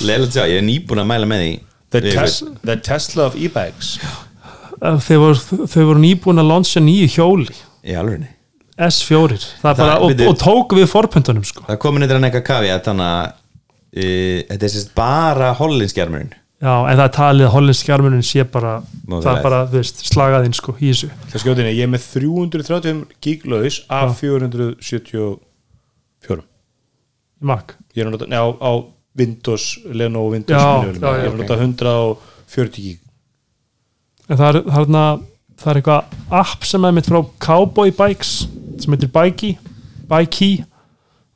leiðilegt 0.04 0.34
að 0.34 0.36
sjá, 0.36 0.48
ég 0.52 0.60
er 0.60 0.66
nýbúin 0.68 1.04
að 1.04 1.08
mæla 1.14 1.30
með 1.32 1.44
því. 1.46 1.54
The, 1.94 2.02
tes 2.10 2.38
the 2.68 2.76
Tesla 2.84 3.30
of 3.30 3.38
e-bags 3.40 3.94
þau 4.84 5.20
voru, 5.22 5.68
voru 5.72 6.02
nýbúin 6.04 6.42
að 6.42 6.50
launcha 6.50 6.82
nýju 6.84 7.12
hjóli. 7.16 7.56
Í 7.88 7.96
alvegni 8.00 8.28
S4 8.74 9.38
það 9.38 9.70
er 9.70 9.78
Það- 9.78 9.78
bara, 9.78 9.96
og, 10.02 10.12
byrju. 10.12 10.30
og 10.30 10.38
tók 10.42 10.74
við 10.76 10.88
forpöntunum 10.90 11.46
sko. 11.46 11.64
Það 11.70 11.80
komin 11.80 12.04
eitthvað 12.04 12.24
nekka 12.26 12.42
kavi 12.44 12.72
að 12.74 12.84
þannig 12.90 13.06
að 13.06 13.34
þetta 13.94 14.66
er 14.66 14.72
sérst 14.74 14.94
bara 14.98 15.52
hollinskjarmurinn 15.60 16.34
Já, 16.64 16.78
en 16.88 16.96
það 16.96 17.04
er 17.04 17.12
talið 17.18 17.46
að 17.46 17.52
hollensk 17.58 17.84
skjarmunin 17.84 18.22
sé 18.24 18.44
bara 18.48 18.70
Móðurlegt. 18.80 19.26
það 19.26 19.36
er 19.36 19.42
bara, 19.44 19.58
þú 19.68 19.76
veist, 19.82 19.98
slagaðinn 20.08 20.54
sko 20.56 20.72
í 20.80 20.92
þessu. 20.94 21.10
Það 21.34 21.42
skjóðinni, 21.44 21.74
ég 21.76 21.84
er 21.84 21.90
með 21.92 22.06
335 22.14 23.02
gig 23.26 23.44
laus 23.52 23.80
af 23.92 24.14
474 24.22 25.42
Mac. 27.44 27.74
Ég 27.92 28.00
er 28.06 28.08
að 28.08 28.14
nota, 28.16 28.30
neða, 28.32 28.56
á, 28.64 28.72
Windows, 29.20 29.66
Lenovo 29.92 30.32
Windows 30.32 30.56
Já, 30.56 30.64
já, 30.88 30.94
já, 30.96 31.12
Ég 31.20 31.28
er 31.28 31.34
að 31.34 31.42
nota 31.42 31.58
140 31.60 32.80
gig. 32.86 33.00
En 34.30 34.40
það 34.40 34.48
er, 34.48 34.54
það 34.54 34.56
er, 34.64 34.72
þarna- 34.78 35.20
það 35.60 35.70
er 35.74 35.80
eitthvað 35.82 36.04
app 36.40 36.64
sem 36.72 36.86
er 36.88 36.96
mitt 36.96 37.10
frá 37.12 37.20
Cowboy 37.44 37.92
Bikes 38.00 38.32
sem 38.80 38.96
heitir 38.96 39.12
Bikey 39.14 39.58
Bikey 40.10 40.64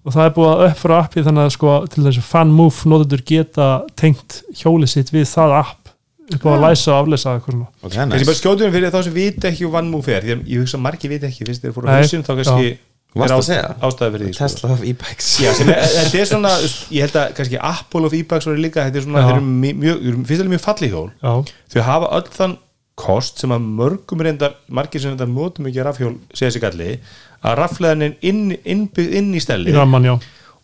og 0.07 0.15
það 0.15 0.23
er 0.23 0.33
búið 0.37 0.49
að 0.53 0.63
uppfæra 0.69 1.01
appi 1.03 1.25
þannig 1.25 1.43
að 1.43 1.53
sko 1.57 1.73
til 1.91 2.05
þessu 2.05 2.23
fanmove 2.23 2.91
notendur 2.91 3.23
geta 3.27 3.67
tengt 3.99 4.41
hjólið 4.55 4.93
sitt 4.93 5.11
við 5.11 5.27
það 5.33 5.57
app 5.59 5.93
upp 6.27 6.43
á 6.47 6.49
að 6.53 6.63
læsa 6.65 6.91
og 6.93 6.97
aflesa 7.05 7.35
eitthvað 7.37 7.55
svona. 7.55 7.69
Ok, 7.81 7.95
Þessi 7.95 8.27
bara 8.27 8.39
skjóðinni 8.41 8.75
fyrir 8.75 8.93
þá 8.93 8.99
sem 9.05 9.15
viti 9.15 9.47
ekki 9.47 9.69
hvað 9.71 9.93
fer 10.07 10.25
Því 10.25 10.33
að 10.35 10.51
ég 10.51 10.63
hugsa 10.63 10.77
að 10.77 10.83
margir 10.83 11.13
viti 11.13 11.27
ekki, 11.29 11.47
fyrst 11.47 11.63
þeir 11.63 11.75
fóru 11.75 11.87
á 11.87 11.89
Nei, 11.91 11.97
hausin 12.01 12.25
þá 12.27 12.33
kannski 12.35 12.71
er 13.15 13.33
að 13.33 13.85
ástæði 13.87 14.13
fyrir 14.13 14.27
því 14.27 14.33
sko. 14.35 14.43
Tesla 14.43 14.71
of 14.75 14.83
e-bikes. 14.83 15.29
Já, 15.41 15.49
sem 15.57 15.71
er, 15.71 15.83
þetta 15.97 16.19
er 16.21 16.29
svona, 16.29 16.53
ég 16.93 17.05
held 17.07 17.19
að 17.21 17.35
kannski 17.37 17.59
Apple 17.69 18.09
of 18.09 18.15
e-bags 18.17 18.47
voru 18.49 18.61
líka, 18.61 18.85
þetta 18.87 18.99
er 19.01 19.05
svona, 19.07 19.23
þeir 19.25 19.37
eru 19.37 19.45
mjög, 19.47 19.79
mjög, 19.83 20.19
fyrst 20.29 20.43
alveg 20.43 20.53
mjög 20.53 20.63
falli 20.65 20.89
hjól. 20.91 21.07
Já, 21.23 21.33
þau 21.73 21.79
hafa 21.87 22.11
öll 22.19 22.31
þann 22.37 22.57
kost 22.97 23.43
sem 23.43 23.53
að 23.53 23.65
mörgum 23.77 24.23
reyndar, 24.25 24.57
margir 24.73 25.03
sem 25.03 25.13
reyndar 25.13 25.29
notum 25.29 25.69
ekki 25.69 25.85
rafhjól, 25.85 26.15
segja 26.33 26.55
sig 26.55 26.63
galli 26.63 26.95
að 27.45 27.59
rafleðanin 27.61 28.15
inn, 28.25 28.55
innbyggð 28.65 29.17
inn 29.19 29.35
í 29.37 29.41
ramman, 29.75 30.07
já. 30.07 30.15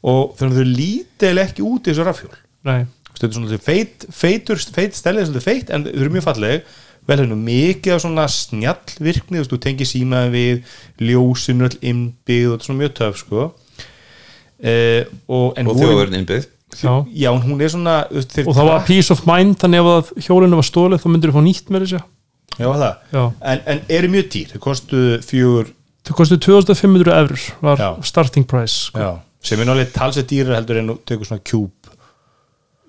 og 0.01 0.33
þannig 0.39 0.55
að 0.55 0.63
þau 0.63 0.71
lítil 0.79 1.35
ekki 1.43 1.65
út 1.67 1.85
í 1.85 1.91
þessu 1.91 2.07
rafhjól. 2.07 2.39
Nei, 2.65 2.79
þetta 3.11 3.27
er 3.27 3.35
svona 3.37 3.59
feit, 3.61 4.07
feitur, 4.09 4.63
feit 4.73 4.97
stellið 4.97 5.21
er 5.21 5.29
svolítið 5.29 5.45
feitt 5.45 5.69
en 5.69 5.85
þau 5.85 5.93
eru 5.93 6.15
mjög 6.15 6.25
falleg. 6.29 6.73
Vel 7.03 7.19
hérna 7.19 7.35
mikið 7.35 7.93
af 7.97 7.99
svona 7.99 8.25
snjallvirkni 8.31 9.35
þú 9.35 9.41
veist, 9.41 9.51
þú 9.51 9.57
tengir 9.65 9.89
símaði 9.89 10.29
við 10.31 11.09
ljósinu 11.09 11.67
all 11.67 11.75
innbyggð 11.83 12.45
og 12.47 12.53
þetta 12.53 12.63
er 12.63 12.69
svona 12.69 12.79
mjög 12.79 12.93
töf 13.01 13.17
sko. 13.19 13.47
Eh, 14.63 15.01
og, 15.27 15.49
en 15.59 15.67
Og 15.67 15.81
þjóðurinn 15.81 16.21
innbyggð. 16.21 16.47
Já. 16.79 16.93
Já, 17.11 17.29
hún 17.43 17.59
er 17.61 17.69
svona 17.69 17.97
og 18.09 18.55
það 18.55 18.69
var 18.71 18.85
peace 18.87 19.13
of 19.13 19.27
mind 19.29 19.59
þannig 19.61 19.89
að 19.91 20.13
hjólinu 20.25 20.57
var 20.57 20.65
stólið 20.65 21.03
þá 21.03 21.09
myndir 21.11 21.29
þú 21.29 21.35
fá 21.35 21.45
nýtt 21.45 21.67
með 21.69 21.85
þessu 21.85 21.99
já, 22.59 22.67
það. 22.67 22.95
Já. 23.13 23.23
En, 23.41 23.61
en 23.65 23.81
eru 23.89 24.07
mjög 24.13 24.27
dýr, 24.33 24.47
þau 24.53 24.59
kostu 24.59 25.03
fjögur 25.25 25.71
þau 26.03 26.13
kostu 26.19 26.37
2500 26.37 27.13
eurur 27.15 27.45
var 27.63 27.77
Já. 27.79 27.89
starting 28.03 28.45
price 28.47 28.89
sko. 28.89 28.99
já, 28.99 29.11
sem 29.43 29.59
er 29.59 29.65
nálega 29.69 29.91
talsett 29.95 30.27
dýrar 30.29 30.55
heldur 30.59 30.77
en 30.81 30.89
þú 30.93 30.97
tekur 31.07 31.25
svona 31.29 31.43
kjúb 31.47 31.71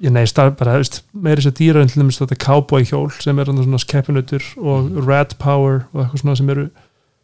ég 0.03 0.11
nei, 0.11 0.25
stað, 0.27 0.57
bara, 0.59 0.75
veist, 0.83 1.03
meiri 1.15 1.45
sér 1.45 1.55
dýra 1.55 1.81
en 1.85 1.89
til 1.89 2.03
dæmis 2.03 2.19
þetta 2.19 2.37
cowboy 2.43 2.83
hjól 2.85 3.13
sem 3.23 3.39
er 3.39 3.47
svona 3.47 3.79
skeppinutur 3.79 4.43
og 4.59 4.91
Mhm. 4.91 5.07
red 5.07 5.37
power 5.39 5.87
og 5.95 6.03
eitthvað 6.03 6.21
svona 6.25 6.37
sem 6.37 6.51
eru 6.51 6.67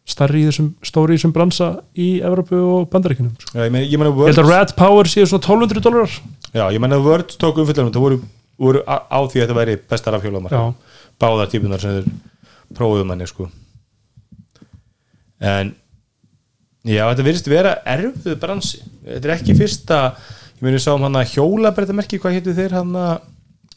starri 0.07 0.45
í 0.45 0.47
þessum, 0.49 0.69
stóri 0.83 1.15
í 1.15 1.19
þessum 1.19 1.33
bransa 1.35 1.83
í 1.99 2.21
Evropu 2.23 2.57
og 2.57 2.89
Bandaríkunum 2.91 3.35
sko. 3.39 3.59
já, 3.59 3.67
ég 3.67 3.73
meina, 3.73 3.87
ég 3.87 3.99
meina 3.99 4.11
ég 4.11 4.17
Words, 4.17 4.37
held 4.37 4.47
að 4.47 4.51
red 4.55 4.77
power 4.77 5.05
séu 5.05 5.27
svona 5.27 5.43
1200 5.43 5.83
dólarar 5.83 6.11
já, 6.55 6.65
ég 6.73 6.81
meina 6.81 6.99
Words 7.03 7.37
tók 7.37 7.59
umfyllanum 7.59 7.93
það 7.93 8.01
voru, 8.07 8.21
voru 8.59 8.83
á, 8.87 9.03
á 9.11 9.19
því 9.27 9.43
að 9.43 9.47
þetta 9.47 9.59
væri 9.59 9.77
besta 9.91 10.11
rafhjólamar 10.15 10.51
Já. 10.55 10.75
Báðar 11.21 11.51
típunar 11.53 11.83
sem 11.83 11.99
þeir 11.99 12.11
prófuðu 12.77 13.07
manni 13.09 13.29
sko. 13.29 13.49
En 15.41 15.75
já, 16.85 17.05
þetta 17.05 17.27
virðist 17.27 17.51
vera 17.51 17.75
erfuð 17.89 18.37
bransi. 18.43 18.83
Þetta 19.07 19.29
er 19.29 19.35
ekki 19.37 19.57
fyrsta 19.59 20.01
ég 20.11 20.63
meina, 20.65 20.77
við 20.77 20.85
sáum 20.85 21.05
hann 21.07 21.19
að 21.21 21.35
hjólabrettamerki 21.37 22.21
hvað 22.21 22.39
hétu 22.39 22.57
þeir 22.57 22.79
hann 22.81 22.95
að 23.01 23.13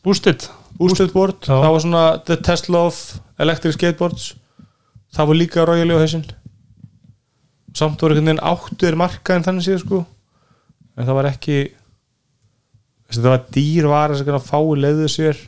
boosted. 0.03 0.47
Boosted 0.79 1.11
board, 1.13 1.37
Já. 1.45 1.53
það 1.53 1.69
var 1.69 1.83
svona 1.83 2.05
The 2.25 2.37
Tesla 2.43 2.79
of 2.89 3.01
Electric 3.43 3.75
Skateboards. 3.77 4.31
Það 5.13 5.29
var 5.29 5.37
líka 5.37 5.65
Royal 5.69 5.99
hausinn 5.99 6.25
samt 7.73 8.01
voru 8.01 8.13
einhvern 8.13 8.37
veginn 8.37 8.45
áttuður 8.45 8.97
marka 9.01 9.37
en 9.37 9.45
þannig 9.45 9.65
séð 9.65 9.79
sko. 9.81 10.01
En 10.93 11.07
það 11.07 11.17
var 11.17 11.29
ekki 11.31 11.57
það 13.13 13.29
var 13.29 13.43
dýr 13.53 13.87
var 13.89 14.13
þess 14.13 14.29
að 14.29 14.47
fái 14.47 14.81
leiðu 14.81 15.09
sér 15.11 15.41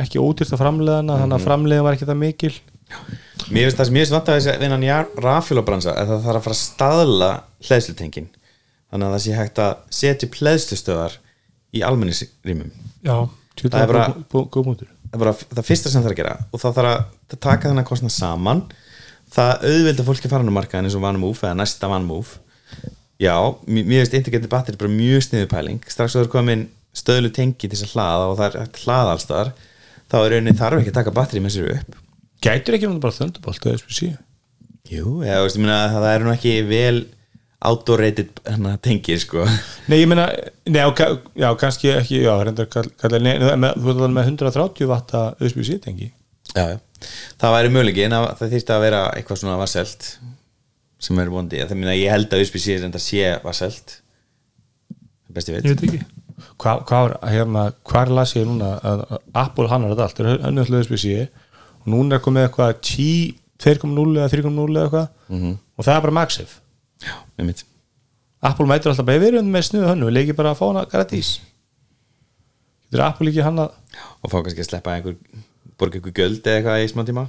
ekki 0.00 0.20
ódýrt 0.22 0.52
að 0.54 0.62
framleiðana 0.62 1.18
þannig 1.20 1.36
að 1.38 1.46
framleiðan 1.46 1.84
var 1.86 1.96
ekki 1.98 2.08
það 2.08 2.20
mikil. 2.22 2.52
Mér 3.52 3.66
finnst 3.66 3.78
það 3.80 3.88
sem 3.88 3.96
ég 3.98 4.02
finnst 4.04 4.14
vant 4.16 4.30
að 4.32 4.38
þessi 4.38 4.54
vinnan 4.62 4.86
í 4.86 4.90
rafjólabransa 5.24 5.92
er 5.96 6.02
að 6.06 6.10
það 6.12 6.24
þarf 6.26 6.38
að 6.40 6.46
fara 6.46 6.56
að 6.56 6.62
staðla 6.62 7.30
hlæðslutengin 7.68 8.28
þannig 8.92 9.06
að 9.08 9.14
það 9.16 9.22
sé 9.24 9.36
hægt 9.38 9.60
að 9.64 9.72
setja 9.98 10.28
hlæðslustöðar 10.38 11.16
í 11.72 11.82
almennisrýmum 11.88 12.72
já, 13.04 13.16
Það 13.62 13.78
er 13.82 13.90
bara- 13.92 14.06
það 14.12 15.12
er 15.12 15.18
bara 15.20 15.32
það 15.36 15.66
fyrsta 15.68 15.90
sem 15.92 16.00
það 16.00 16.06
þarf 16.08 16.14
að 16.14 16.20
gera 16.22 16.36
og 16.52 16.60
þá 16.62 16.68
þarf 16.72 16.90
að 16.92 17.00
að 17.32 17.40
taka 17.40 17.68
þennan 17.68 17.88
kostnað 17.88 18.14
saman. 18.16 18.62
Það 19.32 19.64
auðvelda 19.68 20.04
fólki 20.04 20.28
að 20.28 20.32
fara 20.34 20.44
á 20.44 20.56
markaðin 20.56 20.88
eins 20.88 20.96
og 20.96 21.04
OneMove 21.08 21.40
eða 21.46 21.56
næsta 21.56 21.88
OneMove 21.88 22.38
já, 23.22 23.34
mér 23.64 24.02
finnst 24.02 24.16
integrated 24.18 24.50
battery 24.52 24.76
bara 24.80 24.92
mjög 24.92 25.22
sniðu 25.24 25.48
pæling. 25.48 25.80
Strax 25.88 26.16
er 26.16 26.28
komin 26.32 26.66
stöðlu 26.92 27.30
tengi 27.32 27.56
til 27.68 27.70
þess 27.72 27.86
að 27.88 27.94
hlaða 27.96 28.26
og 28.28 28.36
það 28.40 28.48
er 28.48 28.58
hægt 28.66 28.76
að 28.80 28.84
hlaða 28.84 29.14
allstar 29.16 29.52
þá 30.12 30.18
er 30.20 30.28
rauninni 30.36 30.58
þarf 30.58 30.82
ekki 30.82 30.92
að 30.92 30.98
taka 31.00 31.16
batteri 31.16 31.42
með 31.42 31.56
sér 31.56 31.72
upp. 31.78 31.96
Gætur 32.42 32.76
ekki 32.76 32.88
náttúrulega 32.88 33.06
bara 33.06 33.18
þöndubolt 33.18 33.66
eða 33.66 33.80
SPC 33.80 34.12
Jú, 34.92 35.22
eða, 35.24 35.38
þú 35.38 35.44
veist, 35.46 35.56
ég 35.56 35.62
meina, 35.62 35.76
það 35.94 36.06
er 36.10 36.24
nú 36.26 36.32
ekki 36.34 36.54
vel 36.68 36.96
outdoor-rated 37.62 38.40
hana, 38.50 38.74
tengir 38.82 39.20
sko. 39.22 39.44
Nei, 39.88 40.00
ég 40.02 40.08
meina, 40.10 40.26
nei, 40.66 40.80
já, 40.82 41.06
já, 41.38 41.46
kannski 41.60 41.92
ekki, 41.94 42.18
já, 42.26 42.32
reyndar 42.42 42.68
kall, 42.72 42.90
kall, 43.00 43.16
nei, 43.22 43.36
þú 43.38 43.52
ert 43.54 43.86
alveg 43.94 44.16
með 44.16 44.32
130 44.34 44.90
vatta 44.90 45.22
USB-C 45.38 45.78
tengi. 45.86 46.10
Já, 46.52 46.74
já. 46.74 46.78
það 47.40 47.56
væri 47.56 47.72
möguleiki 47.72 48.04
en 48.08 48.18
það 48.18 48.54
þýrst 48.56 48.74
að 48.74 48.84
vera 48.88 49.02
eitthvað 49.16 49.42
svona 49.44 49.60
vasselt 49.62 50.10
sem 51.02 51.22
er 51.22 51.30
vondi. 51.32 51.62
Það 51.62 51.78
meina, 51.78 51.96
ég 51.96 52.12
held 52.12 52.34
að 52.34 52.44
USB-C 52.44 52.76
er 52.76 52.88
enda 52.88 53.00
sé 53.02 53.36
vasselt. 53.46 54.00
Besti 55.32 55.54
ég 55.54 55.62
veit 55.62 55.70
veit 55.70 55.86
ekki 55.88 56.02
Hvað 56.62 56.82
hva, 56.88 57.00
hérna, 57.32 57.64
hvar 57.88 58.10
las 58.14 58.34
ég 58.36 58.46
núna 58.48 58.72
að 58.86 59.04
Apple 59.34 59.68
hannar 59.70 59.92
þetta 59.94 60.06
allt, 60.08 60.18
það 60.20 60.30
er 60.32 60.46
önnum 60.50 60.78
USB-C 60.80 61.28
og 61.82 61.90
núna 61.94 62.18
er 62.18 62.24
komið 62.24 62.46
eitthvað 62.48 62.74
Qi 62.86 63.08
2.0 63.62 64.16
eða 64.18 64.28
3.0 64.32 64.76
eða 64.76 64.84
eitthvað? 64.86 65.08
Mhm. 65.32 65.52
og 65.78 65.84
það 65.86 65.94
er 65.96 66.04
bara 66.06 66.16
MagSafe 66.18 66.60
já, 67.06 67.14
einmitt. 67.38 67.64
Apple 68.42 68.66
mætur 68.66 68.90
alltaf 68.92 69.06
bara 69.06 69.22
við 69.22 69.34
erum 69.36 69.50
með 69.54 69.66
snuðu 69.68 69.88
hannu 69.90 70.08
við 70.10 70.16
leikir 70.18 70.36
bara 70.38 70.50
að 70.52 70.58
fá 70.60 70.66
hana 70.68 70.86
gradís 70.90 71.32
Getur 72.90 73.04
Apple 73.06 73.30
ekki 73.30 73.44
hann 73.46 73.58
að 73.62 73.70
og 74.22 74.30
fá 74.30 74.38
kannski 74.42 74.62
að 74.64 74.68
sleppa 74.68 74.96
einhver 74.96 75.16
borga 75.80 75.98
einhver 75.98 76.14
göld 76.16 76.42
eða 76.46 76.58
eitthvað 76.58 76.82
í 76.84 76.90
smá 76.92 77.04
tíma? 77.08 77.24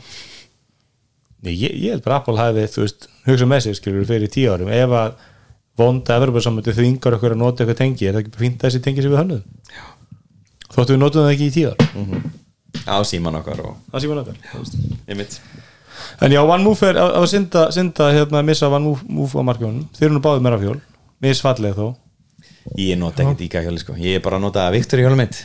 Nei, 1.43 1.53
ég, 1.59 1.73
ég 1.75 1.91
held 1.95 2.03
bara 2.05 2.21
Apple 2.21 2.37
hafi, 2.39 2.65
þú 2.71 2.83
veist, 2.85 3.07
hugsa 3.27 3.47
með 3.49 3.65
sig 3.65 3.77
skilur 3.79 4.05
fyrir 4.07 4.31
tíu 4.31 4.51
árum, 4.53 4.69
ef 4.71 4.93
að 4.95 5.15
vonda 5.79 6.17
Evropasamöndi 6.19 6.73
þvingar 6.75 7.17
okkur 7.17 7.33
að 7.33 7.41
nota 7.41 7.63
eitthvað 7.63 7.79
tengi, 7.81 8.07
er 8.07 8.17
það 8.17 8.23
ekki 8.23 8.41
fínt 8.43 8.61
að 8.61 8.69
þessi 8.69 8.83
tengi 8.85 9.03
sem 9.03 9.13
við 9.13 9.21
hönnuðum? 9.23 9.43
Þóttu 10.73 10.93
við 10.95 11.01
notum 11.01 11.25
það 11.25 11.33
ekki 11.33 11.49
í 11.49 11.53
tíu 11.53 11.71
ár? 11.71 12.23
Á 12.89 12.97
síman 13.05 13.37
okkar 13.39 13.61
sé 14.01 14.09
maður 14.09 14.33
okkar 14.33 15.61
En 16.21 16.33
já, 16.33 16.41
One 16.41 16.63
Move 16.65 16.87
er 16.89 16.97
að, 16.99 17.25
synda, 17.31 17.67
synda 17.73 18.09
hérna 18.13 18.41
að 18.41 18.47
missa 18.49 18.69
One 18.69 18.85
Move, 18.85 19.05
move 19.09 19.39
á 19.39 19.43
markjónum 19.45 19.85
þeir 19.95 20.07
eru 20.07 20.17
nú 20.17 20.21
báðið 20.23 20.45
meira 20.45 20.59
fjól, 20.61 20.75
misfallega 21.23 21.77
þó. 21.77 21.87
Ég 22.79 22.99
nota 22.99 23.23
ekki 23.23 23.39
díka 23.43 23.61
hjóli 23.63 23.81
sko. 23.81 23.95
Ég 23.99 24.17
er 24.19 24.23
bara 24.25 24.39
að 24.39 24.45
nota 24.47 24.65
Victory 24.73 25.05
hjóli 25.05 25.19
mitt. 25.19 25.39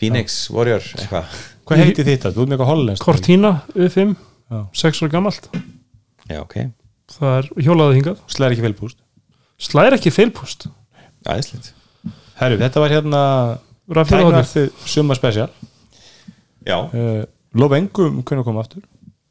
Phoenix, 0.00 0.38
Warrior, 0.54 0.86
eitthvað. 0.98 1.36
Hvað 1.68 1.84
heitir 1.84 2.08
þetta? 2.08 2.32
Þú 2.34 2.44
ert 2.44 2.50
með 2.50 2.56
eitthvað 2.56 2.72
hollenskt 2.72 3.06
Cortina 3.06 3.52
U5, 3.74 4.16
Já. 4.52 4.60
6 4.82 5.02
ára 5.04 5.12
gamalt. 5.12 5.48
Já, 6.28 6.40
ok, 6.42 6.58
það 7.16 7.38
er 7.38 7.50
hjólaði 7.66 8.00
hingað. 8.00 8.22
Slæðir 8.32 8.56
ekki 8.56 8.66
félpúst 8.68 9.01
slæðir 9.62 9.98
ekki 9.98 10.12
feilpúst 10.14 10.68
aðeinslegt 11.26 11.72
Herru, 12.42 12.58
þetta 12.58 12.82
var 12.82 12.94
hérna 12.96 13.22
Tæknarþið 13.92 14.70
summa 14.88 15.14
special. 15.18 15.48
Já, 16.64 16.76
uh, 16.78 17.24
Lof 17.58 17.74
engum 17.76 18.22
hvernig 18.22 18.46
koma 18.46 18.62
aftur. 18.62 18.84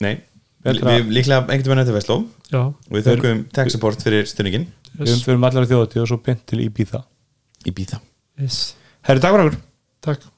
Nei. 0.03 0.19
Betra- 0.61 0.91
við 0.99 1.13
líklega 1.15 1.47
einhvern 1.47 1.71
veginn 1.71 1.81
eftir 1.81 1.95
Vestló. 1.95 2.17
Og 2.53 2.91
við 2.93 3.07
þökkum 3.07 3.41
tech 3.55 3.71
support 3.73 4.03
fyrir 4.03 4.27
stundingin 4.29 4.67
Við 4.99 5.15
umfyrum 5.15 5.47
allar 5.47 5.65
þjóðatíð 5.69 6.03
og 6.03 6.11
svo 6.11 6.19
pint 6.21 6.43
til 6.45 6.61
Ibiza. 6.67 7.01
Í 7.65 7.73
býða 7.73 8.01
yes. 8.41 8.75
Herri, 9.07 9.23
takk 9.23 9.33
fyrir 9.33 9.47
okkur. 9.47 9.61
Takk 10.05 10.30